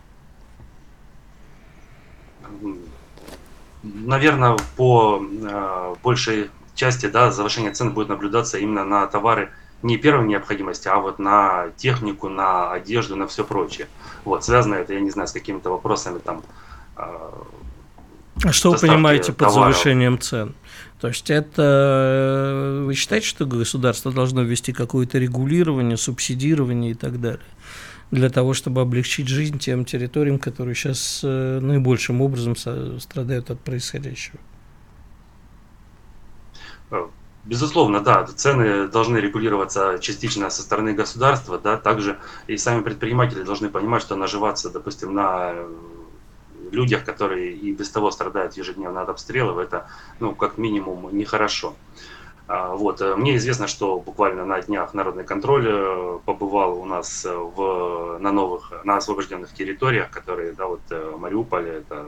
наверное, 3.84 4.58
по 4.76 5.22
э, 5.22 5.96
большей 6.04 6.50
части 6.76 7.08
да, 7.08 7.32
завышение 7.32 7.72
цен 7.72 7.94
будет 7.94 8.10
наблюдаться 8.10 8.58
именно 8.58 8.84
на 8.84 9.08
товары 9.08 9.52
не 9.82 9.98
первой 9.98 10.28
необходимости, 10.28 10.88
а 10.90 10.98
вот 10.98 11.20
на 11.20 11.70
технику, 11.78 12.28
на 12.28 12.72
одежду, 12.72 13.16
на 13.16 13.28
все 13.28 13.46
прочее. 13.46 13.88
Вот, 14.26 14.44
связано 14.44 14.76
это, 14.76 14.94
я 14.94 15.00
не 15.00 15.10
знаю, 15.10 15.28
с 15.28 15.32
какими-то 15.32 15.70
вопросами 15.70 16.20
там. 16.20 16.40
Э, 16.40 16.69
что 18.52 18.72
вы 18.72 18.78
понимаете 18.78 19.34
под 19.34 19.52
завышением 19.52 20.20
цен? 20.20 20.56
То 21.00 21.08
есть 21.08 21.30
это 21.30 22.84
вы 22.86 22.94
считаете, 22.94 23.28
что 23.28 23.46
государство 23.46 24.12
должно 24.12 24.42
ввести 24.42 24.74
какое-то 24.74 25.18
регулирование, 25.18 25.98
субсидирование 25.98 26.92
и 26.92 26.96
так 26.96 27.22
далее? 27.22 27.46
для 28.12 28.30
того, 28.30 28.54
чтобы 28.54 28.82
облегчить 28.82 29.28
жизнь 29.28 29.60
тем 29.60 29.86
территориям, 29.86 30.40
которые 30.40 30.76
сейчас 30.76 31.22
э, 31.24 31.60
наибольшим 31.62 32.22
образом 32.22 32.56
страдают 32.56 33.52
от 33.52 33.60
происходящего. 33.60 34.40
Э, 36.92 37.06
безусловно, 37.46 38.02
да, 38.02 38.26
цены 38.26 38.88
должны 38.88 39.18
регулироваться 39.18 40.00
частично 40.02 40.50
со 40.50 40.64
стороны 40.64 40.94
государства, 40.94 41.60
да, 41.60 41.78
также 41.78 42.18
и 42.48 42.58
сами 42.58 42.82
предприниматели 42.82 43.44
должны 43.44 43.70
понимать, 43.70 44.02
что 44.02 44.16
наживаться, 44.16 44.70
допустим, 44.72 45.14
на 45.14 45.52
э, 45.54 45.70
людях, 46.72 47.04
которые 47.04 47.54
и 47.54 47.72
без 47.72 47.90
того 47.90 48.12
страдают 48.12 48.58
ежедневно 48.58 49.02
от 49.02 49.10
обстрелов, 49.10 49.58
это, 49.58 49.88
ну, 50.20 50.36
как 50.36 50.58
минимум, 50.58 51.10
нехорошо. 51.18 51.74
А, 52.50 52.76
вот. 52.76 53.00
Э, 53.02 53.16
мне 53.16 53.36
известно, 53.36 53.68
что 53.68 54.00
буквально 54.00 54.44
на 54.44 54.60
днях 54.60 54.96
Народный 54.96 55.24
контроль 55.24 55.68
э, 55.68 56.20
побывал 56.26 56.80
у 56.80 56.86
нас 56.86 57.24
э, 57.24 57.32
в, 57.32 58.18
на 58.20 58.32
новых, 58.32 58.74
на 58.84 58.98
освобожденных 58.98 59.54
территориях, 59.54 60.10
которые, 60.10 60.54
да, 60.54 60.66
вот 60.66 60.82
Мариуполь, 61.20 61.68
это 61.68 62.08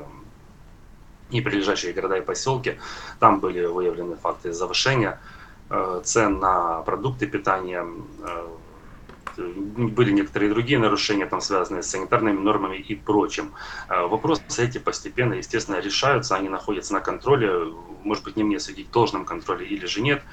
и 1.29 1.41
прилежащие 1.41 1.93
города 1.93 2.17
и 2.17 2.21
поселки. 2.21 2.79
Там 3.19 3.39
были 3.39 3.65
выявлены 3.65 4.15
факты 4.15 4.51
завышения 4.51 5.19
цен 6.03 6.39
на 6.39 6.81
продукты 6.81 7.27
питания, 7.27 7.85
были 9.37 10.11
некоторые 10.11 10.51
другие 10.51 10.79
нарушения, 10.79 11.25
там, 11.25 11.41
связанные 11.41 11.83
с 11.83 11.89
санитарными 11.89 12.39
нормами 12.39 12.77
и 12.77 12.95
прочим. 12.95 13.53
Э, 13.89 14.05
вопросы 14.07 14.43
эти 14.57 14.77
постепенно, 14.77 15.35
естественно, 15.35 15.79
решаются, 15.79 16.35
они 16.35 16.49
находятся 16.49 16.93
на 16.93 17.01
контроле, 17.01 17.73
может 18.03 18.23
быть, 18.23 18.35
не 18.35 18.43
мне 18.43 18.59
судить, 18.59 18.91
должном 18.91 19.25
контроле 19.25 19.65
или 19.65 19.85
же 19.85 20.01
нет. 20.01 20.23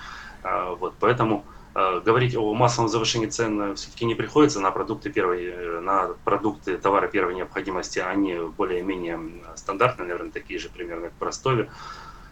Э, 0.42 0.74
вот, 0.78 0.94
поэтому 1.00 1.44
э, 1.74 2.00
говорить 2.04 2.37
о 2.37 2.54
массовом 2.54 2.88
завышении 2.88 3.26
цен 3.26 3.74
все-таки 3.76 4.04
не 4.04 4.14
приходится 4.14 4.61
на 4.61 4.70
продукты 4.70 5.11
первой, 5.11 5.80
на 5.80 6.08
продукты 6.24 6.76
товара 6.78 7.08
первой 7.08 7.34
необходимости, 7.34 7.98
они 7.98 8.37
более-менее 8.56 9.18
стандартные, 9.56 10.08
наверное, 10.08 10.32
такие 10.32 10.58
же 10.58 10.68
примерно, 10.68 11.08
как 11.08 11.12
в 11.18 11.22
Ростове. 11.22 11.70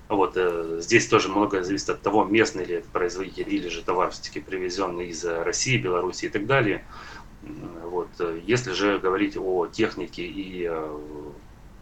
Вот, 0.08 0.36
э, 0.36 0.78
здесь 0.80 1.08
тоже 1.08 1.28
многое 1.28 1.64
зависит 1.64 1.90
от 1.90 2.00
того, 2.00 2.24
местный 2.24 2.64
ли 2.64 2.76
это 2.76 2.88
производитель 2.88 3.52
или 3.52 3.68
же 3.68 3.82
товар 3.82 4.10
все-таки 4.10 4.40
привезенный 4.40 5.08
из 5.08 5.24
России, 5.24 5.78
Беларуси 5.78 6.26
и 6.26 6.28
так 6.28 6.46
далее. 6.46 6.84
Вот, 7.42 8.08
э, 8.18 8.40
если 8.44 8.72
же 8.72 8.98
говорить 8.98 9.36
о 9.36 9.66
технике 9.66 10.22
и 10.22 10.66
э, 10.68 10.98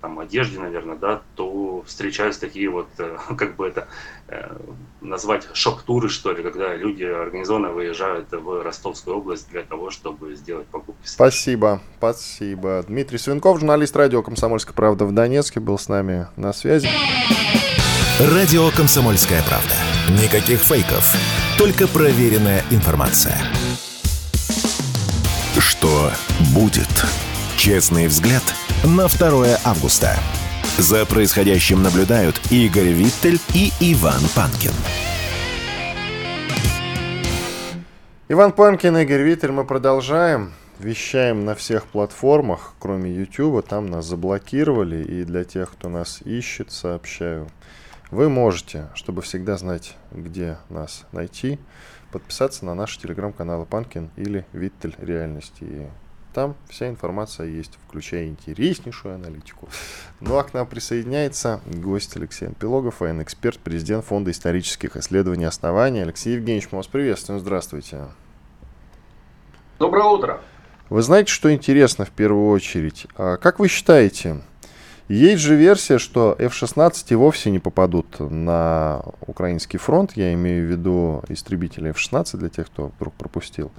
там, 0.04 0.20
одежде, 0.20 0.60
наверное, 0.60 0.96
да, 0.96 1.22
то 1.34 1.82
встречаются 1.86 2.42
такие 2.42 2.68
вот, 2.68 2.88
э, 2.98 3.16
как 3.38 3.56
бы 3.56 3.66
это 3.66 3.88
э, 4.28 4.54
назвать, 5.00 5.48
шок-туры, 5.54 6.10
что 6.10 6.32
ли, 6.32 6.42
когда 6.42 6.74
люди 6.74 7.04
организованно 7.04 7.72
выезжают 7.72 8.30
в 8.30 8.62
Ростовскую 8.62 9.16
область 9.16 9.48
для 9.48 9.62
того, 9.62 9.90
чтобы 9.90 10.34
сделать 10.34 10.66
покупки. 10.66 11.00
Спасибо, 11.06 11.80
спасибо. 11.96 12.84
Дмитрий 12.86 13.16
Свинков, 13.16 13.60
журналист 13.60 13.96
радио 13.96 14.22
«Комсомольская 14.22 14.74
правда» 14.74 15.06
в 15.06 15.12
Донецке, 15.12 15.60
был 15.60 15.78
с 15.78 15.88
нами 15.88 16.26
на 16.36 16.52
связи. 16.52 16.88
Радио 18.20 18.70
«Комсомольская 18.70 19.42
правда». 19.42 19.74
Никаких 20.22 20.60
фейков, 20.60 21.16
только 21.58 21.88
проверенная 21.88 22.62
информация. 22.70 23.36
Что 25.58 26.12
будет? 26.54 26.86
Честный 27.56 28.06
взгляд 28.06 28.44
на 28.84 29.08
2 29.08 29.58
августа. 29.64 30.16
За 30.78 31.04
происходящим 31.06 31.82
наблюдают 31.82 32.40
Игорь 32.52 32.92
Виттель 32.92 33.40
и 33.52 33.72
Иван 33.80 34.22
Панкин. 34.36 34.70
Иван 38.28 38.52
Панкин, 38.52 38.96
Игорь 38.98 39.22
Виттель, 39.22 39.50
мы 39.50 39.64
продолжаем. 39.64 40.52
Вещаем 40.78 41.44
на 41.44 41.56
всех 41.56 41.86
платформах, 41.86 42.74
кроме 42.78 43.12
YouTube. 43.12 43.66
Там 43.66 43.86
нас 43.86 44.06
заблокировали. 44.06 45.02
И 45.02 45.24
для 45.24 45.42
тех, 45.42 45.72
кто 45.72 45.88
нас 45.88 46.20
ищет, 46.24 46.70
сообщаю– 46.70 47.48
вы 48.14 48.28
можете, 48.28 48.88
чтобы 48.94 49.22
всегда 49.22 49.56
знать, 49.56 49.96
где 50.12 50.58
нас 50.70 51.04
найти, 51.10 51.58
подписаться 52.12 52.64
на 52.64 52.74
наши 52.74 53.00
телеграм-каналы 53.00 53.66
Панкин 53.66 54.10
или 54.16 54.46
Виттель 54.52 54.94
Реальности. 54.98 55.64
И 55.64 55.86
там 56.32 56.54
вся 56.68 56.88
информация 56.88 57.46
есть, 57.48 57.72
включая 57.86 58.26
интереснейшую 58.26 59.16
аналитику. 59.16 59.68
Ну 60.20 60.38
а 60.38 60.44
к 60.44 60.54
нам 60.54 60.66
присоединяется 60.66 61.60
гость 61.66 62.16
Алексей 62.16 62.48
Пилогов, 62.50 63.00
военный 63.00 63.24
эксперт, 63.24 63.58
президент 63.58 64.04
Фонда 64.04 64.30
исторических 64.30 64.96
исследований 64.96 65.46
основания. 65.46 66.02
Алексей 66.02 66.34
Евгеньевич, 66.36 66.68
мы 66.70 66.78
вас 66.78 66.86
приветствуем. 66.86 67.40
Здравствуйте. 67.40 68.06
Доброе 69.80 70.04
утро. 70.04 70.40
Вы 70.88 71.02
знаете, 71.02 71.32
что 71.32 71.52
интересно 71.52 72.04
в 72.04 72.10
первую 72.10 72.48
очередь? 72.50 73.08
А 73.16 73.38
как 73.38 73.58
вы 73.58 73.66
считаете, 73.66 74.40
есть 75.08 75.42
же 75.42 75.54
версия, 75.54 75.98
что 75.98 76.34
F-16 76.38 77.06
и 77.10 77.14
вовсе 77.14 77.50
не 77.50 77.58
попадут 77.58 78.18
на 78.20 79.02
украинский 79.26 79.78
фронт. 79.78 80.12
Я 80.16 80.32
имею 80.32 80.66
в 80.66 80.70
виду 80.70 81.22
истребители 81.28 81.90
F-16 81.90 82.38
для 82.38 82.48
тех, 82.48 82.66
кто 82.66 82.90
вдруг 82.96 83.12
пропустил. 83.14 83.70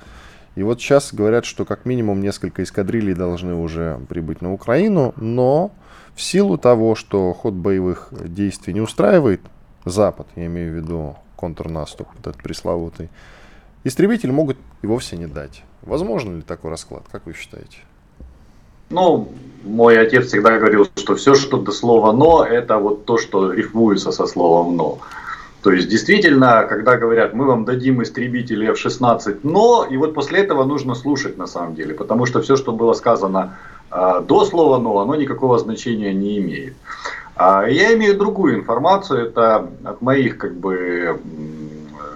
И 0.56 0.64
вот 0.64 0.80
сейчас 0.80 1.14
говорят, 1.14 1.46
что 1.46 1.66
как 1.66 1.86
минимум 1.86 2.22
несколько 2.22 2.64
эскадрилей 2.64 3.14
должны 3.14 3.56
уже 3.56 4.00
прибыть 4.08 4.42
на 4.42 4.54
Украину, 4.54 5.14
но 5.18 5.72
в 6.16 6.22
силу 6.22 6.58
того, 6.58 6.96
что 6.96 7.34
ход 7.34 7.54
боевых 7.56 8.10
действий 8.12 8.74
не 8.74 8.82
устраивает 8.82 9.42
Запад, 9.84 10.28
я 10.36 10.46
имею 10.46 10.74
в 10.74 10.76
виду 10.76 11.18
контрнаступ, 11.36 12.08
этот 12.20 12.38
пресловутый, 12.38 13.10
истребители 13.84 14.32
могут 14.32 14.58
и 14.82 14.88
вовсе 14.88 15.18
не 15.18 15.28
дать. 15.28 15.64
Возможно 15.82 16.38
ли 16.38 16.42
такой 16.42 16.72
расклад, 16.72 17.04
как 17.12 17.26
вы 17.26 17.34
считаете? 17.34 17.80
Ну, 18.96 19.28
мой 19.66 20.00
отец 20.00 20.28
всегда 20.28 20.58
говорил, 20.58 20.88
что 20.96 21.16
все, 21.16 21.36
что 21.36 21.58
до 21.58 21.74
слова 21.74 22.14
«но», 22.14 22.46
это 22.46 22.78
вот 22.78 23.04
то, 23.04 23.18
что 23.18 23.52
рифмуется 23.52 24.12
со 24.12 24.26
словом 24.26 24.78
«но». 24.78 25.00
То 25.64 25.72
есть, 25.72 25.90
действительно, 25.90 26.64
когда 26.70 26.96
говорят, 26.96 27.34
мы 27.34 27.46
вам 27.46 27.66
дадим 27.66 28.02
истребители 28.02 28.68
F-16, 28.68 29.40
но, 29.44 29.86
и 29.90 29.98
вот 29.98 30.14
после 30.14 30.40
этого 30.40 30.64
нужно 30.64 30.96
слушать 30.96 31.38
на 31.38 31.46
самом 31.46 31.76
деле, 31.76 31.94
потому 31.94 32.26
что 32.26 32.40
все, 32.42 32.56
что 32.56 32.72
было 32.72 32.94
сказано 32.94 33.58
э, 33.92 34.22
до 34.26 34.46
слова 34.46 34.78
«но», 34.78 35.00
оно 35.00 35.16
никакого 35.16 35.60
значения 35.60 36.14
не 36.14 36.38
имеет. 36.38 36.76
А 37.36 37.68
я 37.68 37.94
имею 37.96 38.18
другую 38.18 38.56
информацию, 38.56 39.26
это 39.26 39.70
от 39.84 40.02
моих 40.02 40.38
как 40.38 40.56
бы 40.56 41.20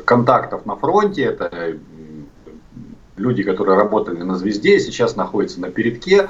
контактов 0.05 0.65
на 0.65 0.77
фронте, 0.77 1.23
это 1.23 1.75
люди, 3.19 3.43
которые 3.43 3.77
работали 3.77 4.23
на 4.23 4.37
«Звезде», 4.37 4.79
сейчас 4.79 5.15
находятся 5.15 5.59
на 5.59 5.69
передке. 5.69 6.29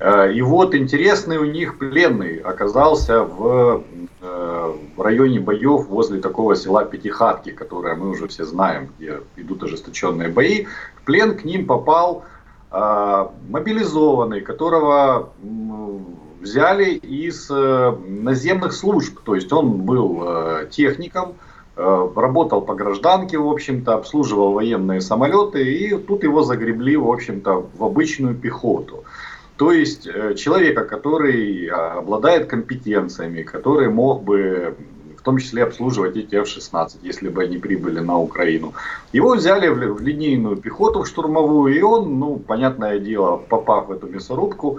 Э, 0.00 0.32
и 0.32 0.40
вот 0.40 0.74
интересный 0.74 1.36
у 1.36 1.44
них 1.44 1.78
пленный 1.78 2.38
оказался 2.38 3.22
в, 3.22 3.84
э, 4.22 4.74
в 4.96 5.02
районе 5.02 5.40
боев 5.40 5.88
возле 5.88 6.20
такого 6.20 6.56
села 6.56 6.86
Пятихатки, 6.86 7.50
которое 7.50 7.94
мы 7.94 8.08
уже 8.08 8.26
все 8.26 8.44
знаем, 8.44 8.88
где 8.96 9.20
идут 9.36 9.62
ожесточенные 9.62 10.30
бои. 10.30 10.64
В 10.96 11.04
плен 11.04 11.36
к 11.36 11.44
ним 11.44 11.66
попал 11.66 12.24
э, 12.72 13.26
мобилизованный, 13.50 14.40
которого 14.40 15.30
взяли 16.40 16.92
из 16.94 17.50
наземных 17.50 18.72
служб. 18.72 19.20
То 19.22 19.34
есть 19.34 19.52
он 19.52 19.82
был 19.82 20.26
техником, 20.70 21.34
работал 21.76 22.62
по 22.62 22.74
гражданке, 22.74 23.36
в 23.36 23.46
общем-то, 23.46 23.92
обслуживал 23.92 24.52
военные 24.52 25.02
самолеты, 25.02 25.62
и 25.62 25.98
тут 25.98 26.22
его 26.22 26.42
загребли, 26.42 26.96
в 26.96 27.10
общем-то, 27.10 27.66
в 27.76 27.84
обычную 27.84 28.34
пехоту. 28.34 29.04
То 29.60 29.72
есть 29.72 30.06
э, 30.06 30.34
человека, 30.36 30.86
который 30.86 31.68
а, 31.68 31.98
обладает 31.98 32.46
компетенциями, 32.46 33.42
который 33.42 33.90
мог 33.90 34.22
бы 34.22 34.74
в 35.18 35.22
том 35.22 35.36
числе 35.36 35.64
обслуживать 35.64 36.16
эти 36.16 36.34
F-16, 36.34 36.92
если 37.02 37.28
бы 37.28 37.42
они 37.42 37.58
прибыли 37.58 38.00
на 38.00 38.18
Украину. 38.18 38.72
Его 39.12 39.34
взяли 39.34 39.68
в 39.68 40.00
линейную 40.00 40.56
пехоту 40.56 41.02
в 41.02 41.06
штурмовую, 41.06 41.76
и 41.76 41.82
он, 41.82 42.18
ну, 42.18 42.36
понятное 42.38 42.98
дело, 42.98 43.36
попав 43.36 43.88
в 43.88 43.92
эту 43.92 44.06
мясорубку, 44.06 44.78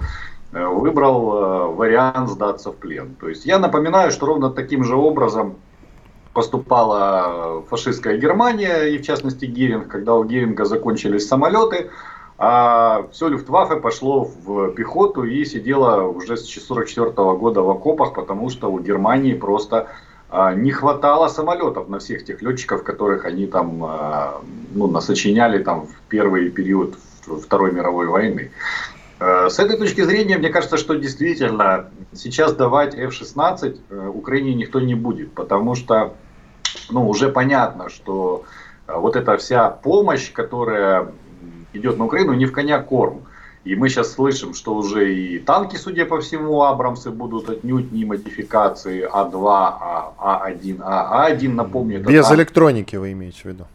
э, 0.52 0.66
выбрал 0.66 1.34
э, 1.34 1.76
вариант 1.76 2.30
сдаться 2.30 2.72
в 2.72 2.76
плен. 2.76 3.16
То 3.20 3.30
есть 3.30 3.46
я 3.46 3.60
напоминаю, 3.60 4.10
что 4.10 4.26
ровно 4.26 4.50
таким 4.50 4.84
же 4.84 4.96
образом 4.96 5.58
поступала 6.34 7.62
фашистская 7.70 8.18
Германия, 8.18 8.86
и 8.86 8.98
в 8.98 9.04
частности 9.04 9.46
Геринг, 9.46 9.90
когда 9.90 10.16
у 10.16 10.24
Геринга 10.24 10.66
закончились 10.66 11.28
самолеты, 11.28 11.92
а 12.44 13.06
все 13.12 13.28
Люфтваффе 13.28 13.76
пошло 13.76 14.24
в 14.24 14.72
пехоту 14.72 15.26
и 15.26 15.46
сидело 15.46 16.08
уже 16.08 16.38
с 16.38 16.50
1944 16.50 17.38
года 17.38 17.62
в 17.62 17.70
окопах, 17.70 18.16
потому 18.16 18.50
что 18.50 18.72
у 18.72 18.80
Германии 18.80 19.36
просто 19.36 19.90
а, 20.28 20.56
не 20.56 20.72
хватало 20.72 21.28
самолетов 21.28 21.88
на 21.88 22.00
всех 22.00 22.26
тех 22.26 22.42
летчиков, 22.42 22.84
которых 22.84 23.26
они 23.26 23.46
там 23.46 23.84
а, 23.84 24.42
ну, 24.74 24.88
насочиняли 24.88 25.62
там 25.62 25.86
в 25.86 25.94
первый 26.10 26.50
период 26.50 26.96
Второй 27.44 27.74
мировой 27.74 28.08
войны. 28.08 28.50
А, 29.20 29.52
с 29.52 29.60
этой 29.60 29.78
точки 29.78 30.02
зрения, 30.02 30.40
мне 30.40 30.50
кажется, 30.50 30.78
что 30.78 30.96
действительно 30.96 31.92
сейчас 32.12 32.56
давать 32.56 32.96
F-16 32.96 33.80
э, 33.92 34.08
Украине 34.08 34.56
никто 34.56 34.80
не 34.80 34.96
будет, 34.96 35.32
потому 35.34 35.76
что 35.76 36.16
ну, 36.90 37.08
уже 37.08 37.30
понятно, 37.30 37.90
что 37.90 38.46
вот 38.88 39.16
эта 39.16 39.38
вся 39.38 39.70
помощь, 39.70 40.32
которая 40.32 41.12
идет 41.74 41.98
на 41.98 42.06
Украину 42.06 42.34
не 42.34 42.46
в 42.46 42.52
коня 42.52 42.80
корм. 42.82 43.22
И 43.64 43.76
мы 43.76 43.90
сейчас 43.90 44.14
слышим, 44.14 44.56
что 44.56 44.74
уже 44.74 45.14
и 45.14 45.38
танки, 45.38 45.76
судя 45.76 46.06
по 46.06 46.20
всему, 46.20 46.64
Абрамсы 46.64 47.12
будут 47.12 47.48
отнюдь 47.48 47.92
не 47.92 48.06
модификации 48.06 49.08
А2, 49.08 49.46
А, 49.46 50.48
А1, 50.50 50.82
А, 50.84 51.30
А1, 51.30 51.54
напомню. 51.54 52.00
Без 52.00 52.26
танк. 52.26 52.40
электроники 52.40 52.96
вы 52.96 53.12
имеете 53.12 53.42
в 53.44 53.46
виду? 53.46 53.66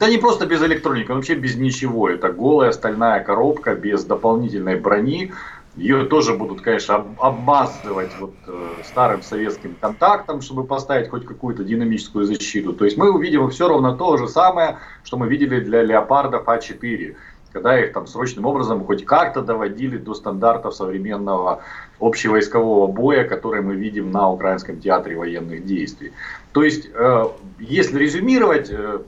Да 0.00 0.08
не 0.10 0.18
просто 0.18 0.46
без 0.46 0.60
электроники, 0.62 1.12
вообще 1.12 1.36
без 1.36 1.54
ничего. 1.56 2.08
Это 2.10 2.32
голая 2.32 2.72
стальная 2.72 3.20
коробка 3.20 3.74
без 3.76 4.04
дополнительной 4.04 4.76
брони. 4.80 5.32
Ее 5.76 6.04
тоже 6.06 6.34
будут, 6.34 6.60
конечно, 6.60 7.06
обмазывать 7.18 8.10
вот, 8.18 8.34
э, 8.48 8.68
старым 8.84 9.22
советским 9.22 9.76
контактом, 9.80 10.40
чтобы 10.42 10.64
поставить 10.64 11.08
хоть 11.08 11.24
какую-то 11.24 11.62
динамическую 11.62 12.24
защиту. 12.24 12.72
То 12.72 12.84
есть 12.84 12.96
мы 12.96 13.12
увидим 13.12 13.48
все 13.50 13.68
равно 13.68 13.96
то 13.96 14.16
же 14.16 14.26
самое, 14.26 14.78
что 15.04 15.16
мы 15.16 15.28
видели 15.28 15.60
для 15.60 15.82
леопардов 15.82 16.48
А4 16.48 17.14
когда 17.52 17.78
их 17.78 17.92
там 17.92 18.06
срочным 18.06 18.46
образом 18.46 18.84
хоть 18.84 19.04
как-то 19.04 19.42
доводили 19.42 19.98
до 19.98 20.14
стандартов 20.14 20.74
современного 20.74 21.62
общевойскового 21.98 22.86
боя, 22.86 23.24
который 23.24 23.62
мы 23.62 23.74
видим 23.74 24.10
на 24.10 24.30
Украинском 24.30 24.80
театре 24.80 25.16
военных 25.16 25.64
действий. 25.64 26.12
То 26.52 26.62
есть, 26.62 26.88
э, 26.92 27.24
если 27.58 27.98
резюмировать, 27.98 28.70
э, 28.70 29.00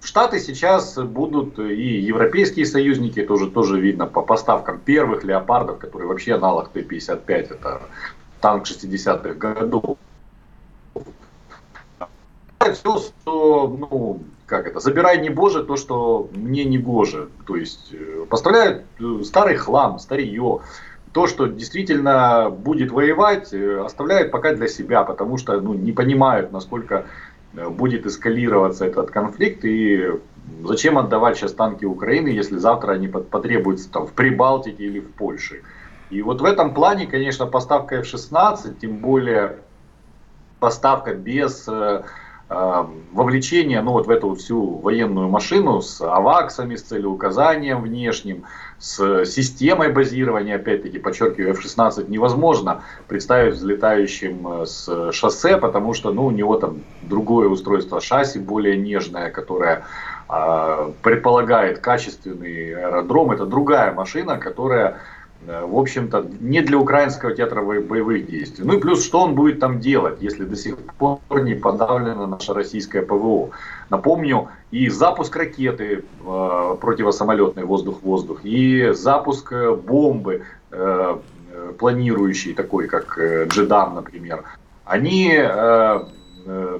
Штаты 0.00 0.38
сейчас 0.38 0.96
будут 0.96 1.58
и 1.58 1.98
европейские 1.98 2.66
союзники, 2.66 3.24
тоже, 3.24 3.50
тоже 3.50 3.80
видно 3.80 4.06
по 4.06 4.22
поставкам 4.22 4.78
первых 4.78 5.24
леопардов, 5.24 5.78
которые 5.78 6.08
вообще 6.08 6.34
аналог 6.34 6.68
Т-55, 6.68 7.28
это 7.28 7.82
танк 8.40 8.64
60-х 8.64 9.34
годов. 9.34 9.98
Все, 12.60 12.98
что 12.98 13.76
ну, 13.76 14.22
как 14.48 14.66
это, 14.66 14.80
забирай 14.80 15.20
не 15.20 15.28
Боже 15.28 15.62
то, 15.62 15.76
что 15.76 16.28
мне 16.34 16.64
не 16.64 16.78
Гоже. 16.78 17.28
То 17.46 17.54
есть 17.54 17.92
э, 17.92 18.24
поставляют 18.28 18.84
э, 18.98 19.22
старый 19.22 19.56
хлам, 19.56 19.98
старье. 19.98 20.60
То, 21.12 21.26
что 21.26 21.46
действительно 21.46 22.50
будет 22.50 22.90
воевать, 22.90 23.52
э, 23.52 23.80
оставляют 23.84 24.30
пока 24.30 24.54
для 24.54 24.66
себя, 24.66 25.04
потому 25.04 25.36
что 25.36 25.60
ну, 25.60 25.74
не 25.74 25.92
понимают, 25.92 26.50
насколько 26.50 27.04
будет 27.52 28.06
эскалироваться 28.06 28.84
этот 28.84 29.10
конфликт 29.10 29.64
и 29.64 30.12
зачем 30.64 30.98
отдавать 30.98 31.36
сейчас 31.36 31.52
танки 31.54 31.86
Украины, 31.86 32.28
если 32.28 32.58
завтра 32.58 32.92
они 32.92 33.08
потребуются 33.08 33.90
там, 33.90 34.06
в 34.06 34.12
Прибалтике 34.12 34.84
или 34.84 35.00
в 35.00 35.12
Польше. 35.12 35.62
И 36.10 36.22
вот 36.22 36.40
в 36.40 36.44
этом 36.44 36.74
плане, 36.74 37.06
конечно, 37.06 37.46
поставка 37.46 37.96
F-16, 37.96 38.76
тем 38.80 38.98
более 38.98 39.56
поставка 40.60 41.14
без 41.14 41.68
вовлечение 42.48 43.82
ну, 43.82 43.92
вот 43.92 44.06
в 44.06 44.10
эту 44.10 44.34
всю 44.34 44.78
военную 44.78 45.28
машину 45.28 45.82
с 45.82 46.00
аваксами, 46.00 46.76
с 46.76 46.82
целеуказанием 46.82 47.82
внешним, 47.82 48.44
с 48.78 49.26
системой 49.26 49.92
базирования, 49.92 50.56
опять-таки, 50.56 50.98
подчеркиваю, 50.98 51.50
F-16 51.50 52.08
невозможно 52.08 52.82
представить 53.06 53.54
взлетающим 53.54 54.62
э, 54.62 54.66
с 54.66 55.12
шоссе, 55.12 55.58
потому 55.58 55.92
что 55.92 56.10
ну, 56.12 56.26
у 56.26 56.30
него 56.30 56.56
там 56.58 56.80
другое 57.02 57.48
устройство 57.48 58.00
шасси, 58.00 58.38
более 58.38 58.78
нежное, 58.78 59.30
которое 59.30 59.84
э, 60.30 60.92
предполагает 61.02 61.80
качественный 61.80 62.74
аэродром. 62.74 63.32
Это 63.32 63.44
другая 63.44 63.92
машина, 63.92 64.38
которая 64.38 64.98
в 65.46 65.78
общем-то, 65.78 66.26
не 66.40 66.60
для 66.60 66.78
украинского 66.78 67.32
театра 67.32 67.62
боевых 67.62 68.26
действий. 68.26 68.64
Ну 68.64 68.74
и 68.74 68.80
плюс, 68.80 69.04
что 69.04 69.20
он 69.20 69.34
будет 69.34 69.60
там 69.60 69.80
делать, 69.80 70.20
если 70.20 70.44
до 70.44 70.56
сих 70.56 70.76
пор 70.98 71.20
не 71.42 71.54
подавлено 71.54 72.26
наше 72.26 72.52
российское 72.52 73.02
ПВО. 73.02 73.50
Напомню, 73.88 74.48
и 74.70 74.88
запуск 74.90 75.34
ракеты 75.36 76.04
э, 76.26 76.76
противосамолетной 76.80 77.64
воздух-воздух, 77.64 78.40
и 78.42 78.90
запуск 78.92 79.52
э, 79.52 79.74
бомбы, 79.74 80.42
э, 80.70 81.16
э, 81.52 81.72
планирующей, 81.78 82.52
такой 82.52 82.86
как 82.86 83.18
э, 83.18 83.46
Джедан, 83.46 83.94
например, 83.94 84.44
они 84.84 85.32
э, 85.34 86.00
э, 86.46 86.78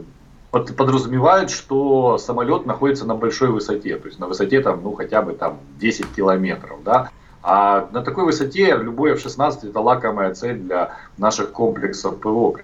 подразумевают, 0.51 1.51
что 1.51 2.19
самолет 2.19 2.67
находится 2.67 3.07
на 3.07 3.15
большой 3.15 3.49
высоте, 3.49 3.97
то 3.97 4.09
есть 4.09 4.19
на 4.19 4.27
высоте 4.27 4.61
там, 4.61 4.83
ну, 4.83 4.93
хотя 4.93 5.23
бы 5.23 5.33
там 5.33 5.59
10 5.79 6.15
километров, 6.15 6.83
да, 6.85 7.11
а 7.43 7.89
на 7.93 8.03
такой 8.03 8.25
высоте 8.25 8.77
любой 8.77 9.13
F-16 9.13 9.71
это 9.71 9.81
лакомая 9.81 10.35
цель 10.35 10.59
для 10.59 10.97
наших 11.17 11.53
комплексов 11.53 12.19
ПВО. 12.19 12.61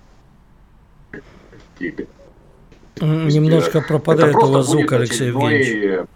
Немножко 3.00 3.80
пропадает 3.80 4.34
у 4.36 4.52
вас 4.52 4.66
звук, 4.66 4.92
Алексей 4.92 5.28
Евгеньевич. 5.28 6.06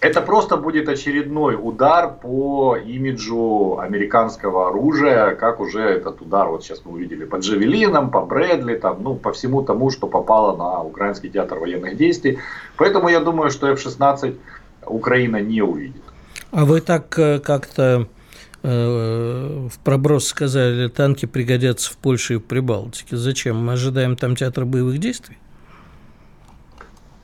Это 0.00 0.20
просто 0.20 0.58
будет 0.58 0.90
очередной 0.90 1.56
удар 1.58 2.12
по 2.12 2.76
имиджу 2.76 3.78
американского 3.78 4.68
оружия, 4.68 5.34
как 5.34 5.60
уже 5.60 5.80
этот 5.80 6.20
удар, 6.20 6.46
вот 6.48 6.62
сейчас 6.62 6.82
мы 6.84 6.92
увидели 6.92 7.24
по 7.24 7.36
Джавелинам, 7.36 8.10
по 8.10 8.20
Брэдли, 8.20 8.76
там, 8.76 9.02
ну, 9.02 9.14
по 9.14 9.32
всему 9.32 9.62
тому, 9.62 9.90
что 9.90 10.06
попало 10.06 10.54
на 10.58 10.82
украинский 10.82 11.30
театр 11.30 11.58
военных 11.58 11.96
действий. 11.96 12.38
Поэтому 12.76 13.08
я 13.08 13.20
думаю, 13.20 13.50
что 13.50 13.66
F-16 13.68 14.36
Украина 14.84 15.40
не 15.40 15.62
увидит. 15.62 16.03
А 16.54 16.64
вы 16.64 16.80
так 16.80 17.18
э, 17.18 17.40
как-то 17.40 18.06
э, 18.62 19.68
в 19.68 19.76
проброс 19.80 20.28
сказали, 20.28 20.86
танки 20.86 21.26
пригодятся 21.26 21.92
в 21.92 21.96
Польше 21.96 22.34
и 22.34 22.36
в 22.36 22.44
Прибалтике. 22.44 23.16
Зачем? 23.16 23.56
Мы 23.56 23.72
ожидаем 23.72 24.14
там 24.14 24.36
театр 24.36 24.64
боевых 24.64 24.98
действий? 24.98 25.36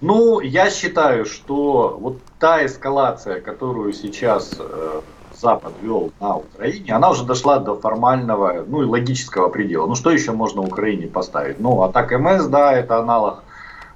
Ну, 0.01 0.41
я 0.41 0.69
считаю, 0.69 1.27
что 1.27 1.97
вот 2.01 2.19
та 2.41 2.67
эскалация, 2.67 3.41
которую 3.41 3.93
сейчас 3.93 4.57
э, 4.59 5.01
Запад 5.41 5.75
вел 5.81 6.13
на 6.19 6.39
Украине, 6.39 6.93
она 6.93 7.11
уже 7.11 7.23
дошла 7.23 7.61
до 7.61 7.77
формального, 7.77 8.65
ну 8.67 8.83
и 8.83 8.85
логического 8.85 9.49
предела. 9.49 9.87
Ну 9.87 9.95
что 9.95 10.11
еще 10.11 10.33
можно 10.33 10.63
Украине 10.63 11.07
поставить? 11.07 11.61
Ну, 11.61 11.83
атак 11.83 12.11
МС, 12.19 12.47
да, 12.47 12.73
это 12.73 12.99
аналог 12.99 13.45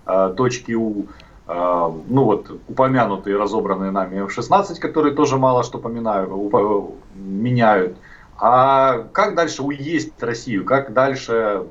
э, 0.07 0.33
точки 0.37 0.75
У. 0.75 1.07
Ну 1.47 2.25
вот 2.25 2.51
упомянутые, 2.69 3.37
разобранные 3.37 3.91
нами 3.91 4.25
F-16, 4.25 4.79
которые 4.79 5.15
тоже 5.15 5.37
мало 5.37 5.63
что 5.63 5.79
поминают, 5.79 6.31
уп- 6.31 6.99
меняют. 7.15 7.99
А 8.39 9.01
как 9.13 9.35
дальше 9.35 9.63
уесть 9.63 10.23
Россию? 10.23 10.65
Как 10.65 10.95
дальше 10.95 11.67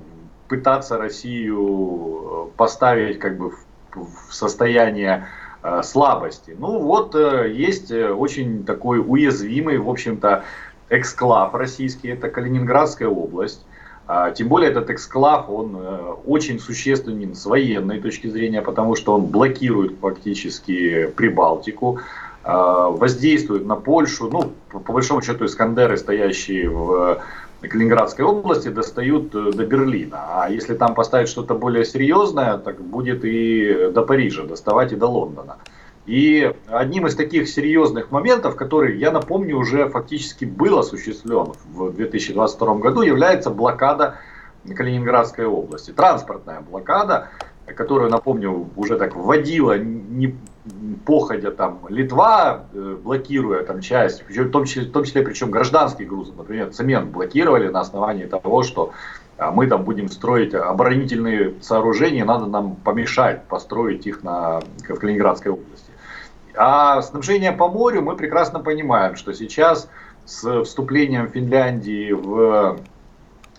пытаться 0.48 0.98
Россию 0.98 2.50
э, 2.52 2.58
поставить 2.58 3.18
как 3.18 3.38
бы 3.38 3.50
в, 3.50 3.58
в 3.96 4.34
состояние 4.34 5.28
Э, 5.64 5.82
слабости. 5.82 6.54
Ну 6.60 6.80
вот 6.80 7.16
э, 7.16 7.50
есть 7.50 7.90
э, 7.90 8.12
очень 8.12 8.66
такой 8.66 9.00
уязвимый, 9.00 9.78
в 9.78 9.90
общем-то, 9.90 10.44
эксклав 10.90 11.54
российский, 11.54 12.10
это 12.10 12.28
Калининградская 12.28 13.08
область. 13.08 13.66
А, 14.16 14.32
тем 14.32 14.48
более 14.48 14.70
этот 14.70 14.90
эксклав, 14.92 15.50
он 15.50 15.76
очень 16.26 16.60
существенен 16.60 17.34
с 17.34 17.46
военной 17.46 18.00
точки 18.00 18.28
зрения, 18.28 18.62
потому 18.62 18.96
что 18.96 19.16
он 19.16 19.26
блокирует 19.26 19.96
фактически 20.00 21.08
Прибалтику, 21.16 22.00
воздействует 22.44 23.66
на 23.66 23.76
Польшу. 23.78 24.30
Ну, 24.30 24.52
по 24.82 24.92
большому 24.92 25.22
счету, 25.22 25.46
Искандеры, 25.46 25.98
стоящие 25.98 26.70
в 26.70 27.22
Калининградской 27.68 28.26
области 28.26 28.68
достают 28.70 29.34
э, 29.36 29.52
до 29.52 29.66
Берлина. 29.66 30.20
А 30.30 30.50
если 30.50 30.74
там 30.74 30.94
поставить 30.94 31.30
что-то 31.30 31.56
более 31.56 31.86
серьезное, 31.86 32.58
так 32.58 32.82
будет 32.82 33.24
и 33.24 33.90
до 33.94 34.04
Парижа 34.04 34.44
доставать, 34.44 34.92
и 34.92 34.96
до 34.96 35.08
Лондона. 35.08 35.58
И 36.06 36.54
одним 36.68 37.08
из 37.08 37.16
таких 37.16 37.48
серьезных 37.48 38.12
моментов, 38.12 38.56
который, 38.56 38.98
я 38.98 39.12
напомню, 39.12 39.58
уже 39.58 39.88
фактически 39.90 40.44
был 40.44 40.80
осуществлен 40.80 41.54
в 41.66 41.92
2022 41.92 42.76
году, 42.76 43.02
является 43.02 43.50
блокада 43.50 44.18
Калининградской 44.68 45.46
области. 45.46 45.92
Транспортная 45.92 46.60
блокада, 46.60 47.30
которую, 47.66 48.10
напомню, 48.10 48.70
уже 48.76 48.98
так 48.98 49.16
вводила 49.16 49.78
не 49.78 50.36
походя 51.06 51.52
там 51.52 51.80
Литва, 51.90 52.66
э, 52.74 52.98
блокируя 53.02 53.64
там 53.64 53.82
часть, 53.82 54.24
в 54.30 54.50
том 54.52 54.66
числе, 54.66 54.84
в 54.84 54.92
том 54.92 55.04
числе 55.04 55.22
причем 55.22 55.52
гражданские 55.52 56.08
грузы, 56.08 56.32
например, 56.36 56.70
цемент 56.72 57.10
блокировали 57.10 57.68
на 57.68 57.82
основании 57.82 58.26
того, 58.26 58.64
что 58.64 58.92
а, 59.38 59.52
мы 59.52 59.68
там 59.68 59.84
будем 59.84 60.10
строить 60.10 60.54
оборонительные 60.54 61.56
сооружения, 61.62 62.24
надо 62.24 62.46
нам 62.46 62.76
помешать 62.76 63.44
построить 63.46 64.08
их 64.08 64.24
на, 64.24 64.62
в 64.88 64.96
Калининградской 64.96 65.52
области. 65.52 65.92
А 66.56 67.02
снабжение 67.02 67.52
по 67.52 67.68
морю 67.68 68.02
мы 68.02 68.16
прекрасно 68.16 68.60
понимаем, 68.60 69.16
что 69.16 69.34
сейчас 69.34 69.90
с 70.26 70.64
вступлением 70.64 71.30
Финляндии 71.30 72.12
в 72.12 72.80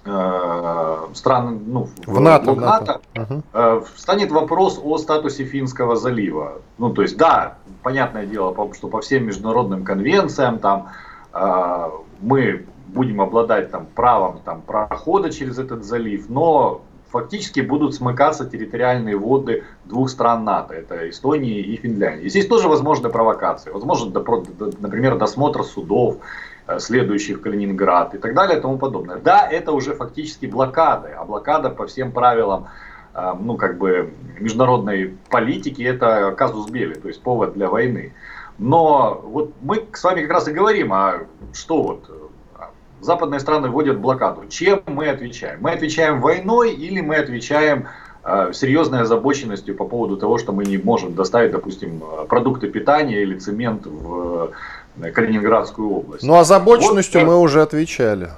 Э, 0.06 1.06
стран, 1.14 1.62
ну, 1.66 1.88
в, 2.04 2.16
в 2.16 2.20
НАТО, 2.20 2.52
в 2.52 2.60
НАТО, 2.60 3.00
НАТО 3.14 3.42
э, 3.54 3.82
станет 3.96 4.30
вопрос 4.30 4.78
о 4.82 4.98
статусе 4.98 5.44
Финского 5.44 5.96
залива. 5.96 6.60
Ну, 6.76 6.92
то 6.92 7.00
есть, 7.00 7.16
да, 7.16 7.56
понятное 7.82 8.26
дело, 8.26 8.54
что 8.74 8.88
по 8.88 9.00
всем 9.00 9.24
международным 9.24 9.82
конвенциям 9.82 10.58
там 10.58 10.90
э, 11.32 11.90
мы 12.20 12.66
будем 12.88 13.22
обладать 13.22 13.70
там 13.70 13.86
правом 13.86 14.40
там 14.44 14.60
прохода 14.60 15.32
через 15.32 15.58
этот 15.58 15.84
залив, 15.84 16.28
но 16.28 16.82
фактически 17.14 17.60
будут 17.60 17.94
смыкаться 17.94 18.44
территориальные 18.44 19.16
воды 19.16 19.64
двух 19.86 20.10
стран 20.10 20.44
НАТО, 20.44 20.74
это 20.74 21.08
Эстонии 21.08 21.60
и 21.60 21.76
Финляндии. 21.76 22.28
Здесь 22.28 22.46
тоже 22.46 22.68
возможны 22.68 23.08
провокации, 23.08 23.70
возможно, 23.70 24.12
например, 24.80 25.16
досмотр 25.16 25.64
судов 25.64 26.18
Э, 26.66 26.78
следующий 26.78 27.34
в 27.34 27.42
Калининград 27.42 28.14
и 28.14 28.18
так 28.18 28.34
далее 28.34 28.58
и 28.58 28.60
тому 28.60 28.78
подобное. 28.78 29.18
Да, 29.18 29.46
это 29.46 29.72
уже 29.72 29.94
фактически 29.94 30.46
блокады, 30.46 31.08
а 31.08 31.24
блокада 31.24 31.68
по 31.68 31.86
всем 31.86 32.10
правилам 32.10 32.68
э, 33.14 33.34
ну, 33.38 33.58
как 33.58 33.76
бы 33.76 34.14
международной 34.40 35.18
политики 35.28 35.82
это 35.82 36.32
казус 36.32 36.70
бели, 36.70 36.94
то 36.94 37.08
есть 37.08 37.20
повод 37.22 37.52
для 37.52 37.68
войны. 37.68 38.14
Но 38.56 39.20
вот 39.24 39.52
мы 39.60 39.86
с 39.92 40.02
вами 40.02 40.22
как 40.22 40.30
раз 40.30 40.48
и 40.48 40.52
говорим, 40.52 40.92
а 40.94 41.26
что 41.52 41.82
вот 41.82 42.06
э, 42.08 42.12
западные 43.00 43.40
страны 43.40 43.68
вводят 43.68 43.98
блокаду. 43.98 44.44
Чем 44.48 44.82
мы 44.86 45.08
отвечаем? 45.08 45.58
Мы 45.60 45.72
отвечаем 45.72 46.20
войной 46.20 46.72
или 46.72 47.00
мы 47.00 47.16
отвечаем 47.16 47.88
серьезной 48.52 49.02
озабоченностью 49.02 49.76
по 49.76 49.84
поводу 49.84 50.16
того, 50.16 50.38
что 50.38 50.52
мы 50.52 50.64
не 50.64 50.78
можем 50.78 51.14
доставить, 51.14 51.52
допустим, 51.52 52.02
продукты 52.28 52.68
питания 52.68 53.22
или 53.22 53.38
цемент 53.38 53.84
в 53.84 54.52
Калининградскую 55.12 55.90
область. 55.90 56.24
Ну, 56.24 56.34
озабоченностью 56.34 57.20
вот, 57.20 57.26
мы 57.26 57.38
уже 57.38 57.60
отвечали. 57.60 58.30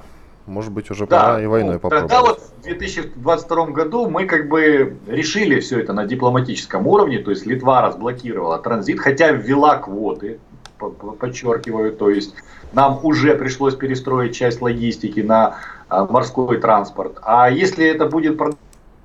Может 0.47 0.73
быть, 0.73 0.91
уже 0.91 1.07
да, 1.07 1.21
пора 1.21 1.43
и 1.43 1.47
войной 1.47 1.75
ну, 1.75 1.81
попробовать. 1.81 2.11
Тогда 2.11 2.29
вот 2.29 2.41
в 2.41 2.63
2022 2.63 3.67
году 3.67 4.09
мы 4.09 4.27
как 4.27 4.49
бы 4.49 4.97
решили 5.07 5.61
все 5.61 5.81
это 5.81 5.93
на 5.93 6.07
дипломатическом 6.07 6.87
уровне, 6.87 7.19
то 7.19 7.31
есть 7.31 7.47
Литва 7.47 7.83
разблокировала 7.83 8.59
транзит, 8.59 9.01
хотя 9.01 9.31
ввела 9.31 9.77
квоты, 9.77 10.39
подчеркиваю, 10.79 11.93
то 11.93 12.11
есть 12.11 12.35
нам 12.73 13.01
уже 13.03 13.35
пришлось 13.35 13.75
перестроить 13.75 14.35
часть 14.35 14.61
логистики 14.61 15.21
на 15.21 15.57
а, 15.89 16.05
морской 16.07 16.59
транспорт. 16.59 17.19
А 17.23 17.51
если 17.51 17.87
это 17.87 18.07
будет 18.07 18.39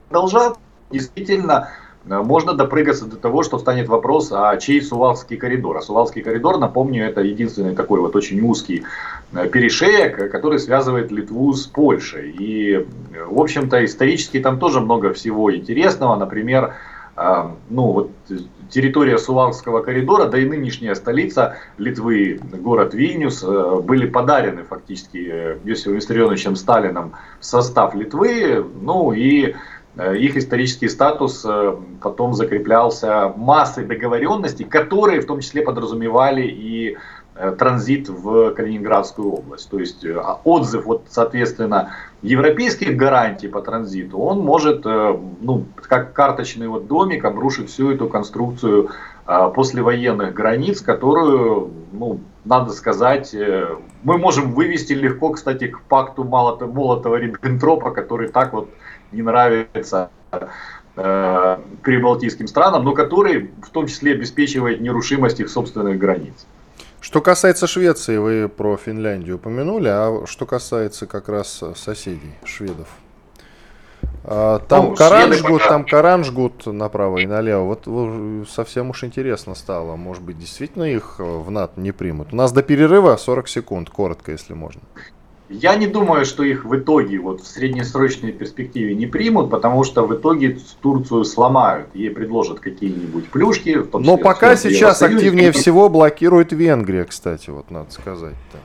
продолжаться, 0.10 0.60
действительно, 0.92 1.70
Э, 2.06 2.22
можно 2.22 2.54
допрыгаться 2.54 3.06
до 3.06 3.18
того, 3.18 3.44
что 3.44 3.60
станет 3.60 3.88
вопрос, 3.88 4.32
а 4.32 4.56
чей 4.58 4.82
Сувалский 4.82 5.38
коридор. 5.38 5.78
А 5.78 5.82
Сувалский 5.82 6.22
коридор, 6.22 6.58
напомню, 6.58 7.06
это 7.06 7.22
единственный 7.22 7.76
такой 7.76 8.00
вот 8.00 8.16
очень 8.16 8.42
узкий 8.42 8.84
э, 9.34 9.48
перешеек, 9.48 10.32
который 10.32 10.60
связывает 10.60 11.12
Литву 11.12 11.54
с 11.54 11.66
Польшей. 11.68 12.32
И, 12.32 12.86
в 13.28 13.40
общем-то, 13.40 13.84
исторически 13.86 14.40
там 14.40 14.60
тоже 14.60 14.82
много 14.82 15.14
всего 15.14 15.56
интересного. 15.56 16.16
Например, 16.16 16.76
ну 17.70 17.92
вот 17.92 18.12
территория 18.72 19.18
Сувалского 19.18 19.82
коридора, 19.82 20.26
да 20.26 20.40
и 20.40 20.46
нынешняя 20.46 20.96
столица 20.96 21.58
Литвы, 21.78 22.40
город 22.42 22.94
Вильнюс, 22.94 23.44
были 23.84 24.08
подарены 24.08 24.64
фактически 24.64 25.18
Иосифом 25.64 25.96
Виссарионовичем 25.96 26.56
Сталином 26.56 27.14
в 27.40 27.46
состав 27.46 27.94
Литвы. 27.94 28.66
Ну 28.82 29.12
и 29.12 29.56
Э, 29.98 30.16
их 30.16 30.38
исторический 30.38 30.88
статус 30.88 31.46
э, 31.46 31.76
потом 32.02 32.34
закреплялся 32.34 33.34
массой 33.36 33.86
договоренностей, 33.86 34.64
которые 34.64 35.22
в 35.22 35.26
том 35.26 35.42
числе 35.42 35.64
подразумевали 35.64 36.44
и 36.44 36.98
э, 37.36 37.56
транзит 37.58 38.08
в 38.08 38.54
Калининградскую 38.54 39.34
область. 39.34 39.70
То 39.70 39.80
есть 39.80 40.06
а 40.06 40.40
отзыв, 40.44 40.86
вот, 40.86 41.04
соответственно, 41.10 41.94
европейских 42.22 42.96
гарантий 42.96 43.48
по 43.48 43.62
транзиту, 43.62 44.20
он 44.20 44.40
может, 44.40 44.86
ну, 44.86 45.66
как 45.76 46.14
карточный 46.14 46.68
вот 46.68 46.88
домик, 46.88 47.26
обрушить 47.26 47.70
всю 47.70 47.92
эту 47.92 48.08
конструкцию 48.08 48.90
послевоенных 49.26 50.34
границ, 50.34 50.82
которую, 50.82 51.72
ну, 51.92 52.20
надо 52.46 52.72
сказать, 52.74 53.36
мы 54.04 54.18
можем 54.18 54.54
вывести 54.54 54.94
легко, 54.94 55.30
кстати, 55.32 55.68
к 55.68 55.82
пакту 55.82 56.24
Молотова-Риббентропа, 56.24 57.92
который 57.92 58.28
так 58.30 58.54
вот 58.54 58.70
не 59.12 59.22
нравится 59.22 60.10
э, 60.96 61.58
прибалтийским 61.84 62.48
странам, 62.48 62.84
но 62.84 62.94
который 62.94 63.52
в 63.62 63.70
том 63.70 63.88
числе 63.88 64.14
обеспечивает 64.14 64.82
нерушимость 64.82 65.40
их 65.40 65.50
собственных 65.50 65.98
границ. 65.98 66.46
Что 67.02 67.20
касается 67.20 67.66
Швеции, 67.66 68.18
вы 68.18 68.48
про 68.48 68.78
Финляндию 68.78 69.38
упомянули, 69.38 69.90
а 69.90 70.24
что 70.28 70.46
касается 70.46 71.08
как 71.08 71.30
раз 71.30 71.64
соседей, 71.76 72.36
шведов? 72.46 72.88
А, 74.24 74.60
там 74.60 74.90
ну, 74.90 74.96
Коран 74.96 75.34
жгут, 75.34 75.64
там 75.68 75.84
Коран 75.84 76.24
жгут 76.24 76.68
направо 76.68 77.18
и 77.18 77.26
налево. 77.26 77.64
Вот 77.64 78.48
совсем 78.48 78.92
уж 78.92 79.04
интересно 79.04 79.56
стало. 79.56 79.96
Может 79.96 80.22
быть, 80.22 80.38
действительно 80.38 80.84
их 80.84 81.16
в 81.18 81.50
НАТО 81.50 81.82
не 81.82 81.92
примут. 81.92 82.34
У 82.34 82.36
нас 82.36 82.52
до 82.52 82.62
перерыва 82.62 83.18
40 83.18 83.48
секунд, 83.48 83.90
коротко, 83.90 84.32
если 84.32 84.54
можно. 84.54 84.82
Я 85.52 85.76
не 85.76 85.88
думаю, 85.88 86.26
что 86.26 86.44
их 86.44 86.64
в 86.64 86.76
итоге 86.78 87.20
вот 87.20 87.42
в 87.42 87.48
среднесрочной 87.48 88.32
перспективе 88.32 88.96
не 88.96 89.06
примут, 89.06 89.50
потому 89.50 89.84
что 89.84 90.06
в 90.06 90.16
итоге 90.16 90.58
Турцию 90.82 91.26
сломают, 91.26 91.90
ей 91.94 92.10
предложат 92.10 92.62
какие-нибудь 92.62 93.30
плюшки. 93.30 93.78
В 93.78 93.90
том 93.90 94.02
числе, 94.02 94.16
Но 94.16 94.22
пока 94.22 94.56
сейчас 94.56 95.02
активнее 95.02 95.52
всего 95.52 95.90
блокирует 95.90 96.54
Венгрия, 96.54 97.04
кстати, 97.04 97.50
вот 97.50 97.70
надо 97.70 97.92
сказать. 97.92 98.34
-то. 98.54 98.58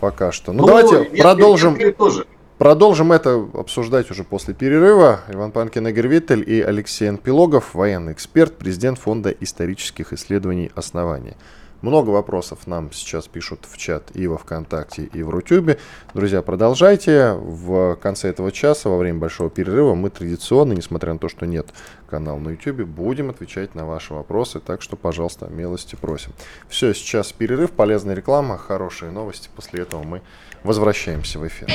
Пока 0.00 0.32
что. 0.32 0.52
Ну, 0.52 0.62
ну 0.62 0.66
давайте 0.66 0.96
Венгрия, 0.96 1.22
продолжим. 1.22 1.70
Венгрия 1.74 1.92
тоже. 1.92 2.26
Продолжим 2.58 3.10
это 3.10 3.42
обсуждать 3.54 4.10
уже 4.10 4.22
после 4.22 4.52
перерыва. 4.52 5.20
Иван 5.30 5.50
Панкин, 5.50 5.88
Игорь 5.88 6.08
Виттель 6.08 6.44
и 6.46 6.60
Алексей 6.60 7.08
Анпилогов, 7.08 7.74
военный 7.74 8.12
эксперт, 8.12 8.58
президент 8.58 8.98
Фонда 8.98 9.30
исторических 9.30 10.12
исследований 10.12 10.70
«Основания». 10.74 11.36
Много 11.82 12.10
вопросов 12.10 12.66
нам 12.66 12.92
сейчас 12.92 13.26
пишут 13.26 13.66
в 13.68 13.76
чат 13.76 14.10
и 14.14 14.26
во 14.26 14.36
ВКонтакте, 14.36 15.04
и 15.04 15.22
в 15.22 15.30
Рутюбе. 15.30 15.78
Друзья, 16.14 16.42
продолжайте. 16.42 17.32
В 17.32 17.96
конце 17.96 18.28
этого 18.28 18.52
часа, 18.52 18.88
во 18.88 18.98
время 18.98 19.18
большого 19.18 19.48
перерыва, 19.50 19.94
мы 19.94 20.10
традиционно, 20.10 20.74
несмотря 20.74 21.12
на 21.12 21.18
то, 21.18 21.28
что 21.28 21.46
нет 21.46 21.68
канала 22.08 22.38
на 22.38 22.50
Ютубе, 22.50 22.84
будем 22.84 23.30
отвечать 23.30 23.74
на 23.74 23.86
ваши 23.86 24.12
вопросы. 24.12 24.60
Так 24.60 24.82
что, 24.82 24.96
пожалуйста, 24.96 25.46
милости 25.46 25.96
просим. 25.96 26.32
Все, 26.68 26.92
сейчас 26.92 27.32
перерыв, 27.32 27.70
полезная 27.70 28.14
реклама, 28.14 28.58
хорошие 28.58 29.10
новости. 29.10 29.48
После 29.54 29.82
этого 29.82 30.02
мы 30.02 30.22
возвращаемся 30.64 31.38
в 31.38 31.46
эфир. 31.46 31.68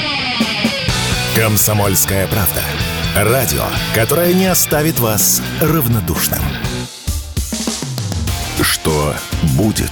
Комсомольская 1.36 2.28
правда. 2.28 2.62
Радио, 3.16 3.64
которое 3.94 4.34
не 4.34 4.46
оставит 4.46 5.00
вас 5.00 5.42
равнодушным. 5.62 6.40
Что 8.62 9.14
будет? 9.58 9.92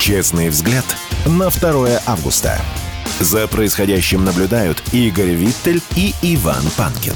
Честный 0.00 0.48
взгляд 0.48 0.84
на 1.26 1.48
2 1.48 2.00
августа. 2.06 2.58
За 3.20 3.46
происходящим 3.46 4.24
наблюдают 4.24 4.82
Игорь 4.92 5.30
Виттель 5.30 5.80
и 5.96 6.12
Иван 6.22 6.62
Панкин. 6.76 7.14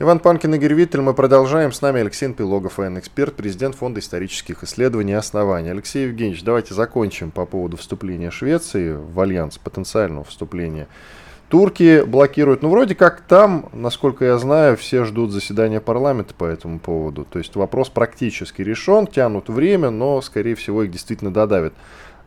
Иван 0.00 0.18
Панкин, 0.18 0.54
Игорь 0.54 0.74
Виттель. 0.74 1.00
Мы 1.00 1.14
продолжаем. 1.14 1.72
С 1.72 1.80
нами 1.80 2.00
Алексей 2.00 2.32
Анпилогов, 2.32 2.78
военный-эксперт, 2.78 3.34
президент 3.34 3.76
Фонда 3.76 4.00
исторических 4.00 4.64
исследований 4.64 5.12
«Основание». 5.12 5.70
Алексей 5.70 6.06
Евгеньевич, 6.06 6.42
давайте 6.42 6.74
закончим 6.74 7.30
по 7.30 7.46
поводу 7.46 7.76
вступления 7.76 8.32
Швеции 8.32 8.92
в 8.92 9.18
альянс, 9.20 9.58
потенциального 9.58 10.24
вступления. 10.24 10.88
Турки 11.48 12.02
блокируют. 12.02 12.62
Ну, 12.62 12.68
вроде 12.68 12.94
как 12.94 13.22
там, 13.22 13.70
насколько 13.72 14.24
я 14.24 14.36
знаю, 14.38 14.76
все 14.76 15.04
ждут 15.04 15.30
заседания 15.30 15.80
парламента 15.80 16.34
по 16.34 16.44
этому 16.44 16.78
поводу. 16.78 17.26
То 17.30 17.38
есть 17.38 17.56
вопрос 17.56 17.88
практически 17.88 18.60
решен, 18.60 19.06
тянут 19.06 19.48
время, 19.48 19.88
но, 19.90 20.20
скорее 20.20 20.54
всего, 20.54 20.82
их 20.82 20.90
действительно 20.90 21.32
додавят. 21.32 21.72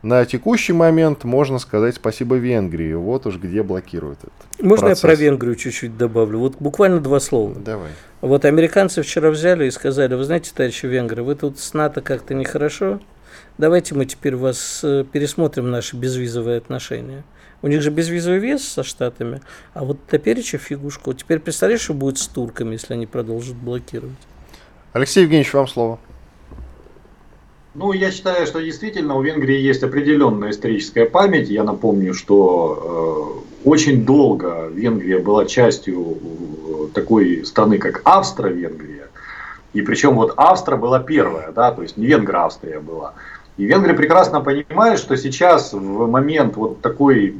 На 0.02 0.24
текущий 0.24 0.72
момент 0.72 1.22
можно 1.22 1.60
сказать 1.60 1.94
спасибо 1.94 2.34
Венгрии. 2.34 2.92
Вот 2.94 3.24
уж 3.26 3.36
где 3.36 3.62
блокируют 3.62 4.18
это. 4.24 4.66
Можно 4.66 4.86
процесс. 4.88 5.04
я 5.04 5.08
про 5.08 5.14
Венгрию 5.14 5.54
чуть-чуть 5.54 5.96
добавлю? 5.96 6.40
Вот 6.40 6.56
буквально 6.58 6.98
два 6.98 7.20
слова. 7.20 7.54
Давай. 7.54 7.90
Вот 8.20 8.44
американцы 8.44 9.02
вчера 9.02 9.30
взяли 9.30 9.66
и 9.66 9.70
сказали, 9.70 10.14
вы 10.14 10.24
знаете, 10.24 10.50
товарищи 10.52 10.86
венгры, 10.86 11.22
вы 11.22 11.36
тут 11.36 11.60
с 11.60 11.72
НАТО 11.72 12.00
как-то 12.00 12.34
нехорошо, 12.34 12.98
давайте 13.58 13.94
мы 13.94 14.04
теперь 14.04 14.34
вас 14.34 14.80
э, 14.82 15.04
пересмотрим 15.10 15.70
наши 15.70 15.96
безвизовые 15.96 16.58
отношения. 16.58 17.22
У 17.62 17.68
них 17.68 17.80
же 17.80 17.90
безвизовый 17.90 18.40
вес 18.40 18.62
со 18.62 18.82
Штатами, 18.82 19.40
а 19.72 19.84
вот 19.84 19.98
топереча 20.08 20.58
фигушку. 20.58 21.12
Теперь 21.14 21.38
представляешь, 21.38 21.82
что 21.82 21.94
будет 21.94 22.18
с 22.18 22.26
турками, 22.26 22.72
если 22.72 22.94
они 22.94 23.06
продолжат 23.06 23.54
блокировать? 23.54 24.16
Алексей 24.92 25.22
Евгеньевич, 25.22 25.54
вам 25.54 25.68
слово. 25.68 25.98
Ну, 27.74 27.92
я 27.92 28.10
считаю, 28.10 28.46
что 28.46 28.60
действительно 28.60 29.14
у 29.14 29.22
Венгрии 29.22 29.58
есть 29.58 29.82
определенная 29.82 30.50
историческая 30.50 31.06
память. 31.06 31.48
Я 31.48 31.64
напомню, 31.64 32.12
что 32.12 33.42
э, 33.64 33.68
очень 33.68 34.04
долго 34.04 34.68
Венгрия 34.68 35.18
была 35.18 35.46
частью 35.46 36.18
э, 36.18 36.88
такой 36.92 37.46
страны, 37.46 37.78
как 37.78 38.02
Австро-Венгрия. 38.04 39.08
И 39.72 39.80
причем 39.80 40.16
вот 40.16 40.34
Австра 40.36 40.76
была 40.76 40.98
первая, 40.98 41.50
да, 41.52 41.72
то 41.72 41.80
есть 41.80 41.96
не 41.96 42.06
Венгра-Австрия 42.06 42.80
была. 42.80 43.14
И 43.58 43.64
венгры 43.64 43.94
прекрасно 43.94 44.40
понимают, 44.40 44.98
что 44.98 45.16
сейчас 45.16 45.72
в 45.72 46.06
момент 46.08 46.56
вот 46.56 46.80
такой 46.80 47.34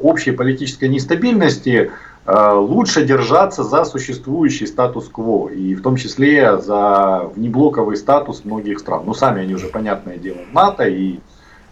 общей 0.00 0.32
политической 0.32 0.88
нестабильности 0.88 1.90
Э, 2.24 2.52
лучше 2.54 3.04
держаться 3.04 3.64
за 3.64 3.84
существующий 3.84 4.66
статус-кво, 4.66 5.48
и 5.48 5.74
в 5.74 5.82
том 5.82 5.96
числе 5.96 6.58
за 6.58 7.28
внеблоковый 7.34 7.96
статус 7.96 8.44
многих 8.44 8.78
стран. 8.78 9.02
Ну, 9.06 9.14
сами 9.14 9.42
они 9.42 9.54
уже, 9.54 9.66
понятное 9.66 10.18
дело, 10.18 10.38
НАТО, 10.52 10.84
и 10.84 11.18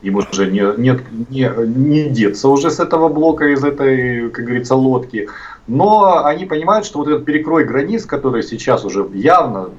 им 0.03 0.17
уже 0.17 0.51
не, 0.51 0.65
нет, 0.77 1.03
не, 1.29 1.49
не 1.67 2.09
деться 2.09 2.49
уже 2.49 2.71
с 2.73 2.81
этого 2.81 3.09
блока, 3.09 3.47
из 3.53 3.63
этой, 3.63 4.29
как 4.31 4.45
говорится, 4.45 4.75
лодки. 4.75 5.29
Но 5.69 6.25
они 6.25 6.47
понимают, 6.47 6.85
что 6.85 6.99
вот 6.99 7.07
этот 7.07 7.25
перекрой 7.25 7.65
границ, 7.65 8.05
который 8.05 8.43
сейчас 8.43 8.85
уже 8.85 9.09
явно 9.15 9.71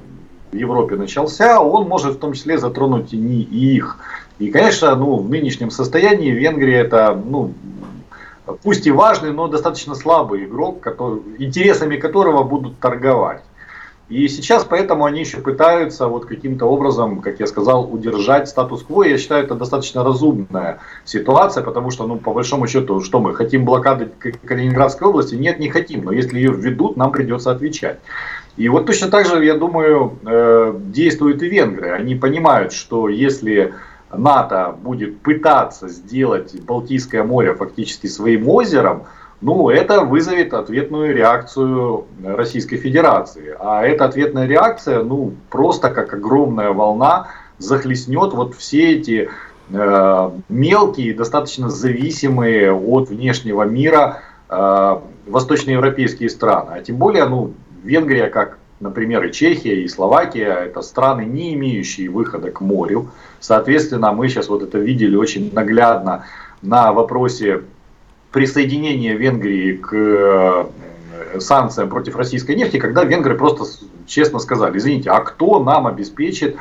в 0.52 0.56
Европе 0.56 0.96
начался, 0.96 1.62
он 1.62 1.88
может 1.88 2.16
в 2.16 2.20
том 2.20 2.34
числе 2.34 2.58
затронуть 2.58 3.14
и 3.14 3.18
их. 3.18 3.98
И, 4.40 4.50
конечно, 4.50 4.96
ну, 4.96 5.18
в 5.18 5.30
нынешнем 5.30 5.72
состоянии 5.72 6.32
Венгрия 6.32 6.80
это 6.80 7.20
ну, 7.24 7.54
пусть 8.64 8.88
и 8.88 8.92
важный, 8.92 9.32
но 9.32 9.48
достаточно 9.48 9.96
слабый 9.96 10.46
игрок, 10.46 10.82
который, 10.82 11.22
интересами 11.38 11.98
которого 11.98 12.44
будут 12.44 12.80
торговать. 12.80 13.42
И 14.12 14.28
сейчас 14.28 14.66
поэтому 14.66 15.06
они 15.06 15.22
еще 15.22 15.38
пытаются 15.38 16.08
вот 16.08 16.26
каким-то 16.26 16.66
образом, 16.66 17.22
как 17.22 17.40
я 17.40 17.48
сказал, 17.48 17.88
удержать 17.90 18.50
статус-кво. 18.50 19.04
Я 19.04 19.18
считаю, 19.18 19.46
это 19.46 19.56
достаточно 19.56 20.04
разумная 20.04 20.80
ситуация, 21.06 21.64
потому 21.64 21.92
что, 21.92 22.06
ну, 22.06 22.18
по 22.18 22.34
большому 22.34 22.68
счету, 22.68 23.00
что 23.00 23.22
мы 23.22 23.34
хотим 23.34 23.64
блокады 23.64 24.10
Калининградской 24.44 25.08
области? 25.08 25.36
Нет, 25.36 25.60
не 25.60 25.70
хотим, 25.70 26.04
но 26.04 26.12
если 26.12 26.40
ее 26.40 26.52
введут, 26.52 26.98
нам 26.98 27.14
придется 27.14 27.52
отвечать. 27.52 28.00
И 28.58 28.68
вот 28.70 28.86
точно 28.86 29.10
так 29.10 29.26
же, 29.26 29.44
я 29.46 29.56
думаю, 29.56 30.20
э, 30.26 30.74
действуют 30.78 31.42
и 31.42 31.50
венгры. 31.50 31.92
Они 31.92 32.16
понимают, 32.16 32.74
что 32.74 33.08
если 33.08 33.74
НАТО 34.12 34.76
будет 34.82 35.22
пытаться 35.22 35.88
сделать 35.88 36.60
Балтийское 36.62 37.24
море 37.24 37.54
фактически 37.54 38.08
своим 38.08 38.50
озером, 38.50 39.04
ну, 39.42 39.70
это 39.70 40.02
вызовет 40.02 40.54
ответную 40.54 41.16
реакцию 41.16 42.06
Российской 42.24 42.78
Федерации. 42.78 43.56
А 43.60 43.84
эта 43.84 44.06
ответная 44.06 44.46
реакция, 44.46 45.04
ну, 45.04 45.34
просто 45.50 45.90
как 45.90 46.14
огромная 46.14 46.72
волна 46.72 47.28
захлестнет 47.58 48.34
вот 48.34 48.54
все 48.56 48.94
эти 48.94 49.30
э, 49.72 50.30
мелкие, 50.50 51.16
достаточно 51.16 51.70
зависимые 51.70 52.72
от 52.72 53.10
внешнего 53.10 53.64
мира 53.64 54.20
э, 54.48 55.00
восточноевропейские 55.26 56.30
страны. 56.30 56.74
А 56.76 56.82
тем 56.82 56.98
более, 56.98 57.26
ну, 57.26 57.54
Венгрия, 57.84 58.28
как 58.28 58.58
например, 58.82 59.24
и 59.24 59.32
Чехия, 59.32 59.84
и 59.84 59.88
Словакия, 59.88 60.54
это 60.66 60.82
страны, 60.82 61.22
не 61.22 61.54
имеющие 61.54 62.10
выхода 62.10 62.52
к 62.52 62.62
морю. 62.62 63.12
Соответственно, 63.40 64.12
мы 64.12 64.28
сейчас 64.28 64.50
вот 64.50 64.64
это 64.64 64.80
видели 64.80 65.16
очень 65.16 65.54
наглядно 65.54 66.26
на 66.62 66.92
вопросе 66.92 67.62
присоединения 68.32 69.16
Венгрии 69.16 69.74
к 69.74 69.94
э, 69.94 70.66
санкциям 71.40 71.90
против 71.90 72.16
российской 72.16 72.56
нефти, 72.56 72.78
когда 72.78 73.04
венгры 73.04 73.38
просто 73.38 73.66
честно 74.08 74.40
сказали, 74.40 74.78
извините, 74.78 75.10
а 75.12 75.20
кто 75.20 75.64
нам 75.64 75.88
обеспечит 75.88 76.58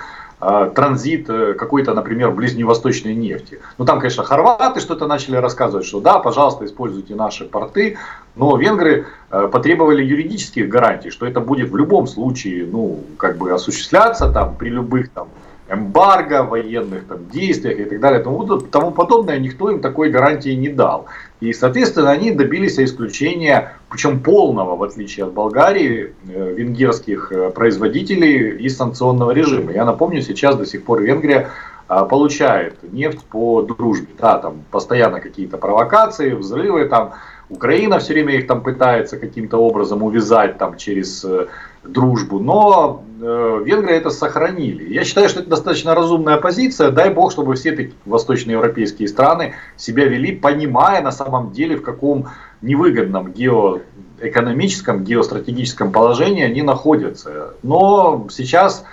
транзит 0.74 1.28
э, 1.28 1.54
какой-то, 1.54 1.92
например, 1.92 2.30
ближневосточной 2.30 3.14
нефти. 3.14 3.60
Ну 3.76 3.84
там, 3.84 4.00
конечно, 4.00 4.24
хорваты 4.24 4.80
что-то 4.80 5.06
начали 5.06 5.36
рассказывать, 5.36 5.86
что 5.86 6.00
да, 6.00 6.18
пожалуйста, 6.18 6.64
используйте 6.64 7.14
наши 7.14 7.44
порты, 7.44 7.98
но 8.36 8.56
венгры 8.56 9.06
э, 9.30 9.48
потребовали 9.52 10.02
юридических 10.02 10.68
гарантий, 10.68 11.10
что 11.10 11.26
это 11.26 11.40
будет 11.40 11.70
в 11.70 11.76
любом 11.76 12.06
случае, 12.06 12.66
ну, 12.66 13.04
как 13.18 13.36
бы 13.36 13.52
осуществляться 13.52 14.32
там 14.32 14.56
при 14.56 14.70
любых 14.70 15.10
там 15.10 15.28
эмбарго, 15.70 16.42
военных 16.42 17.04
там, 17.06 17.28
действиях 17.28 17.78
и 17.78 17.84
так 17.84 18.00
далее, 18.00 18.20
тому, 18.20 18.44
тому 18.44 18.90
подобное, 18.90 19.38
никто 19.38 19.70
им 19.70 19.80
такой 19.80 20.10
гарантии 20.10 20.50
не 20.50 20.68
дал. 20.68 21.06
И, 21.40 21.52
соответственно, 21.52 22.10
они 22.10 22.32
добились 22.32 22.78
исключения, 22.78 23.72
причем 23.88 24.20
полного, 24.20 24.76
в 24.76 24.82
отличие 24.82 25.26
от 25.26 25.32
Болгарии, 25.32 26.12
э, 26.28 26.54
венгерских 26.54 27.32
э, 27.32 27.50
производителей 27.50 28.56
из 28.66 28.76
санкционного 28.76 29.30
режима. 29.30 29.72
Я 29.72 29.84
напомню, 29.84 30.22
сейчас 30.22 30.56
до 30.56 30.66
сих 30.66 30.84
пор 30.84 31.02
Венгрия 31.02 31.48
а, 31.90 32.04
получает 32.04 32.76
нефть 32.92 33.24
по 33.24 33.62
дружбе. 33.62 34.06
Да, 34.16 34.38
там 34.38 34.62
постоянно 34.70 35.20
какие-то 35.20 35.58
провокации, 35.58 36.34
взрывы, 36.34 36.84
там 36.84 37.14
Украина 37.48 37.98
все 37.98 38.12
время 38.12 38.36
их 38.36 38.46
там 38.46 38.62
пытается 38.62 39.16
каким-то 39.18 39.58
образом 39.58 40.04
увязать 40.04 40.56
там 40.56 40.76
через 40.76 41.24
э, 41.24 41.48
дружбу, 41.82 42.38
но 42.38 43.04
э, 43.20 43.62
венгры 43.64 43.92
это 43.92 44.10
сохранили. 44.10 44.92
Я 44.92 45.04
считаю, 45.04 45.28
что 45.28 45.40
это 45.40 45.50
достаточно 45.50 45.94
разумная 45.94 46.36
позиция. 46.36 46.90
Дай 46.90 47.10
бог, 47.10 47.32
чтобы 47.32 47.54
все 47.54 47.72
такие 47.72 47.94
восточноевропейские 48.04 49.08
страны 49.08 49.54
себя 49.76 50.04
вели, 50.04 50.32
понимая 50.32 51.02
на 51.02 51.12
самом 51.12 51.52
деле, 51.52 51.76
в 51.76 51.82
каком 51.82 52.28
невыгодном 52.60 53.32
геоэкономическом, 53.32 55.04
геостратегическом 55.04 55.90
положении 55.90 56.44
они 56.44 56.62
находятся. 56.62 57.54
Но 57.62 58.26
сейчас 58.30 58.84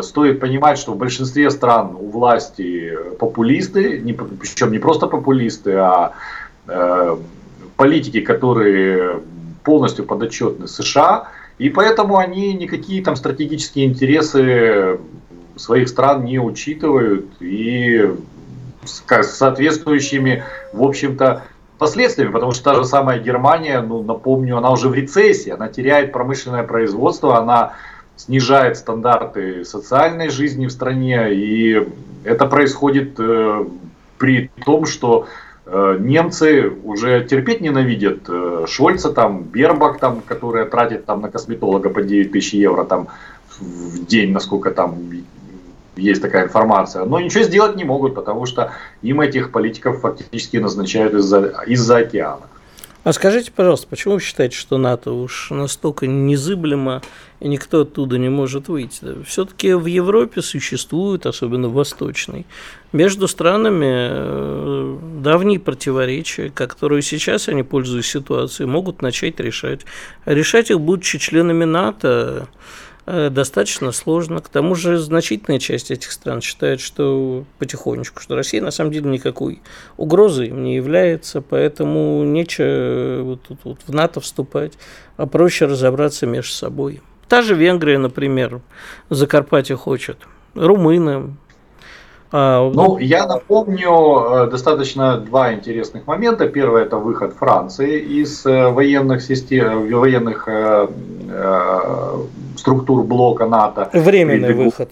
стоит 0.00 0.38
понимать, 0.38 0.78
что 0.78 0.92
в 0.92 0.96
большинстве 0.96 1.50
стран 1.50 1.96
у 1.98 2.10
власти 2.10 2.96
популисты, 3.18 3.98
не, 3.98 4.12
причем 4.12 4.70
не 4.70 4.78
просто 4.78 5.08
популисты, 5.08 5.72
а 5.72 6.12
э, 6.68 7.16
политики, 7.76 8.20
которые 8.20 9.20
полностью 9.64 10.04
подотчетны 10.04 10.68
США, 10.68 11.28
и 11.58 11.70
поэтому 11.70 12.18
они 12.18 12.52
никакие 12.54 13.02
там 13.02 13.16
стратегические 13.16 13.86
интересы 13.86 14.98
своих 15.56 15.88
стран 15.88 16.24
не 16.24 16.38
учитывают. 16.38 17.26
И 17.40 18.14
с 18.84 19.02
соответствующими, 19.22 20.44
в 20.72 20.82
общем-то, 20.82 21.44
последствиями, 21.78 22.32
потому 22.32 22.52
что 22.52 22.64
та 22.64 22.74
же 22.74 22.84
самая 22.84 23.18
Германия, 23.18 23.80
ну, 23.80 24.02
напомню, 24.02 24.58
она 24.58 24.70
уже 24.70 24.88
в 24.88 24.94
рецессии, 24.94 25.50
она 25.50 25.68
теряет 25.68 26.12
промышленное 26.12 26.62
производство, 26.62 27.38
она 27.38 27.72
снижает 28.16 28.76
стандарты 28.76 29.64
социальной 29.64 30.28
жизни 30.28 30.66
в 30.66 30.72
стране, 30.72 31.34
и 31.34 31.86
это 32.24 32.46
происходит 32.46 33.14
э, 33.18 33.64
при 34.16 34.50
том, 34.64 34.86
что 34.86 35.26
немцы 35.98 36.70
уже 36.84 37.24
терпеть 37.24 37.60
ненавидят 37.60 38.28
э, 38.28 38.66
Шольца, 38.68 39.12
там, 39.12 39.42
Бербак, 39.42 39.98
там, 39.98 40.20
которая 40.20 40.64
тратит 40.64 41.06
там, 41.06 41.20
на 41.20 41.30
косметолога 41.30 41.90
по 41.90 42.02
9 42.02 42.30
тысяч 42.30 42.54
евро 42.54 42.84
там, 42.84 43.08
в 43.58 44.04
день, 44.06 44.32
насколько 44.32 44.70
там 44.70 44.94
есть 45.96 46.22
такая 46.22 46.44
информация. 46.44 47.04
Но 47.04 47.18
ничего 47.20 47.42
сделать 47.42 47.76
не 47.76 47.84
могут, 47.84 48.14
потому 48.14 48.46
что 48.46 48.72
им 49.02 49.20
этих 49.20 49.50
политиков 49.50 50.00
фактически 50.00 50.58
назначают 50.58 51.14
из-за 51.14 51.64
из 51.66 51.90
океана. 51.90 52.46
А 53.06 53.12
скажите, 53.12 53.52
пожалуйста, 53.52 53.86
почему 53.86 54.14
вы 54.14 54.20
считаете, 54.20 54.56
что 54.56 54.78
НАТО 54.78 55.12
уж 55.12 55.50
настолько 55.50 56.08
незыблемо 56.08 57.02
и 57.38 57.46
никто 57.46 57.82
оттуда 57.82 58.18
не 58.18 58.28
может 58.28 58.66
выйти? 58.66 59.22
Все-таки 59.24 59.74
в 59.74 59.86
Европе 59.86 60.42
существуют, 60.42 61.24
особенно 61.24 61.68
в 61.68 61.74
Восточной, 61.74 62.46
между 62.90 63.28
странами 63.28 64.08
э, 64.10 64.98
давние 65.22 65.60
противоречия, 65.60 66.50
которые 66.50 67.00
сейчас 67.02 67.48
они, 67.48 67.62
пользуясь 67.62 68.06
ситуацией, 68.06 68.68
могут 68.68 69.02
начать 69.02 69.38
решать. 69.38 69.82
А 70.24 70.34
решать 70.34 70.72
их, 70.72 70.80
будучи 70.80 71.20
членами 71.20 71.62
НАТО, 71.62 72.48
достаточно 73.06 73.92
сложно. 73.92 74.40
К 74.40 74.48
тому 74.48 74.74
же 74.74 74.98
значительная 74.98 75.58
часть 75.58 75.90
этих 75.90 76.10
стран 76.10 76.40
считает, 76.40 76.80
что 76.80 77.44
потихонечку, 77.58 78.20
что 78.20 78.34
Россия 78.34 78.60
на 78.60 78.70
самом 78.70 78.92
деле 78.92 79.08
никакой 79.10 79.62
угрозой 79.96 80.48
им 80.48 80.62
не 80.64 80.74
является, 80.74 81.40
поэтому 81.40 82.24
нечего 82.24 83.22
вот 83.22 83.42
тут 83.42 83.58
вот 83.64 83.78
в 83.86 83.92
НАТО 83.92 84.20
вступать, 84.20 84.72
а 85.16 85.26
проще 85.26 85.66
разобраться 85.66 86.26
между 86.26 86.52
собой. 86.52 87.00
Та 87.28 87.42
же 87.42 87.54
Венгрия, 87.54 87.98
например, 87.98 88.60
Закарпатье 89.10 89.76
хочет, 89.76 90.18
румыны, 90.54 91.36
а, 92.32 92.70
ну, 92.74 92.98
я 92.98 93.26
напомню 93.26 94.46
э, 94.46 94.50
достаточно 94.50 95.18
два 95.18 95.54
интересных 95.54 96.06
момента. 96.06 96.48
Первый 96.48 96.82
это 96.82 96.96
выход 96.96 97.34
Франции 97.34 98.00
из 98.00 98.44
э, 98.44 98.68
военных 98.68 99.22
систем, 99.22 99.88
военных 99.88 100.48
э, 100.48 100.88
структур 102.66 103.04
блока 103.04 103.46
НАТО. 103.46 103.88
Временный 103.92 104.52
выход. 104.52 104.90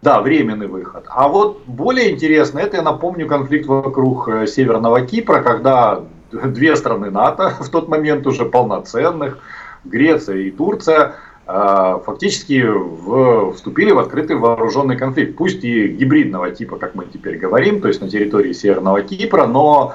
Да, 0.00 0.20
временный 0.20 0.68
выход. 0.68 1.04
А 1.08 1.26
вот 1.28 1.62
более 1.66 2.12
интересно, 2.12 2.60
это 2.60 2.76
я 2.76 2.82
напомню 2.82 3.26
конфликт 3.26 3.66
вокруг 3.66 4.28
Северного 4.46 5.00
Кипра, 5.00 5.40
когда 5.40 6.02
две 6.30 6.76
страны 6.76 7.10
НАТО 7.10 7.52
в 7.60 7.68
тот 7.68 7.88
момент 7.88 8.26
уже 8.28 8.44
полноценных, 8.44 9.38
Греция 9.84 10.36
и 10.36 10.50
Турция, 10.52 11.16
а, 11.46 11.98
фактически 11.98 12.64
в, 12.64 13.52
вступили 13.54 13.90
в 13.90 13.98
открытый 13.98 14.36
вооруженный 14.36 14.96
конфликт. 14.96 15.36
Пусть 15.36 15.64
и 15.64 15.88
гибридного 15.88 16.52
типа, 16.52 16.76
как 16.76 16.94
мы 16.94 17.06
теперь 17.06 17.38
говорим, 17.38 17.80
то 17.80 17.88
есть 17.88 18.00
на 18.00 18.08
территории 18.08 18.52
Северного 18.52 19.02
Кипра, 19.02 19.46
но 19.46 19.94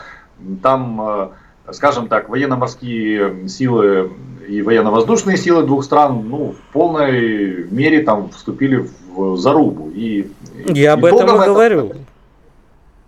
там, 0.61 0.99
а, 1.01 1.31
скажем 1.71 2.09
так, 2.09 2.27
военно-морские 2.27 3.47
силы 3.47 4.11
и 4.49 4.61
военно-воздушные 4.63 5.37
силы 5.37 5.63
двух 5.63 5.83
стран 5.83 6.27
ну, 6.27 6.53
в 6.53 6.73
полной 6.73 7.67
мере 7.69 8.01
там 8.01 8.31
вступили 8.31 8.89
в 9.15 9.37
зарубу. 9.37 9.91
И 9.93 10.31
Я 10.65 10.93
об 10.93 11.05
этом 11.05 11.19
и 11.19 11.23
этого, 11.23 11.45
говорю. 11.45 11.91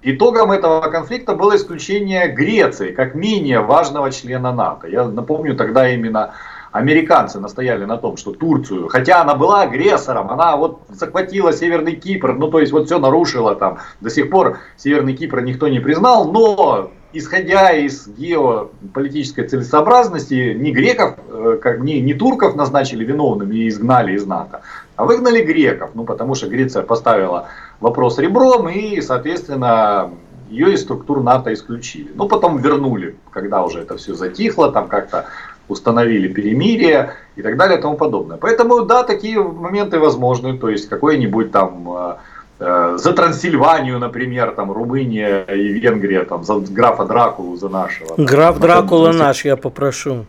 Итогом 0.03 0.51
этого 0.51 0.81
конфликта 0.89 1.35
было 1.35 1.55
исключение 1.55 2.27
Греции 2.27 2.91
как 2.91 3.15
менее 3.15 3.61
важного 3.61 4.11
члена 4.11 4.53
НАТО. 4.53 4.87
Я 4.87 5.07
напомню, 5.07 5.55
тогда 5.55 5.89
именно 5.89 6.33
американцы 6.71 7.39
настояли 7.39 7.85
на 7.85 7.97
том, 7.97 8.17
что 8.17 8.31
Турцию, 8.31 8.87
хотя 8.87 9.21
она 9.21 9.35
была 9.35 9.63
агрессором, 9.63 10.29
она 10.31 10.55
вот 10.55 10.81
захватила 10.89 11.51
Северный 11.51 11.95
Кипр, 11.95 12.33
ну 12.33 12.49
то 12.49 12.59
есть 12.59 12.71
вот 12.71 12.85
все 12.85 12.97
нарушила 12.97 13.55
там, 13.55 13.79
до 13.99 14.09
сих 14.09 14.29
пор 14.29 14.59
Северный 14.77 15.13
Кипр 15.13 15.41
никто 15.41 15.67
не 15.67 15.79
признал, 15.79 16.31
но 16.31 16.91
исходя 17.13 17.71
из 17.71 18.07
геополитической 18.07 19.47
целесообразности, 19.47 20.53
не 20.53 20.71
греков, 20.71 21.15
э, 21.27 21.59
как, 21.61 21.79
не, 21.79 22.01
не 22.01 22.13
турков 22.13 22.55
назначили 22.55 23.03
виновными 23.03 23.55
и 23.55 23.67
изгнали 23.67 24.13
из 24.13 24.25
НАТО, 24.25 24.61
а 24.95 25.05
выгнали 25.05 25.43
греков, 25.43 25.91
ну 25.93 26.03
потому 26.03 26.35
что 26.35 26.47
Греция 26.47 26.83
поставила 26.83 27.47
вопрос 27.79 28.17
ребром 28.19 28.69
и, 28.69 29.01
соответственно, 29.01 30.11
ее 30.49 30.73
из 30.73 30.81
структур 30.81 31.23
НАТО 31.23 31.53
исключили. 31.53 32.11
Ну, 32.13 32.27
потом 32.27 32.57
вернули, 32.57 33.15
когда 33.31 33.63
уже 33.63 33.79
это 33.79 33.97
все 33.97 34.13
затихло, 34.13 34.71
там 34.71 34.87
как-то 34.89 35.25
установили 35.69 36.27
перемирие 36.27 37.13
и 37.37 37.41
так 37.41 37.57
далее 37.57 37.79
и 37.79 37.81
тому 37.81 37.95
подобное. 37.95 38.37
Поэтому, 38.37 38.81
да, 38.81 39.03
такие 39.03 39.41
моменты 39.41 39.99
возможны. 39.99 40.57
То 40.57 40.69
есть, 40.69 40.89
какой-нибудь 40.89 41.51
там 41.51 41.89
э, 41.95 42.15
за 42.61 43.13
Трансильванию, 43.13 43.97
например, 43.97 44.51
там 44.51 44.71
Румыния 44.71 45.43
и 45.43 45.73
Венгрия, 45.73 46.23
там 46.25 46.43
за 46.43 46.59
графа 46.59 47.05
Дракулу, 47.05 47.55
за 47.57 47.69
нашего. 47.69 48.13
Граф 48.17 48.55
там, 48.55 48.61
Дракула 48.61 49.11
наш, 49.11 49.43
я 49.45 49.57
попрошу. 49.57 50.25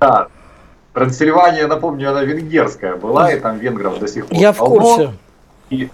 Да, 0.00 0.28
Трансильвания, 0.92 1.66
напомню, 1.66 2.10
она 2.10 2.22
венгерская 2.22 2.96
была, 2.96 3.32
и 3.32 3.40
там 3.40 3.58
венгров 3.58 3.98
до 3.98 4.06
сих 4.06 4.26
пор. 4.26 4.38
Я 4.38 4.52
в 4.52 4.58
курсе. 4.58 5.12
И 5.70 5.90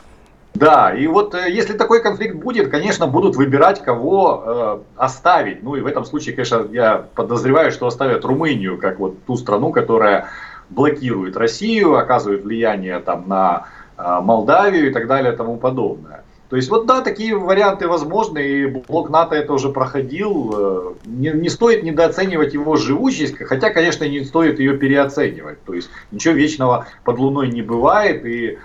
да, 0.54 0.92
и 0.92 1.06
вот 1.06 1.34
э, 1.34 1.50
если 1.50 1.74
такой 1.74 2.02
конфликт 2.02 2.34
будет, 2.34 2.70
конечно, 2.70 3.06
будут 3.06 3.36
выбирать, 3.36 3.82
кого 3.82 4.42
э, 4.44 4.78
оставить. 4.96 5.62
Ну 5.62 5.76
и 5.76 5.80
в 5.80 5.86
этом 5.86 6.04
случае, 6.04 6.34
конечно, 6.34 6.66
я 6.70 7.06
подозреваю, 7.14 7.70
что 7.70 7.86
оставят 7.86 8.24
Румынию, 8.24 8.76
как 8.76 8.98
вот 8.98 9.24
ту 9.24 9.36
страну, 9.36 9.70
которая 9.72 10.26
блокирует 10.68 11.36
Россию, 11.36 11.96
оказывает 11.96 12.44
влияние 12.44 12.98
там 12.98 13.28
на 13.28 13.66
э, 13.66 13.79
Молдавию 14.22 14.90
и 14.90 14.92
так 14.92 15.06
далее 15.06 15.32
и 15.32 15.36
тому 15.36 15.56
подобное. 15.56 16.24
То 16.50 16.56
есть 16.56 16.68
вот 16.68 16.86
да, 16.86 17.00
такие 17.00 17.36
варианты 17.36 17.86
возможны, 17.86 18.40
и 18.40 18.66
блок 18.66 19.08
НАТО 19.08 19.36
это 19.36 19.52
уже 19.52 19.68
проходил. 19.68 20.54
Э, 20.56 20.94
не, 21.04 21.30
не 21.30 21.48
стоит 21.48 21.84
недооценивать 21.84 22.54
его 22.54 22.74
живучесть, 22.74 23.38
хотя, 23.38 23.70
конечно, 23.70 24.02
не 24.02 24.24
стоит 24.24 24.58
ее 24.58 24.76
переоценивать. 24.76 25.62
То 25.64 25.74
есть 25.74 25.90
ничего 26.10 26.34
вечного 26.34 26.86
под 27.04 27.20
Луной 27.20 27.50
не 27.50 27.62
бывает, 27.62 28.26
и 28.26 28.58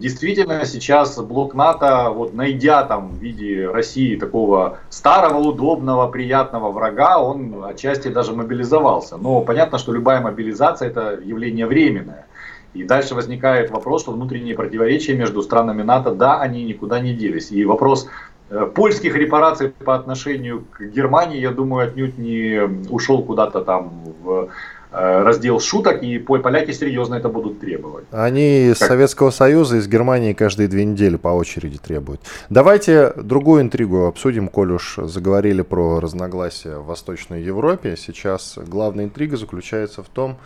действительно 0.00 0.64
сейчас 0.64 1.18
блок 1.18 1.54
НАТО, 1.54 2.10
вот 2.10 2.34
найдя 2.34 2.82
там 2.82 3.10
в 3.10 3.18
виде 3.18 3.68
России 3.68 4.16
такого 4.16 4.78
старого, 4.88 5.38
удобного, 5.38 6.08
приятного 6.08 6.72
врага, 6.72 7.18
он 7.18 7.64
отчасти 7.64 8.08
даже 8.08 8.32
мобилизовался. 8.32 9.18
Но 9.18 9.42
понятно, 9.42 9.78
что 9.78 9.92
любая 9.92 10.20
мобилизация 10.20 10.88
это 10.88 11.20
явление 11.22 11.66
временное. 11.66 12.26
И 12.74 12.84
дальше 12.84 13.14
возникает 13.14 13.70
вопрос, 13.70 14.02
что 14.02 14.12
внутренние 14.12 14.54
противоречия 14.54 15.14
между 15.14 15.42
странами 15.42 15.82
НАТО, 15.82 16.14
да, 16.14 16.40
они 16.40 16.64
никуда 16.64 17.00
не 17.00 17.14
делись. 17.14 17.50
И 17.50 17.64
вопрос 17.64 18.08
э, 18.50 18.66
польских 18.74 19.16
репараций 19.16 19.70
по 19.70 19.94
отношению 19.94 20.64
к 20.70 20.82
Германии, 20.82 21.40
я 21.40 21.50
думаю, 21.50 21.88
отнюдь 21.88 22.18
не 22.18 22.60
ушел 22.90 23.22
куда-то 23.22 23.62
там 23.62 23.92
в 24.22 24.48
Э, 24.92 25.22
раздел 25.22 25.60
шуток, 25.60 26.02
и 26.02 26.18
поляки 26.18 26.72
серьезно 26.72 27.14
это 27.14 27.28
будут 27.28 27.60
требовать. 27.60 28.06
Они 28.10 28.70
из 28.70 28.78
Советского 28.78 29.30
Союза, 29.30 29.76
из 29.76 29.86
Германии 29.86 30.32
каждые 30.32 30.68
две 30.68 30.84
недели 30.84 31.14
по 31.14 31.28
очереди 31.28 31.78
требуют. 31.78 32.20
Давайте 32.48 33.12
другую 33.14 33.62
интригу 33.62 34.06
обсудим, 34.06 34.48
коль 34.48 34.72
уж 34.72 34.98
заговорили 35.00 35.62
про 35.62 36.00
разногласия 36.00 36.78
в 36.78 36.86
Восточной 36.86 37.40
Европе. 37.40 37.94
Сейчас 37.96 38.58
главная 38.66 39.04
интрига 39.04 39.36
заключается 39.36 40.02
в 40.02 40.08
том, 40.08 40.38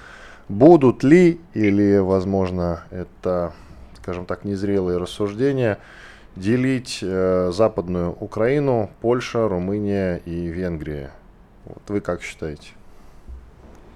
будут 0.49 1.03
ли, 1.03 1.41
или, 1.55 1.99
возможно, 1.99 2.85
это, 2.91 3.53
скажем 4.01 4.27
так, 4.27 4.45
незрелые 4.45 4.99
рассуждения, 4.99 5.79
делить 6.37 6.99
э, 7.03 7.51
Западную 7.53 8.17
Украину, 8.19 8.91
Польша, 9.01 9.49
Румыния 9.49 10.21
и 10.25 10.47
Венгрия. 10.47 11.11
Вот 11.65 11.83
вы 11.89 12.01
как 12.01 12.23
считаете? 12.23 12.71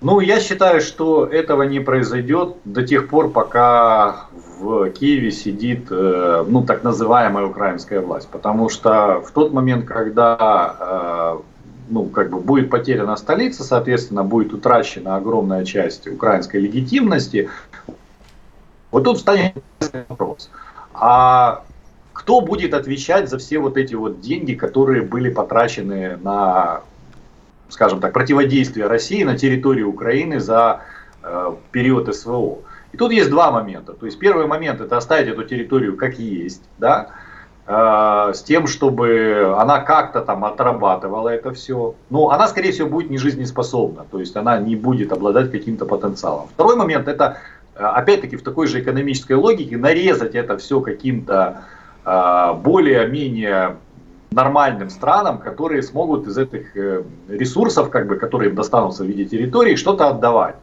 Ну, 0.00 0.20
я 0.20 0.38
считаю, 0.38 0.80
что 0.80 1.26
этого 1.26 1.64
не 1.64 1.80
произойдет 1.80 2.54
до 2.64 2.86
тех 2.86 3.08
пор, 3.08 3.30
пока 3.30 4.28
в 4.60 4.90
Киеве 4.90 5.32
сидит, 5.32 5.88
э, 5.90 6.44
ну, 6.46 6.62
так 6.62 6.84
называемая 6.84 7.46
украинская 7.46 8.00
власть. 8.00 8.28
Потому 8.28 8.68
что 8.68 9.20
в 9.26 9.32
тот 9.32 9.52
момент, 9.52 9.86
когда, 9.86 10.76
э, 10.78 11.38
ну, 11.88 12.06
как 12.06 12.30
бы 12.30 12.40
будет 12.40 12.70
потеряна 12.70 13.16
столица, 13.16 13.64
соответственно, 13.64 14.24
будет 14.24 14.52
утрачена 14.52 15.16
огромная 15.16 15.64
часть 15.64 16.06
украинской 16.06 16.58
легитимности, 16.58 17.48
вот 18.90 19.04
тут 19.04 19.18
встанет 19.18 19.54
вопрос. 20.08 20.50
А 20.94 21.64
кто 22.12 22.40
будет 22.40 22.74
отвечать 22.74 23.28
за 23.28 23.38
все 23.38 23.58
вот 23.58 23.76
эти 23.76 23.94
вот 23.94 24.20
деньги, 24.20 24.54
которые 24.54 25.02
были 25.02 25.30
потрачены 25.30 26.16
на 26.16 26.82
скажем 27.68 28.00
так, 28.00 28.12
противодействия 28.12 28.86
России 28.86 29.22
на 29.22 29.36
территории 29.36 29.82
Украины 29.82 30.40
за 30.40 30.82
э, 31.22 31.54
период 31.70 32.14
СВО. 32.14 32.58
И 32.92 32.96
тут 32.96 33.12
есть 33.12 33.30
два 33.30 33.50
момента. 33.50 33.92
То 33.92 34.06
есть 34.06 34.18
первый 34.18 34.46
момент 34.46 34.80
это 34.80 34.96
оставить 34.96 35.28
эту 35.28 35.44
территорию 35.44 35.96
как 35.96 36.18
есть, 36.18 36.62
да, 36.78 37.10
с 37.70 38.42
тем, 38.44 38.66
чтобы 38.66 39.54
она 39.58 39.80
как-то 39.80 40.22
там 40.22 40.42
отрабатывала 40.46 41.28
это 41.28 41.52
все. 41.52 41.94
Но 42.08 42.30
она, 42.30 42.48
скорее 42.48 42.72
всего, 42.72 42.88
будет 42.88 43.10
не 43.10 43.18
жизнеспособна, 43.18 44.06
то 44.10 44.20
есть 44.20 44.34
она 44.36 44.56
не 44.56 44.74
будет 44.74 45.12
обладать 45.12 45.50
каким-то 45.50 45.84
потенциалом. 45.84 46.48
Второй 46.54 46.76
момент 46.76 47.08
это 47.08 47.36
опять-таки 47.78 48.36
в 48.36 48.42
такой 48.42 48.66
же 48.66 48.80
экономической 48.80 49.34
логике 49.34 49.76
нарезать 49.76 50.34
это 50.34 50.58
все 50.58 50.80
каким-то 50.80 51.64
э, 52.04 52.52
более-менее 52.54 53.76
нормальным 54.30 54.90
странам, 54.90 55.38
которые 55.38 55.82
смогут 55.82 56.26
из 56.26 56.36
этих 56.36 56.76
э, 56.76 57.02
ресурсов, 57.28 57.90
как 57.90 58.06
бы, 58.06 58.16
которые 58.16 58.50
им 58.50 58.56
достанутся 58.56 59.04
в 59.04 59.06
виде 59.06 59.24
территории, 59.24 59.76
что-то 59.76 60.08
отдавать. 60.08 60.56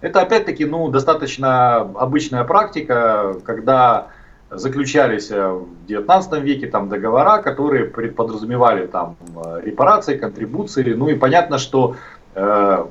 Это 0.00 0.20
опять-таки 0.20 0.64
ну, 0.64 0.88
достаточно 0.88 1.76
обычная 1.76 2.44
практика, 2.44 3.36
когда 3.44 4.08
заключались 4.54 5.30
э, 5.30 5.48
в 5.48 5.86
19 5.86 6.42
веке 6.42 6.66
там 6.66 6.88
договора, 6.88 7.38
которые 7.42 7.86
подразумевали 7.86 8.86
там 8.86 9.16
э, 9.36 9.60
репарации, 9.64 10.16
контрибуции. 10.16 10.94
Ну 10.94 11.08
и 11.08 11.14
понятно, 11.14 11.58
что 11.58 11.96
э, 12.34 12.84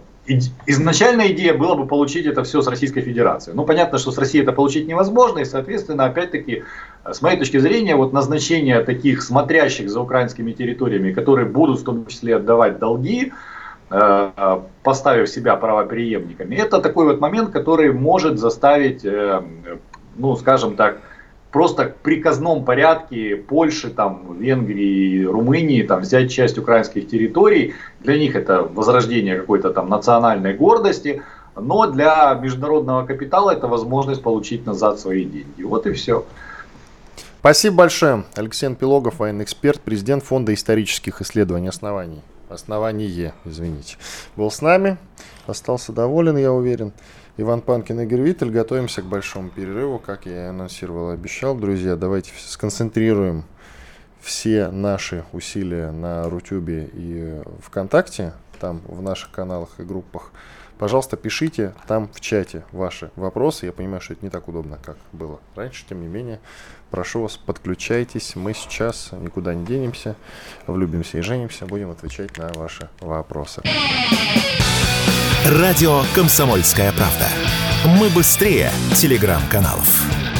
изначальная 0.65 1.27
идея 1.31 1.53
была 1.53 1.75
бы 1.75 1.85
получить 1.87 2.25
это 2.25 2.43
все 2.43 2.61
с 2.61 2.67
Российской 2.67 3.01
Федерацией. 3.01 3.55
Ну 3.55 3.65
понятно, 3.65 3.97
что 3.97 4.11
с 4.11 4.17
Россией 4.17 4.43
это 4.43 4.53
получить 4.53 4.87
невозможно, 4.87 5.39
и 5.39 5.45
соответственно, 5.45 6.05
опять-таки, 6.05 6.63
с 7.05 7.21
моей 7.21 7.37
точки 7.37 7.57
зрения, 7.57 7.95
вот 7.95 8.13
назначение 8.13 8.83
таких 8.83 9.21
смотрящих 9.21 9.89
за 9.89 9.99
украинскими 9.99 10.51
территориями, 10.51 11.11
которые 11.11 11.47
будут 11.47 11.79
в 11.79 11.83
том 11.83 12.05
числе 12.05 12.35
отдавать 12.35 12.79
долги, 12.79 13.33
поставив 14.83 15.27
себя 15.27 15.57
правоприемниками, 15.57 16.55
это 16.55 16.79
такой 16.79 17.07
вот 17.07 17.19
момент, 17.19 17.49
который 17.49 17.91
может 17.91 18.39
заставить, 18.39 19.05
ну 20.15 20.35
скажем 20.37 20.77
так, 20.77 21.01
просто 21.51 21.89
в 21.89 21.95
приказном 21.95 22.65
порядке 22.65 23.35
Польши, 23.35 23.89
там, 23.89 24.37
Венгрии, 24.39 25.23
Румынии 25.23 25.83
там, 25.83 26.01
взять 26.01 26.31
часть 26.31 26.57
украинских 26.57 27.07
территорий. 27.07 27.73
Для 27.99 28.17
них 28.17 28.35
это 28.35 28.63
возрождение 28.63 29.39
какой-то 29.39 29.71
там 29.71 29.89
национальной 29.89 30.53
гордости. 30.53 31.21
Но 31.55 31.85
для 31.87 32.33
международного 32.41 33.05
капитала 33.05 33.51
это 33.51 33.67
возможность 33.67 34.23
получить 34.23 34.65
назад 34.65 34.99
свои 34.99 35.25
деньги. 35.25 35.63
Вот 35.63 35.85
и 35.85 35.91
все. 35.91 36.25
Спасибо 37.39 37.77
большое. 37.77 38.23
Алексей 38.35 38.73
Пилогов, 38.73 39.19
военный 39.19 39.43
эксперт, 39.43 39.81
президент 39.81 40.23
Фонда 40.23 40.53
исторических 40.53 41.21
исследований 41.21 41.67
оснований. 41.67 42.21
Основание, 42.49 43.33
извините. 43.45 43.97
Был 44.35 44.51
с 44.51 44.61
нами. 44.61 44.97
Остался 45.47 45.91
доволен, 45.91 46.37
я 46.37 46.51
уверен. 46.51 46.93
Иван 47.37 47.61
Панкин, 47.61 48.01
Игорь 48.01 48.21
Виттель. 48.21 48.51
Готовимся 48.51 49.01
к 49.01 49.05
большому 49.05 49.49
перерыву, 49.49 49.99
как 49.99 50.25
я 50.25 50.45
и 50.45 50.49
анонсировал 50.49 51.11
и 51.11 51.13
обещал. 51.13 51.55
Друзья, 51.55 51.95
давайте 51.95 52.33
сконцентрируем 52.37 53.45
все 54.19 54.69
наши 54.69 55.23
усилия 55.31 55.91
на 55.91 56.29
Рутюбе 56.29 56.89
и 56.91 57.41
ВКонтакте, 57.61 58.33
там 58.59 58.81
в 58.85 59.01
наших 59.01 59.31
каналах 59.31 59.79
и 59.79 59.83
группах. 59.83 60.31
Пожалуйста, 60.77 61.15
пишите 61.15 61.73
там 61.87 62.09
в 62.11 62.19
чате 62.19 62.65
ваши 62.73 63.11
вопросы. 63.15 63.65
Я 63.65 63.71
понимаю, 63.71 64.01
что 64.01 64.13
это 64.13 64.25
не 64.25 64.29
так 64.29 64.49
удобно, 64.49 64.77
как 64.83 64.97
было 65.13 65.39
раньше. 65.55 65.85
Тем 65.87 66.01
не 66.01 66.07
менее, 66.07 66.41
прошу 66.91 67.21
вас, 67.21 67.37
подключайтесь. 67.37 68.35
Мы 68.35 68.53
сейчас 68.53 69.09
никуда 69.13 69.55
не 69.55 69.65
денемся, 69.65 70.15
влюбимся 70.67 71.17
и 71.17 71.21
женимся. 71.21 71.65
Будем 71.65 71.89
отвечать 71.89 72.37
на 72.37 72.51
ваши 72.53 72.89
вопросы. 72.99 73.63
Радио 75.47 76.03
«Комсомольская 76.13 76.91
правда». 76.91 77.27
Мы 77.99 78.09
быстрее 78.09 78.71
телеграм-каналов. 78.95 80.30